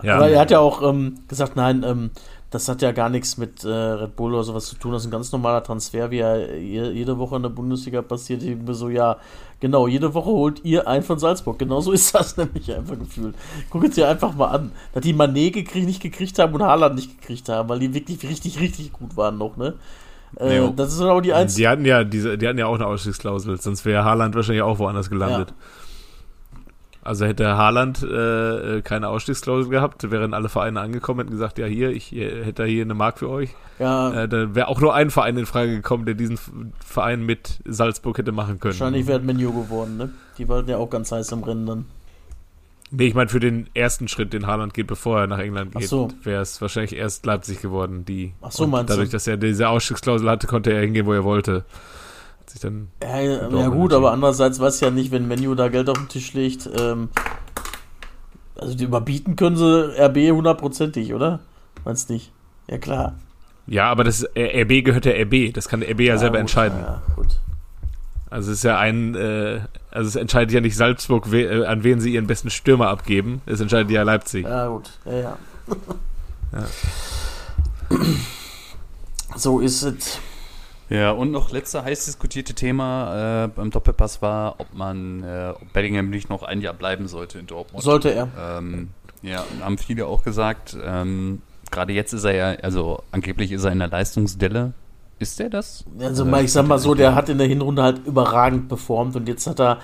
Ja. 0.02 0.16
aber 0.16 0.28
er 0.28 0.40
hat 0.40 0.50
ja 0.50 0.58
auch 0.58 0.82
ähm, 0.82 1.18
gesagt, 1.28 1.54
nein, 1.56 1.84
ähm, 1.86 2.10
das 2.50 2.68
hat 2.68 2.80
ja 2.80 2.92
gar 2.92 3.08
nichts 3.08 3.36
mit 3.38 3.64
äh, 3.64 3.68
Red 3.68 4.14
Bull 4.16 4.32
oder 4.34 4.44
sowas 4.44 4.66
zu 4.66 4.76
tun. 4.76 4.92
Das 4.92 5.02
ist 5.02 5.08
ein 5.08 5.10
ganz 5.10 5.32
normaler 5.32 5.62
Transfer, 5.64 6.10
wie 6.10 6.18
er 6.18 6.56
je- 6.58 6.90
jede 6.92 7.18
Woche 7.18 7.36
in 7.36 7.42
der 7.42 7.50
Bundesliga 7.50 8.02
passiert. 8.02 8.42
Ich 8.42 8.56
bin 8.56 8.72
so, 8.74 8.88
ja, 8.88 9.16
genau, 9.60 9.88
jede 9.88 10.14
Woche 10.14 10.30
holt 10.30 10.64
ihr 10.64 10.86
einen 10.86 11.02
von 11.02 11.18
Salzburg. 11.18 11.58
Genau 11.58 11.80
so 11.80 11.92
ist 11.98 12.14
das 12.14 12.36
nämlich 12.36 12.72
einfach 12.72 12.98
gefühlt. 12.98 13.34
Guck 13.70 13.84
es 13.84 13.96
dir 13.96 14.08
einfach 14.08 14.34
mal 14.34 14.46
an. 14.46 14.72
Dass 14.94 15.02
die 15.02 15.12
Mané 15.14 15.50
gekriegt, 15.50 15.86
nicht 15.86 16.00
gekriegt 16.02 16.38
haben 16.38 16.54
und 16.54 16.62
Haaland 16.62 16.94
nicht 16.94 17.20
gekriegt 17.20 17.48
haben, 17.48 17.68
weil 17.68 17.80
die 17.80 17.92
wirklich 17.92 18.22
richtig, 18.22 18.60
richtig 18.60 18.92
gut 18.92 19.16
waren 19.16 19.38
noch, 19.38 19.56
ne? 19.56 19.74
Äh, 20.38 20.58
Jo. 20.58 20.72
das 20.74 20.92
ist 20.92 21.00
auch 21.00 21.20
die 21.20 21.32
einzige. 21.32 21.62
Die 21.62 21.68
hatten 21.68 21.84
ja 21.84 22.04
diese, 22.04 22.36
die 22.38 22.46
hatten 22.46 22.58
ja 22.58 22.66
auch 22.66 22.74
eine 22.74 22.86
Ausstiegsklausel, 22.86 23.60
sonst 23.60 23.84
wäre 23.84 24.04
Haaland 24.04 24.34
wahrscheinlich 24.34 24.62
auch 24.62 24.78
woanders 24.78 25.08
gelandet. 25.10 25.52
Also 27.06 27.24
hätte 27.24 27.56
Haaland 27.56 28.02
äh, 28.02 28.82
keine 28.82 29.08
Ausstiegsklausel 29.08 29.70
gehabt, 29.70 30.10
wären 30.10 30.34
alle 30.34 30.48
Vereine 30.48 30.80
angekommen, 30.80 31.20
hätten 31.20 31.30
gesagt, 31.30 31.58
ja 31.58 31.66
hier, 31.66 31.90
ich 31.90 32.14
äh, 32.14 32.44
hätte 32.44 32.64
hier 32.64 32.82
eine 32.82 32.94
Mark 32.94 33.18
für 33.18 33.30
euch. 33.30 33.50
Ja, 33.78 34.24
Äh, 34.24 34.28
dann 34.28 34.54
wäre 34.54 34.68
auch 34.68 34.80
nur 34.80 34.94
ein 34.94 35.10
Verein 35.10 35.36
in 35.36 35.46
Frage 35.46 35.76
gekommen, 35.76 36.04
der 36.06 36.14
diesen 36.14 36.38
Verein 36.84 37.24
mit 37.24 37.60
Salzburg 37.64 38.18
hätte 38.18 38.32
machen 38.32 38.58
können. 38.58 38.74
wahrscheinlich 38.74 39.06
wäre 39.06 39.20
Menu 39.20 39.52
geworden, 39.52 39.96
ne? 39.96 40.10
Die 40.38 40.48
waren 40.48 40.66
ja 40.68 40.76
auch 40.78 40.90
ganz 40.90 41.12
heiß 41.12 41.30
im 41.32 41.44
Rennen 41.44 41.66
dann. 41.66 41.84
Nee, 42.90 43.08
ich 43.08 43.14
meine 43.14 43.28
für 43.28 43.40
den 43.40 43.68
ersten 43.74 44.06
Schritt, 44.08 44.32
den 44.32 44.46
Haaland 44.46 44.72
geht, 44.72 44.86
bevor 44.86 45.20
er 45.20 45.26
nach 45.26 45.38
England 45.38 45.74
geht, 45.74 45.88
so. 45.88 46.08
wäre 46.22 46.40
es 46.42 46.60
wahrscheinlich 46.60 46.94
erst 46.94 47.26
Leipzig 47.26 47.60
geworden, 47.60 48.04
die. 48.04 48.32
Ach 48.40 48.52
so, 48.52 48.64
und 48.64 48.70
meinst 48.70 48.90
Dadurch, 48.90 49.08
du? 49.08 49.12
dass 49.12 49.26
er 49.26 49.36
diese 49.36 49.68
Ausstiegsklausel 49.68 50.30
hatte, 50.30 50.46
konnte 50.46 50.72
er 50.72 50.82
hingehen, 50.82 51.06
wo 51.06 51.12
er 51.12 51.24
wollte. 51.24 51.64
Hat 52.46 52.50
sich 52.50 52.60
dann 52.60 52.88
Ja, 53.02 53.18
ja, 53.18 53.48
ja 53.48 53.68
gut, 53.68 53.92
aber 53.92 54.12
andererseits 54.12 54.60
weiß 54.60 54.76
ich 54.76 54.80
ja 54.82 54.90
nicht, 54.92 55.10
wenn 55.10 55.26
Menu 55.26 55.56
da 55.56 55.66
Geld 55.66 55.90
auf 55.90 55.98
den 55.98 56.08
Tisch 56.08 56.32
legt, 56.32 56.70
ähm, 56.78 57.08
also 58.56 58.76
die 58.76 58.84
überbieten 58.84 59.34
können 59.34 59.56
sie 59.56 60.00
RB 60.00 60.30
hundertprozentig, 60.30 61.12
oder? 61.12 61.40
Meinst 61.84 62.08
nicht? 62.08 62.30
Ja 62.68 62.78
klar. 62.78 63.16
Ja, 63.66 63.90
aber 63.90 64.04
das 64.04 64.22
äh, 64.34 64.62
RB 64.62 64.84
gehört 64.84 65.06
der 65.06 65.20
RB. 65.20 65.52
Das 65.52 65.68
kann 65.68 65.80
der 65.80 65.90
RB 65.90 66.02
ja, 66.02 66.18
selber 66.18 66.34
gut, 66.34 66.42
entscheiden. 66.42 66.78
Ja, 66.78 67.02
gut. 67.16 67.40
Also 68.30 68.52
es 68.52 68.58
ist 68.58 68.62
ja 68.64 68.78
ein, 68.78 69.16
äh, 69.16 69.62
also 69.90 70.06
es 70.06 70.14
entscheidet 70.14 70.52
ja 70.52 70.60
nicht 70.60 70.76
Salzburg, 70.76 71.32
we 71.32 71.42
äh, 71.42 71.66
an 71.66 71.82
wen 71.82 71.98
sie 72.00 72.14
ihren 72.14 72.28
besten 72.28 72.50
Stürmer 72.50 72.88
abgeben. 72.88 73.42
Es 73.44 73.60
entscheidet 73.60 73.90
ja 73.90 74.04
Leipzig. 74.04 74.46
Ja, 74.46 74.68
gut. 74.68 74.90
Ja, 75.04 75.12
ja. 75.12 75.36
Ja. 76.52 76.66
So 79.34 79.58
ist 79.58 79.82
es. 79.82 80.20
Ja, 80.88 81.10
und 81.10 81.32
noch 81.32 81.50
letzte 81.50 81.82
heiß 81.82 82.04
diskutierte 82.04 82.54
Thema 82.54 83.44
äh, 83.44 83.48
beim 83.48 83.70
Doppelpass 83.70 84.22
war, 84.22 84.60
ob 84.60 84.72
man, 84.72 85.24
äh, 85.24 85.52
ob 85.60 85.72
Bellingham 85.72 86.10
nicht 86.10 86.30
noch 86.30 86.42
ein 86.42 86.60
Jahr 86.60 86.74
bleiben 86.74 87.08
sollte 87.08 87.38
in 87.38 87.46
Dortmund. 87.46 87.82
Sollte 87.82 88.10
er. 88.10 88.28
Ähm, 88.38 88.90
ja, 89.22 89.44
haben 89.60 89.78
viele 89.78 90.06
auch 90.06 90.22
gesagt, 90.22 90.76
ähm, 90.84 91.42
gerade 91.70 91.92
jetzt 91.92 92.12
ist 92.12 92.24
er 92.24 92.34
ja, 92.34 92.46
also 92.62 93.02
angeblich 93.10 93.50
ist 93.50 93.64
er 93.64 93.72
in 93.72 93.80
der 93.80 93.88
Leistungsdelle. 93.88 94.72
Ist 95.18 95.40
er 95.40 95.48
das? 95.48 95.84
Also 95.98 96.24
mal, 96.26 96.44
ich 96.44 96.52
sag 96.52 96.66
mal 96.66 96.78
so, 96.78 96.94
der 96.94 97.14
hat 97.14 97.30
in 97.30 97.38
der 97.38 97.46
Hinrunde 97.46 97.82
halt 97.82 98.06
überragend 98.06 98.68
performt 98.68 99.16
und 99.16 99.26
jetzt 99.28 99.46
hat 99.46 99.60
er, 99.60 99.78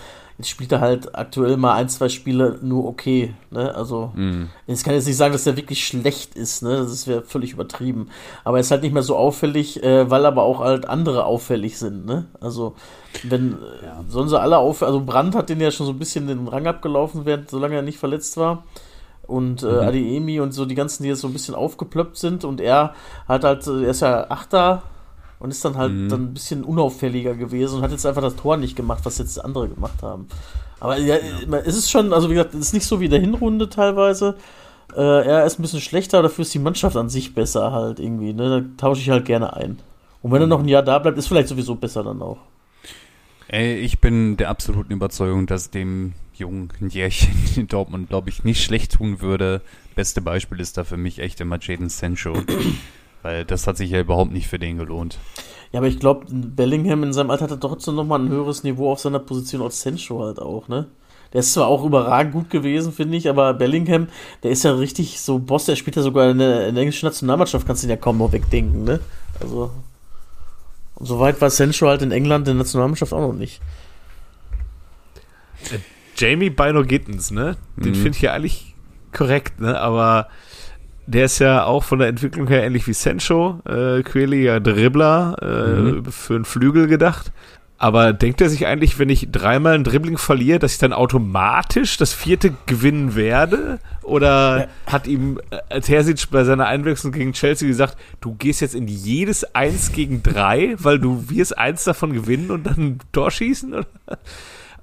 spielt 0.45 0.73
er 0.73 0.81
halt 0.81 1.15
aktuell 1.15 1.57
mal 1.57 1.75
ein, 1.75 1.89
zwei 1.89 2.09
Spiele 2.09 2.59
nur 2.63 2.87
okay. 2.87 3.35
Ne? 3.51 3.75
Also 3.75 4.13
Mhm. 4.15 4.49
Ich 4.67 4.83
kann 4.85 4.95
jetzt 4.95 5.07
nicht 5.07 5.17
sagen, 5.17 5.33
dass 5.33 5.45
der 5.45 5.57
wirklich 5.57 5.87
schlecht 5.87 6.35
ist, 6.35 6.63
ne? 6.63 6.77
Das 6.79 7.07
wäre 7.07 7.23
völlig 7.23 7.53
übertrieben. 7.53 8.09
Aber 8.45 8.59
er 8.59 8.61
ist 8.61 8.71
halt 8.71 8.83
nicht 8.83 8.93
mehr 8.93 9.03
so 9.03 9.17
auffällig, 9.17 9.83
äh, 9.83 10.11
weil 10.11 10.25
aber 10.27 10.43
auch 10.43 10.61
halt 10.61 10.89
andere 10.89 11.25
auffällig 11.25 11.79
sind, 11.79 12.07
ne? 12.07 12.27
Also, 12.41 12.75
wenn 13.23 13.59
Ja. 13.83 14.05
sollen 14.09 14.29
sie 14.29 14.41
alle 14.41 14.59
auf, 14.59 14.83
also 14.83 15.01
Brandt 15.01 15.35
hat 15.35 15.49
den 15.49 15.61
ja 15.61 15.71
schon 15.71 15.87
so 15.87 15.93
ein 15.93 15.99
bisschen 15.99 16.27
den 16.27 16.49
Rang 16.49 16.67
abgelaufen, 16.67 17.25
während, 17.25 17.51
solange 17.51 17.77
er 17.77 17.83
nicht 17.83 17.99
verletzt 17.99 18.37
war. 18.37 18.65
Und 19.27 19.63
äh, 19.63 19.67
Mhm. 19.67 19.81
Adiemi 19.89 20.41
und 20.41 20.53
so 20.53 20.65
die 20.67 20.75
ganzen, 20.75 21.05
die 21.05 21.09
jetzt 21.11 21.21
so 21.21 21.29
ein 21.29 21.33
bisschen 21.33 21.55
aufgeplöppt 21.55 22.17
sind 22.17 22.45
und 22.45 22.61
er 22.61 22.95
hat 23.29 23.45
halt, 23.45 23.67
äh, 23.67 23.85
er 23.85 23.91
ist 23.91 24.01
ja 24.01 24.27
Achter 24.31 24.83
und 25.43 25.51
ist 25.51 25.65
dann 25.65 25.77
halt 25.77 25.93
Mhm. 25.93 26.09
dann 26.09 26.23
ein 26.25 26.35
bisschen 26.35 26.65
unauffälliger 26.65 27.35
gewesen 27.35 27.77
und 27.79 27.83
hat 27.83 27.91
jetzt 27.91 28.07
einfach 28.07 28.23
das 28.23 28.37
Tor 28.37 28.57
nicht 28.57 28.77
gemacht, 28.77 29.01
was 29.05 29.19
jetzt 29.19 29.45
andere 29.45 29.69
gemacht 29.69 30.03
haben. 30.03 30.27
Aber 30.81 30.97
ja, 30.99 31.17
es 31.65 31.77
ist 31.77 31.91
schon, 31.91 32.13
also 32.13 32.29
wie 32.31 32.35
gesagt, 32.35 32.55
es 32.55 32.61
ist 32.61 32.73
nicht 32.75 32.87
so 32.87 33.01
wie 33.01 33.07
in 33.07 33.11
der 33.11 33.21
Hinrunde 33.21 33.69
teilweise. 33.69 34.37
Äh, 34.97 35.01
er 35.27 35.45
ist 35.47 35.59
ein 35.59 35.63
bisschen 35.63 35.81
schlechter, 35.81 36.23
dafür 36.23 36.43
ist 36.43 36.55
die 36.55 36.59
Mannschaft 36.59 36.97
an 36.97 37.09
sich 37.09 37.35
besser 37.35 37.73
halt 37.73 37.99
irgendwie. 38.01 38.33
Ne? 38.33 38.63
Da 38.63 38.89
tausche 38.89 39.01
ich 39.01 39.11
halt 39.11 39.25
gerne 39.25 39.55
ein. 39.57 39.79
Und 40.23 40.31
wenn 40.33 40.41
er 40.43 40.47
noch 40.47 40.61
ein 40.61 40.69
Jahr 40.69 40.83
da 40.83 40.99
bleibt, 40.99 41.19
ist 41.19 41.27
vielleicht 41.29 41.49
sowieso 41.49 41.75
besser 41.75 42.05
dann 42.05 42.23
auch. 42.23 42.39
Ey, 43.49 43.77
ich 43.79 44.01
bin 44.01 44.37
der 44.37 44.49
absoluten 44.49 44.93
Überzeugung, 44.93 45.47
dass 45.47 45.71
dem 45.71 46.13
Jungen 46.35 46.71
Jährchen 46.89 47.35
in 47.57 47.69
Dortmund, 47.69 48.09
glaube 48.09 48.31
ich, 48.31 48.45
nicht 48.45 48.63
schlecht 48.63 48.93
tun 48.93 49.21
würde. 49.21 49.61
Beste 49.95 50.21
Beispiel 50.21 50.61
ist 50.61 50.79
da 50.79 50.85
für 50.85 50.97
mich 50.97 51.19
echt 51.19 51.41
immer 51.41 51.59
Jaden 51.61 51.89
Sancho. 51.89 52.35
Weil 53.23 53.45
das 53.45 53.67
hat 53.67 53.77
sich 53.77 53.91
ja 53.91 54.01
überhaupt 54.01 54.33
nicht 54.33 54.49
für 54.49 54.59
den 54.59 54.79
gelohnt. 54.79 55.19
Ja, 55.73 55.79
aber 55.81 55.87
ich 55.87 55.99
glaube, 55.99 56.27
Bellingham 56.31 57.03
in 57.03 57.13
seinem 57.13 57.31
Alter 57.31 57.45
hat 57.45 57.51
er 57.53 57.61
trotzdem 57.61 57.95
nochmal 57.95 58.21
ein 58.21 58.29
höheres 58.29 58.63
Niveau 58.63 58.91
auf 58.93 59.01
seiner 59.01 59.21
Position 59.21 59.63
als 59.63 59.81
Sancho 59.81 60.23
halt 60.23 60.39
auch, 60.39 60.69
ne? 60.69 60.87
Der 61.33 61.41
ist 61.41 61.55
zwar 61.55 61.67
auch 61.67 61.83
überragend 61.85 62.35
gut 62.35 62.51
gewesen, 62.51 62.93
finde 62.93 63.17
ich, 63.17 63.27
aber 63.27 63.55
Bellingham, 63.55 64.09
der 64.43 64.51
ist 64.51 64.65
ja 64.65 64.73
richtig 64.75 65.19
so 65.19 65.39
Boss, 65.39 65.65
der 65.65 65.77
spielt 65.77 65.97
ja 65.97 66.03
sogar 66.03 66.31
in 66.31 66.37
der, 66.39 66.69
in 66.69 66.75
der 66.75 66.83
englischen 66.83 67.07
Nationalmannschaft, 67.07 67.67
kannst 67.67 67.83
du 67.83 67.87
ihn 67.87 67.91
ja 67.91 67.97
kaum 67.97 68.19
noch 68.19 68.33
wegdenken, 68.33 68.85
ne? 68.85 69.01
Also, 69.41 69.71
und 70.97 71.07
soweit 71.07 71.41
war 71.41 71.49
Sancho 71.49 71.87
halt 71.89 72.03
in 72.03 72.13
England 72.13 72.49
in 72.49 72.57
der 72.57 72.65
Nationalmannschaft 72.65 73.15
auch 73.15 73.21
noch 73.21 73.33
nicht. 73.33 73.63
Jamie 76.17 76.51
Bino 76.51 76.85
Gittens, 76.85 77.31
ne? 77.31 77.57
Den 77.77 77.93
Mhm. 77.93 77.95
finde 77.95 78.17
ich 78.17 78.23
ja 78.23 78.33
eigentlich 78.33 78.75
korrekt, 79.13 79.61
ne? 79.61 79.81
Aber 79.81 80.29
der 81.07 81.25
ist 81.27 81.39
ja 81.39 81.65
auch 81.65 81.85
von 81.85 81.99
der 81.99 82.09
Entwicklung 82.09 82.47
her 82.49 82.63
ähnlich 82.65 82.87
wie 82.87 82.93
Sancho, 82.93 83.61
äh, 83.69 84.03
quäliger 84.03 84.61
Dribbler, 84.61 85.37
äh, 85.43 85.81
Mhm. 85.93 86.05
für 86.07 86.35
einen 86.37 86.45
Flügel 86.45 86.87
gedacht. 86.87 87.33
Aber 87.79 88.13
denkt 88.13 88.41
er 88.41 88.49
sich 88.49 88.65
eigentlich, 88.69 89.01
wenn 89.01 89.09
ich 89.09 89.33
dreimal 89.33 89.75
ein 89.75 89.83
Dribbling 89.83 90.17
verliere, 90.17 90.61
dass 90.61 90.75
ich 90.75 90.79
dann 90.79 90.93
automatisch 90.93 91.97
das 91.97 92.13
vierte 92.13 92.55
gewinnen 92.67 93.17
werde? 93.17 93.81
Oder 94.05 94.59
Ja. 94.87 94.93
hat 94.93 95.09
ihm 95.09 95.41
äh, 95.69 95.81
Terzic 95.81 96.31
bei 96.31 96.45
seiner 96.45 96.67
Einwechslung 96.67 97.11
gegen 97.13 97.33
Chelsea 97.33 97.67
gesagt, 97.67 97.97
du 98.21 98.37
gehst 98.37 98.61
jetzt 98.61 98.77
in 98.77 98.87
jedes 98.87 99.57
Eins 99.57 99.91
gegen 99.91 100.23
drei, 100.23 100.77
weil 100.79 101.01
du 101.01 101.29
wirst 101.29 101.59
eins 101.59 101.83
davon 101.83 102.13
gewinnen 102.13 102.53
und 102.53 102.65
dann 102.67 102.77
ein 102.79 102.99
Tor 103.11 103.33
schießen? 103.33 103.75
Oder? 103.75 103.87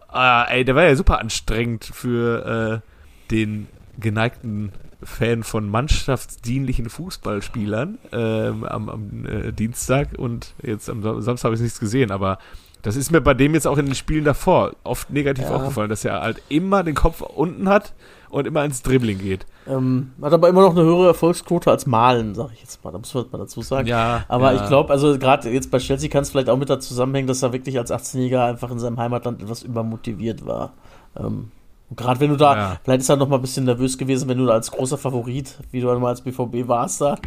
Ah, 0.09 0.43
ey, 0.49 0.65
der 0.65 0.75
war 0.75 0.83
ja 0.83 0.95
super 0.95 1.19
anstrengend 1.19 1.89
für 1.93 2.81
äh, 2.83 3.31
den 3.31 3.67
geneigten 3.97 4.73
Fan 5.03 5.43
von 5.43 5.69
mannschaftsdienlichen 5.69 6.89
Fußballspielern 6.89 7.97
ähm, 8.11 8.63
am, 8.65 8.89
am 8.89 9.25
äh, 9.25 9.51
Dienstag 9.53 10.09
und 10.17 10.53
jetzt 10.61 10.89
am 10.89 11.01
Sam- 11.01 11.21
Samstag 11.21 11.45
habe 11.47 11.55
ich 11.55 11.61
nichts 11.61 11.79
gesehen, 11.79 12.11
aber 12.11 12.37
das 12.81 12.95
ist 12.95 13.11
mir 13.11 13.19
bei 13.19 13.33
dem 13.33 13.53
jetzt 13.53 13.67
auch 13.67 13.77
in 13.77 13.85
den 13.87 13.95
Spielen 13.95 14.23
davor 14.23 14.71
oft 14.85 15.09
negativ 15.09 15.45
Ja. 15.45 15.55
aufgefallen, 15.55 15.89
dass 15.89 16.05
er 16.05 16.21
halt 16.21 16.41
immer 16.47 16.83
den 16.83 16.95
Kopf 16.95 17.19
unten 17.21 17.67
hat 17.67 17.93
und 18.29 18.47
immer 18.47 18.63
ins 18.63 18.81
Dribbling 18.83 19.17
geht. 19.19 19.45
Ähm, 19.67 20.11
hat 20.21 20.31
aber 20.31 20.47
immer 20.47 20.61
noch 20.61 20.71
eine 20.71 20.83
höhere 20.83 21.07
Erfolgsquote 21.07 21.69
als 21.71 21.85
Malen, 21.87 22.35
sag 22.35 22.51
ich 22.53 22.61
jetzt 22.61 22.81
mal. 22.83 22.91
Da 22.91 22.97
muss 22.99 23.13
man 23.13 23.25
mal 23.31 23.37
dazu 23.39 23.61
sagen. 23.61 23.87
Ja, 23.87 24.23
Aber 24.29 24.53
ja. 24.53 24.61
ich 24.61 24.67
glaube, 24.69 24.91
also 24.93 25.17
gerade 25.19 25.49
jetzt 25.49 25.71
bei 25.71 25.79
Chelsea 25.79 26.09
kann 26.09 26.21
es 26.21 26.29
vielleicht 26.31 26.49
auch 26.49 26.57
mit 26.57 26.69
dazu 26.69 26.87
zusammenhängen, 26.89 27.27
dass 27.27 27.43
er 27.43 27.51
wirklich 27.51 27.77
als 27.77 27.91
18-Jähriger 27.91 28.45
einfach 28.45 28.71
in 28.71 28.79
seinem 28.79 28.97
Heimatland 28.97 29.41
etwas 29.41 29.63
übermotiviert 29.63 30.45
war. 30.45 30.71
Ähm, 31.17 31.51
und 31.89 31.97
gerade 31.97 32.19
wenn 32.19 32.29
du 32.29 32.35
da, 32.35 32.55
Ja. 32.55 32.79
vielleicht 32.83 33.01
ist 33.01 33.09
er 33.09 33.15
noch 33.17 33.27
mal 33.27 33.35
ein 33.37 33.41
bisschen 33.41 33.65
nervös 33.65 33.97
gewesen, 33.97 34.29
wenn 34.29 34.37
du 34.37 34.45
da 34.45 34.53
als 34.53 34.71
großer 34.71 34.97
Favorit, 34.97 35.57
wie 35.71 35.81
du 35.81 35.89
einmal 35.89 36.09
als 36.11 36.21
BVB 36.21 36.67
warst, 36.67 37.01
da 37.01 37.17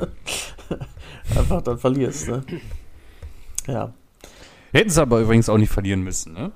einfach 1.37 1.63
dann 1.63 1.79
verlierst. 1.79 2.29
Ne? 2.29 2.43
Ja. 3.67 3.93
Hätten 4.73 4.91
sie 4.91 5.03
aber 5.03 5.21
übrigens 5.21 5.49
auch 5.49 5.59
nicht 5.59 5.71
verlieren 5.73 6.03
müssen, 6.03 6.33
ne? 6.33 6.53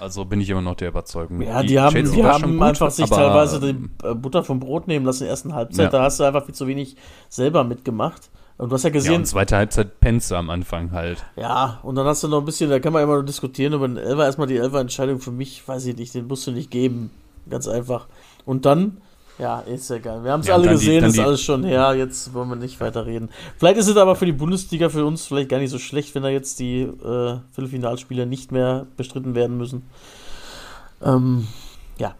Also 0.00 0.24
bin 0.24 0.40
ich 0.40 0.48
immer 0.48 0.60
noch 0.62 0.76
der 0.76 0.88
Überzeugung. 0.90 1.42
Ja, 1.42 1.60
die 1.62 1.80
haben, 1.80 1.92
die 1.92 2.22
war 2.22 2.34
schon 2.34 2.42
haben 2.42 2.58
gut, 2.58 2.62
einfach 2.68 2.90
sich 2.92 3.10
teilweise 3.10 3.58
die 3.58 4.06
äh, 4.06 4.14
Butter 4.14 4.44
vom 4.44 4.60
Brot 4.60 4.86
nehmen 4.86 5.04
lassen 5.04 5.22
in 5.22 5.26
der 5.26 5.30
ersten 5.30 5.54
Halbzeit. 5.54 5.86
Ja. 5.86 5.90
Da 5.90 6.02
hast 6.04 6.20
du 6.20 6.24
einfach 6.24 6.44
viel 6.44 6.54
zu 6.54 6.68
wenig 6.68 6.94
selber 7.28 7.64
mitgemacht. 7.64 8.30
Und 8.58 8.70
du 8.70 8.74
hast 8.74 8.84
ja 8.84 8.90
Ja, 8.90 8.92
gesehen, 8.92 9.14
und 9.16 9.26
zweite 9.26 9.56
Halbzeit 9.56 10.00
du 10.00 10.34
am 10.36 10.50
Anfang 10.50 10.92
halt. 10.92 11.24
Ja, 11.36 11.80
und 11.82 11.96
dann 11.96 12.06
hast 12.06 12.22
du 12.22 12.28
noch 12.28 12.38
ein 12.38 12.44
bisschen, 12.44 12.70
da 12.70 12.78
kann 12.78 12.92
man 12.92 13.02
immer 13.02 13.16
noch 13.16 13.24
diskutieren 13.24 13.72
über 13.72 13.88
den 13.88 13.96
Elfer. 13.96 14.24
Erstmal 14.24 14.46
die 14.46 14.56
Elfer-Entscheidung 14.56 15.18
für 15.20 15.30
mich, 15.32 15.66
weiß 15.66 15.86
ich 15.86 15.96
nicht, 15.96 16.14
den 16.14 16.28
musst 16.28 16.46
du 16.46 16.52
nicht 16.52 16.70
geben. 16.70 17.10
Ganz 17.50 17.66
einfach. 17.68 18.06
Und 18.44 18.64
dann, 18.66 18.98
ja, 19.38 19.60
ist 19.60 19.88
ja 19.90 19.98
geil. 19.98 20.24
Wir 20.24 20.32
haben 20.32 20.40
es 20.40 20.46
Ja, 20.48 20.54
alle 20.54 20.64
die- 20.64 20.70
gesehen, 20.74 21.00
dann 21.02 21.10
ist 21.10 21.16
die- 21.16 21.22
alles 21.22 21.40
schon 21.42 21.64
her. 21.64 21.94
Jetzt 21.94 22.34
wollen 22.34 22.48
wir 22.48 22.56
nicht 22.56 22.80
weiter 22.80 23.06
reden. 23.06 23.28
Vielleicht 23.56 23.78
ist 23.78 23.88
es 23.88 23.96
aber 23.96 24.16
für 24.16 24.26
die 24.26 24.32
Bundesliga, 24.32 24.88
für 24.88 25.04
uns 25.06 25.26
vielleicht 25.26 25.48
gar 25.48 25.58
nicht 25.58 25.70
so 25.70 25.78
schlecht, 25.78 26.14
wenn 26.14 26.22
da 26.22 26.28
jetzt 26.28 26.58
die 26.58 26.82
äh, 26.82 27.38
Viertelfinalspiele 27.52 28.26
nicht 28.26 28.50
mehr 28.52 28.86
bestritten 28.96 29.34
werden 29.34 29.56
müssen. 29.56 29.82
Ähm, 31.02 31.46
ja. 31.98 32.14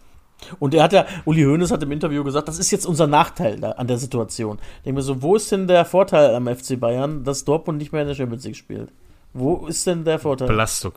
Und 0.59 0.73
er 0.73 0.83
hat 0.83 0.93
ja, 0.93 1.05
Uli 1.25 1.43
Hoeneß 1.43 1.71
hat 1.71 1.83
im 1.83 1.91
Interview 1.91 2.23
gesagt, 2.23 2.47
das 2.47 2.59
ist 2.59 2.71
jetzt 2.71 2.85
unser 2.85 3.07
Nachteil 3.07 3.59
da, 3.59 3.71
an 3.71 3.87
der 3.87 3.97
Situation. 3.97 4.57
Ich 4.77 4.83
denke 4.85 4.99
mir 4.99 5.01
so, 5.03 5.21
wo 5.21 5.35
ist 5.35 5.51
denn 5.51 5.67
der 5.67 5.83
Vorteil 5.83 6.33
am 6.33 6.47
FC 6.47 6.79
Bayern, 6.79 7.23
dass 7.25 7.43
Dortmund 7.43 7.77
nicht 7.79 7.91
mehr 7.91 8.01
in 8.03 8.07
der 8.07 8.15
Champions 8.15 8.45
League 8.45 8.55
spielt? 8.55 8.89
Wo 9.33 9.67
ist 9.67 9.85
denn 9.85 10.05
der 10.05 10.17
Vorteil? 10.17 10.47
Belastung. 10.47 10.93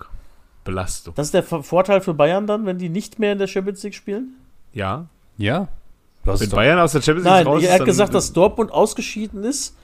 Belastung. 0.65 1.15
Das 1.17 1.27
ist 1.29 1.35
der 1.35 1.43
Vor- 1.43 1.63
Vorteil 1.63 2.01
für 2.01 2.15
Bayern 2.15 2.47
dann, 2.47 2.67
wenn 2.67 2.79
die 2.79 2.89
nicht 2.89 3.19
mehr 3.19 3.33
in 3.33 3.39
der 3.39 3.47
Champions 3.47 3.83
League 3.83 3.95
spielen? 3.95 4.35
Ja. 4.73 5.07
Ja. 5.37 5.69
Das 6.25 6.41
Wenn 6.41 6.51
Bayern 6.51 6.79
aus 6.79 6.93
der 6.93 7.03
Champions 7.03 7.25
League 7.27 7.35
Nein, 7.35 7.47
raus 7.47 7.63
ist, 7.63 7.67
er 7.69 7.73
hat 7.75 7.81
dann- 7.81 7.87
gesagt, 7.87 8.15
dass 8.15 8.33
Dortmund 8.33 8.71
ausgeschieden 8.73 9.43
ist. 9.45 9.77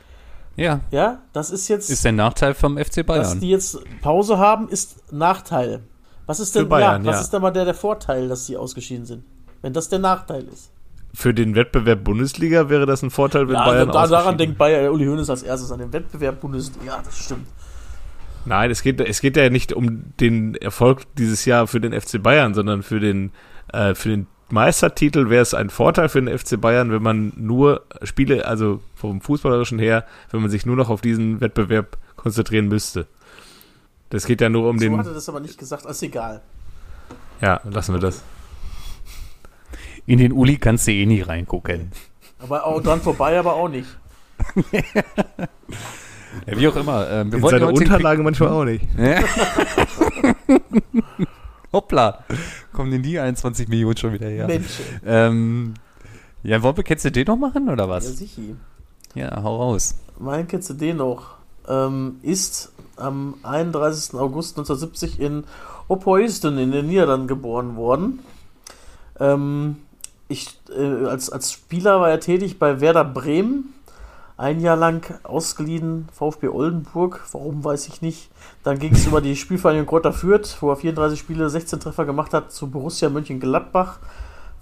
ja, 0.57 0.81
Ja, 0.91 1.19
das 1.33 1.51
ist 1.51 1.67
jetzt, 1.69 1.91
ist 1.91 2.05
der 2.05 2.13
Nachteil 2.13 2.55
vom 2.55 2.77
FC 2.79 2.97
dass 2.99 3.07
Bayern. 3.07 3.41
die 3.41 3.51
jetzt 3.51 3.79
Pause 4.03 4.39
haben, 4.39 4.69
ist 4.69 5.13
Nachteil. 5.13 5.81
Was 6.27 6.41
ist 6.41 6.55
denn, 6.55 6.63
Für 6.65 6.69
Bayern, 6.69 7.03
ja, 7.05 7.09
was 7.11 7.17
ja. 7.17 7.23
ist 7.23 7.31
denn 7.33 7.43
mal 7.43 7.51
der, 7.51 7.65
der 7.65 7.75
Vorteil, 7.75 8.29
dass 8.29 8.47
sie 8.47 8.57
ausgeschieden 8.57 9.07
sind? 9.07 9.25
Wenn 9.63 9.73
das 9.73 9.89
der 9.89 9.99
Nachteil 9.99 10.45
ist. 10.53 10.71
für 11.15 11.33
den 11.35 11.55
Wettbewerb 11.57 12.05
Bundesliga 12.05 12.69
wäre 12.69 12.85
das 12.87 13.03
ein 13.03 13.11
Vorteil, 13.11 13.49
wenn 13.49 13.55
Ja, 13.55 13.65
Bayern 13.65 13.89
da, 13.91 14.07
daran 14.07 14.37
denkt 14.39 14.59
Bayer, 14.59 14.93
Uli 14.93 15.07
Hoeneß 15.07 15.31
als 15.31 15.43
erstes 15.43 15.73
an 15.73 15.79
den 15.81 15.93
Wettbewerb 15.93 16.39
Bundesliga. 16.41 16.85
Ja, 16.85 17.03
das 17.03 17.19
stimmt. 17.19 17.47
Nein, 18.49 18.71
es 18.71 18.83
geht, 18.83 18.99
es 18.99 19.21
geht 19.21 19.37
ja 19.37 19.51
nicht 19.51 19.75
um 19.75 20.17
den 20.17 20.55
Erfolg 20.55 21.03
dieses 21.17 21.45
Jahr 21.45 21.67
für 21.67 21.81
den 21.81 21.93
FC 21.99 22.23
Bayern, 22.23 22.55
sondern 22.55 22.83
für 22.83 22.99
den, 22.99 23.31
äh, 23.75 23.95
für 23.95 24.09
den 24.09 24.27
Meistertitel 24.49 25.29
wäre 25.29 25.43
es 25.43 25.53
ein 25.53 25.69
Vorteil 25.69 26.09
für 26.09 26.23
den 26.23 26.37
FC 26.37 26.59
Bayern, 26.59 26.91
wenn 26.91 27.03
man 27.03 27.35
nur 27.37 27.85
Spiele, 28.05 28.47
also 28.47 28.81
vom 28.95 29.21
Fußballerischen 29.21 29.79
her, 29.79 30.07
wenn 30.31 30.41
man 30.41 30.49
sich 30.49 30.65
nur 30.65 30.77
noch 30.77 30.89
auf 30.89 31.03
diesen 31.03 31.43
Wettbewerb 31.43 31.99
konzentrieren 32.17 32.69
müsste. 32.69 33.07
Das 34.09 34.25
geht 34.25 34.41
ja 34.41 34.49
nur 34.49 34.71
um 34.71 34.79
so 34.79 34.85
den. 34.87 34.97
hat 34.97 35.07
er 35.07 35.13
das 35.13 35.29
aber 35.29 35.41
nicht 35.41 35.59
gesagt, 35.59 35.85
ist 35.85 36.03
egal. 36.03 36.41
Ja, 37.43 37.61
lassen 37.65 37.93
wir 37.93 38.01
das. 38.01 38.23
In 40.07 40.21
den 40.21 40.33
Uli 40.33 40.57
kannst 40.57 40.87
du 40.87 40.93
eh 40.93 41.05
nie 41.05 41.21
reingucken. 41.21 41.93
Aber 42.39 42.65
auch 42.65 42.83
dran 42.83 43.03
vorbei, 43.03 43.39
aber 43.39 43.57
auch 43.57 43.69
nicht. 43.69 43.89
Ja, 46.47 46.57
wie 46.59 46.69
auch 46.69 46.77
immer. 46.77 47.09
Ähm, 47.11 47.31
wir 47.33 47.37
In 47.39 47.43
wollten 47.43 47.61
seine 47.61 47.73
Unterlagen 47.73 48.25
manchmal 48.25 48.49
auch 48.51 48.65
nicht. 48.65 48.85
Ja. 48.99 49.21
Hoppla. 51.73 52.25
Kommen 52.73 52.91
denn 52.91 53.03
die 53.03 53.19
21 53.19 53.69
Millionen 53.69 53.97
schon 53.97 54.13
wieder 54.13 54.29
her? 54.29 54.47
Mensch. 54.47 54.79
Ähm, 55.05 55.75
ja, 56.43 56.63
Wobbe, 56.63 56.83
kennst 56.83 57.05
du 57.05 57.11
den 57.13 57.27
noch 57.27 57.37
machen 57.37 57.69
oder 57.69 57.85
Ja, 57.85 57.91
was? 57.91 58.07
sicher. 58.17 58.43
Ja, 59.15 59.43
hau 59.43 59.57
raus. 59.57 59.97
Mein 60.19 60.47
kennst 60.49 60.71
du 60.71 60.75
den 60.75 60.97
noch? 60.99 61.37
Ähm, 61.67 62.17
ist 62.23 62.73
am 62.97 63.35
31. 63.43 64.15
August 64.15 64.57
1970 64.59 65.21
in 65.21 65.45
Oppoisten 65.89 66.59
in 66.59 66.73
den 66.73 66.87
Niederlanden 66.87 67.27
geboren 67.29 67.77
worden. 67.77 68.21
Ähm, 69.21 69.77
ich, 70.29 70.59
äh, 70.77 71.07
als, 71.07 71.31
als 71.31 71.53
Spieler 71.53 72.01
war 72.01 72.11
er 72.11 72.21
tätig 72.21 72.59
bei 72.59 72.81
Werder 72.81 73.05
Bremen. 73.05 73.75
Ein 74.39 74.61
Jahr 74.61 74.77
lang 74.77 75.05
ausgeliehen 75.25 76.09
VfB 76.13 76.47
Oldenburg. 76.47 77.21
Warum 77.33 77.65
weiß 77.65 77.89
ich 77.89 78.03
nicht. 78.03 78.31
Dann 78.63 78.79
ging 78.79 78.93
es 78.93 79.05
über 79.05 79.21
die 79.21 79.35
Spielvereinigung 79.35 79.89
Kräuter 79.89 80.13
Fürth, 80.13 80.57
wo 80.61 80.71
er 80.71 80.77
34 80.77 81.19
Spiele, 81.19 81.51
16 81.51 81.81
Treffer 81.81 82.05
gemacht 82.05 82.33
hat, 82.33 82.53
zu 82.53 82.71
Borussia 82.71 83.09
Mönchengladbach. 83.11 83.99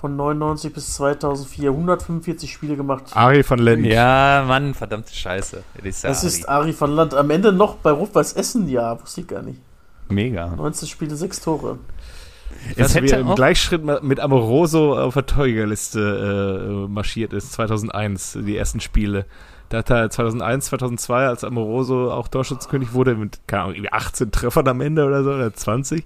Von 0.00 0.16
99 0.16 0.72
bis 0.72 0.94
2004 0.94 1.70
145 1.70 2.50
Spiele 2.50 2.76
gemacht. 2.76 3.04
Ari 3.14 3.44
van 3.46 3.58
Lent. 3.58 3.84
Ja, 3.84 4.44
Mann, 4.48 4.72
verdammte 4.72 5.12
Scheiße. 5.14 5.62
Das 5.74 5.84
ist, 5.84 6.02
ja 6.02 6.08
Das 6.08 6.24
ist 6.24 6.48
Ari 6.48 6.74
van 6.78 6.92
Land. 6.92 7.12
Am 7.14 7.28
Ende 7.28 7.52
noch 7.52 7.76
bei 7.76 7.90
Rot-Weiß 7.90 8.32
Essen, 8.32 8.68
ja, 8.70 8.98
wusste 9.00 9.20
ich 9.20 9.26
gar 9.26 9.42
nicht. 9.42 9.60
mega. 10.08 10.48
19 10.56 10.88
Spiele, 10.88 11.16
6 11.16 11.40
Tore. 11.40 11.78
Es 12.76 12.94
wie 12.94 12.98
er 12.98 13.02
hätte 13.02 13.16
im 13.16 13.34
Gleichschritt 13.34 13.82
mit 14.02 14.20
Amoroso 14.20 14.96
auf 14.96 15.14
der 15.14 15.26
Torjägerliste 15.26 16.86
äh, 16.86 16.90
marschiert 16.90 17.32
ist, 17.34 17.52
2001, 17.52 18.38
die 18.40 18.56
ersten 18.56 18.80
Spiele. 18.80 19.26
Da 19.68 19.78
hat 19.78 19.90
er 19.90 20.10
2001, 20.10 20.66
2002, 20.66 21.26
als 21.26 21.42
Amoroso 21.44 22.12
auch 22.12 22.28
Torschützenkönig 22.28 22.92
wurde, 22.92 23.16
mit 23.16 23.40
keine 23.46 23.62
Ahnung, 23.62 23.74
irgendwie 23.74 23.92
18 23.92 24.30
Treffern 24.30 24.68
am 24.68 24.80
Ende 24.80 25.04
oder 25.04 25.24
so, 25.24 25.30
oder 25.30 25.52
20. 25.52 26.04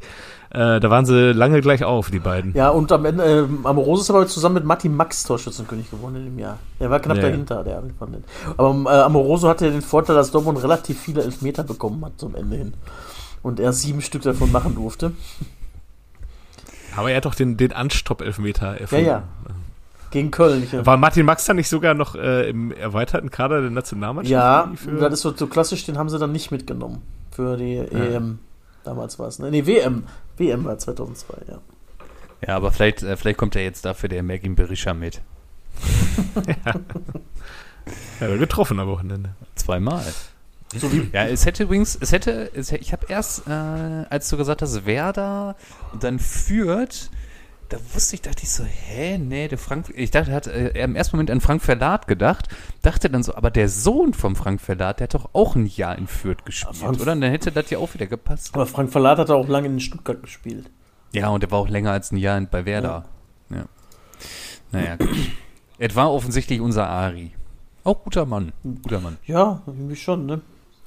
Äh, 0.51 0.81
da 0.81 0.91
waren 0.91 1.05
sie 1.05 1.33
lange 1.33 1.61
gleich 1.61 1.85
auf, 1.85 2.11
die 2.11 2.19
beiden. 2.19 2.55
Ja, 2.55 2.71
und 2.71 2.91
am 2.91 3.05
Ende, 3.05 3.23
äh, 3.25 3.67
Amoroso 3.67 4.03
ist 4.03 4.11
aber 4.11 4.27
zusammen 4.27 4.57
mit 4.57 4.65
Martin 4.65 4.97
Max 4.97 5.25
Torschützenkönig 5.25 5.91
gewonnen 5.91 6.17
in 6.17 6.25
dem 6.25 6.39
Jahr. 6.39 6.59
Er 6.79 6.91
war 6.91 7.01
knapp 7.01 7.19
Ja, 7.19 7.25
ja. 7.25 7.29
dahinter, 7.31 7.63
der 7.63 7.83
Land. 7.83 8.25
Aber 8.57 8.91
äh, 8.91 9.01
Amoroso 9.03 9.49
hatte 9.49 9.71
den 9.71 9.83
Vorteil, 9.83 10.17
dass 10.17 10.31
Dortmund 10.31 10.63
relativ 10.63 10.99
viele 10.99 11.23
Elfmeter 11.23 11.63
bekommen 11.63 12.05
hat 12.05 12.13
zum 12.19 12.35
Ende 12.35 12.57
hin. 12.57 12.75
Und 13.43 13.61
er 13.61 13.73
sieben 13.73 14.01
Stück 14.01 14.23
davon 14.23 14.51
machen 14.51 14.75
durfte. 14.75 15.13
Aber 16.97 17.11
er 17.11 17.19
hat 17.19 17.25
doch 17.25 17.35
den, 17.35 17.57
den 17.57 17.73
Anstopp-Elfmeter 17.73 18.81
erfunden. 18.81 19.05
Ja, 19.05 19.13
ja. 19.13 19.55
Gegen 20.11 20.31
Köln. 20.31 20.63
Ich, 20.65 20.73
War 20.87 20.97
Martin 20.97 21.25
Max 21.25 21.45
dann 21.45 21.57
nicht 21.57 21.69
sogar 21.69 21.95
noch 21.95 22.15
äh, 22.17 22.49
im 22.51 22.73
erweiterten 22.73 23.31
Kader 23.31 23.61
der 23.61 23.71
Nationalmannschaft? 23.71 24.31
ja, 24.33 24.71
das 25.01 25.13
ist 25.15 25.21
so, 25.23 25.33
so 25.37 25.47
klassisch, 25.47 25.85
den 25.87 25.97
haben 25.99 26.09
sie 26.09 26.19
dann 26.19 26.33
nicht 26.33 26.51
mitgenommen. 26.51 27.03
Für 27.31 27.57
die 27.57 27.77
EM. 27.77 28.41
Damals 28.83 29.19
war 29.19 29.29
es. 29.29 29.39
Ne, 29.39 29.51
nee, 29.51 29.67
WM. 29.67 30.05
WM 30.37 30.65
war 30.65 30.79
2002, 30.79 31.35
ja. 31.49 31.59
Ja, 32.47 32.57
aber 32.57 32.73
vielleicht, 32.73 33.03
äh, 33.03 33.17
vielleicht 33.17 33.39
kommt 33.39 33.55
ja 33.55 33.61
jetzt 33.61 33.85
dafür 33.85 34.09
der 34.09 34.23
Mergin 34.23 34.55
Berisha 34.57 34.95
mit. 34.95 35.21
ja, 38.21 38.37
getroffen 38.37 38.79
am 38.81 38.89
Wochenende. 38.89 39.31
Zweimal. 39.55 40.03
So 40.77 40.93
wie 40.93 41.09
Ja, 41.13 41.27
es 41.27 41.47
hätte 41.47 41.65
übrigens, 41.65 41.99
es 42.01 42.13
hätte, 42.13 42.51
es, 42.55 42.71
hätte- 42.71 42.83
ich 42.83 42.93
habe 42.93 43.07
erst, 43.09 43.47
äh, 43.49 43.51
als 43.51 44.29
du 44.29 44.37
gesagt 44.37 44.63
hast, 44.63 44.87
Werder 44.87 45.57
und 45.93 46.05
dann 46.05 46.19
führt, 46.19 47.11
da 47.71 47.79
wusste 47.95 48.17
ich, 48.17 48.23
dachte 48.23 48.43
ich 48.43 48.51
so, 48.51 48.65
hä, 48.65 49.17
nee, 49.17 49.49
der 49.49 49.57
Frank, 49.57 49.93
ich 49.95 50.11
dachte, 50.11 50.31
er 50.31 50.37
hat 50.37 50.47
äh, 50.49 50.83
im 50.83 50.97
ersten 50.97 51.17
Moment 51.17 51.31
an 51.31 51.41
Frank 51.41 51.63
Verlat 51.63 52.07
gedacht, 52.09 52.49
dachte 52.83 53.09
dann 53.09 53.23
so, 53.23 53.35
aber 53.35 53.51
der 53.51 53.69
Sohn 53.69 54.13
vom 54.13 54.37
Frank 54.37 54.61
Verlat, 54.61 54.99
der 54.99 55.05
hat 55.05 55.15
doch 55.15 55.31
auch 55.33 55.55
ein 55.55 55.67
Jahr 55.67 55.97
in 55.97 56.07
Fürth 56.09 56.45
gespielt, 56.45 56.77
Frank- 56.77 57.01
oder? 57.01 57.13
Und 57.13 57.23
dann 57.23 57.31
hätte 57.31 57.53
das 57.53 57.71
ja 57.71 57.79
auch 57.79 57.95
wieder 57.95 58.07
gepasst. 58.07 58.51
Aber 58.53 58.67
Frank 58.67 58.91
Verlat 58.91 59.19
hat 59.19 59.31
auch 59.31 59.49
lange 59.49 59.69
in 59.69 59.81
Stuttgart 59.81 60.21
gespielt. 60.21 60.69
Ja, 61.13 61.29
und 61.29 61.43
er 61.45 61.51
war 61.51 61.61
auch 61.61 61.69
länger 61.69 61.93
als 61.93 62.11
ein 62.13 62.17
Jahr 62.17 62.41
bei 62.41 62.67
Werder. 62.67 63.05
Ja. 63.51 63.65
Naja, 64.73 64.97
gut. 64.97 65.09
Es 65.79 65.97
war 65.97 66.13
offensichtlich 66.13 66.61
unser 66.61 66.89
Ari. 66.89 67.33
Auch 67.85 68.03
guter 68.05 68.27
Mann. 68.27 68.53
Guter 68.83 69.01
Mann. 69.01 69.17
Ja, 69.27 69.63
irgendwie 69.67 69.97
schon, 69.97 70.27
ne? 70.27 70.41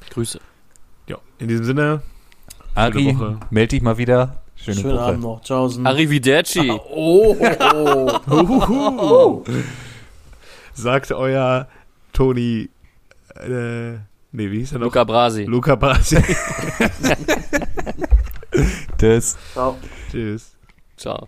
Grüße. 0.10 0.40
Ja, 1.08 1.18
in 1.40 1.48
diesem 1.48 1.66
Sinne, 1.66 2.02
Ari, 2.76 3.16
Woche. 3.16 3.40
meld 3.50 3.72
dich 3.72 3.82
mal 3.82 3.98
wieder. 3.98 4.43
Schöne 4.64 4.82
Schönen 4.82 4.96
Woche. 4.96 5.04
Abend 5.04 5.22
noch. 5.24 5.42
Tschaußen. 5.42 5.86
Arrivederci. 5.86 6.72
Oh, 6.90 7.36
oh, 7.74 8.20
oh. 8.30 9.44
sagt 10.74 11.12
euer 11.12 11.68
Toni, 12.14 12.70
äh, 13.36 13.92
nee, 14.32 14.52
wie 14.52 14.60
hieß 14.60 14.74
er 14.74 14.80
noch? 14.80 14.86
Luca 14.86 15.04
Brasi. 15.04 15.46
Luca 15.46 15.76
Brasi. 15.76 16.18
Das 19.00 19.36
Ciao. 19.52 19.78
Tschüss. 20.12 20.56
Ciao. 20.96 21.28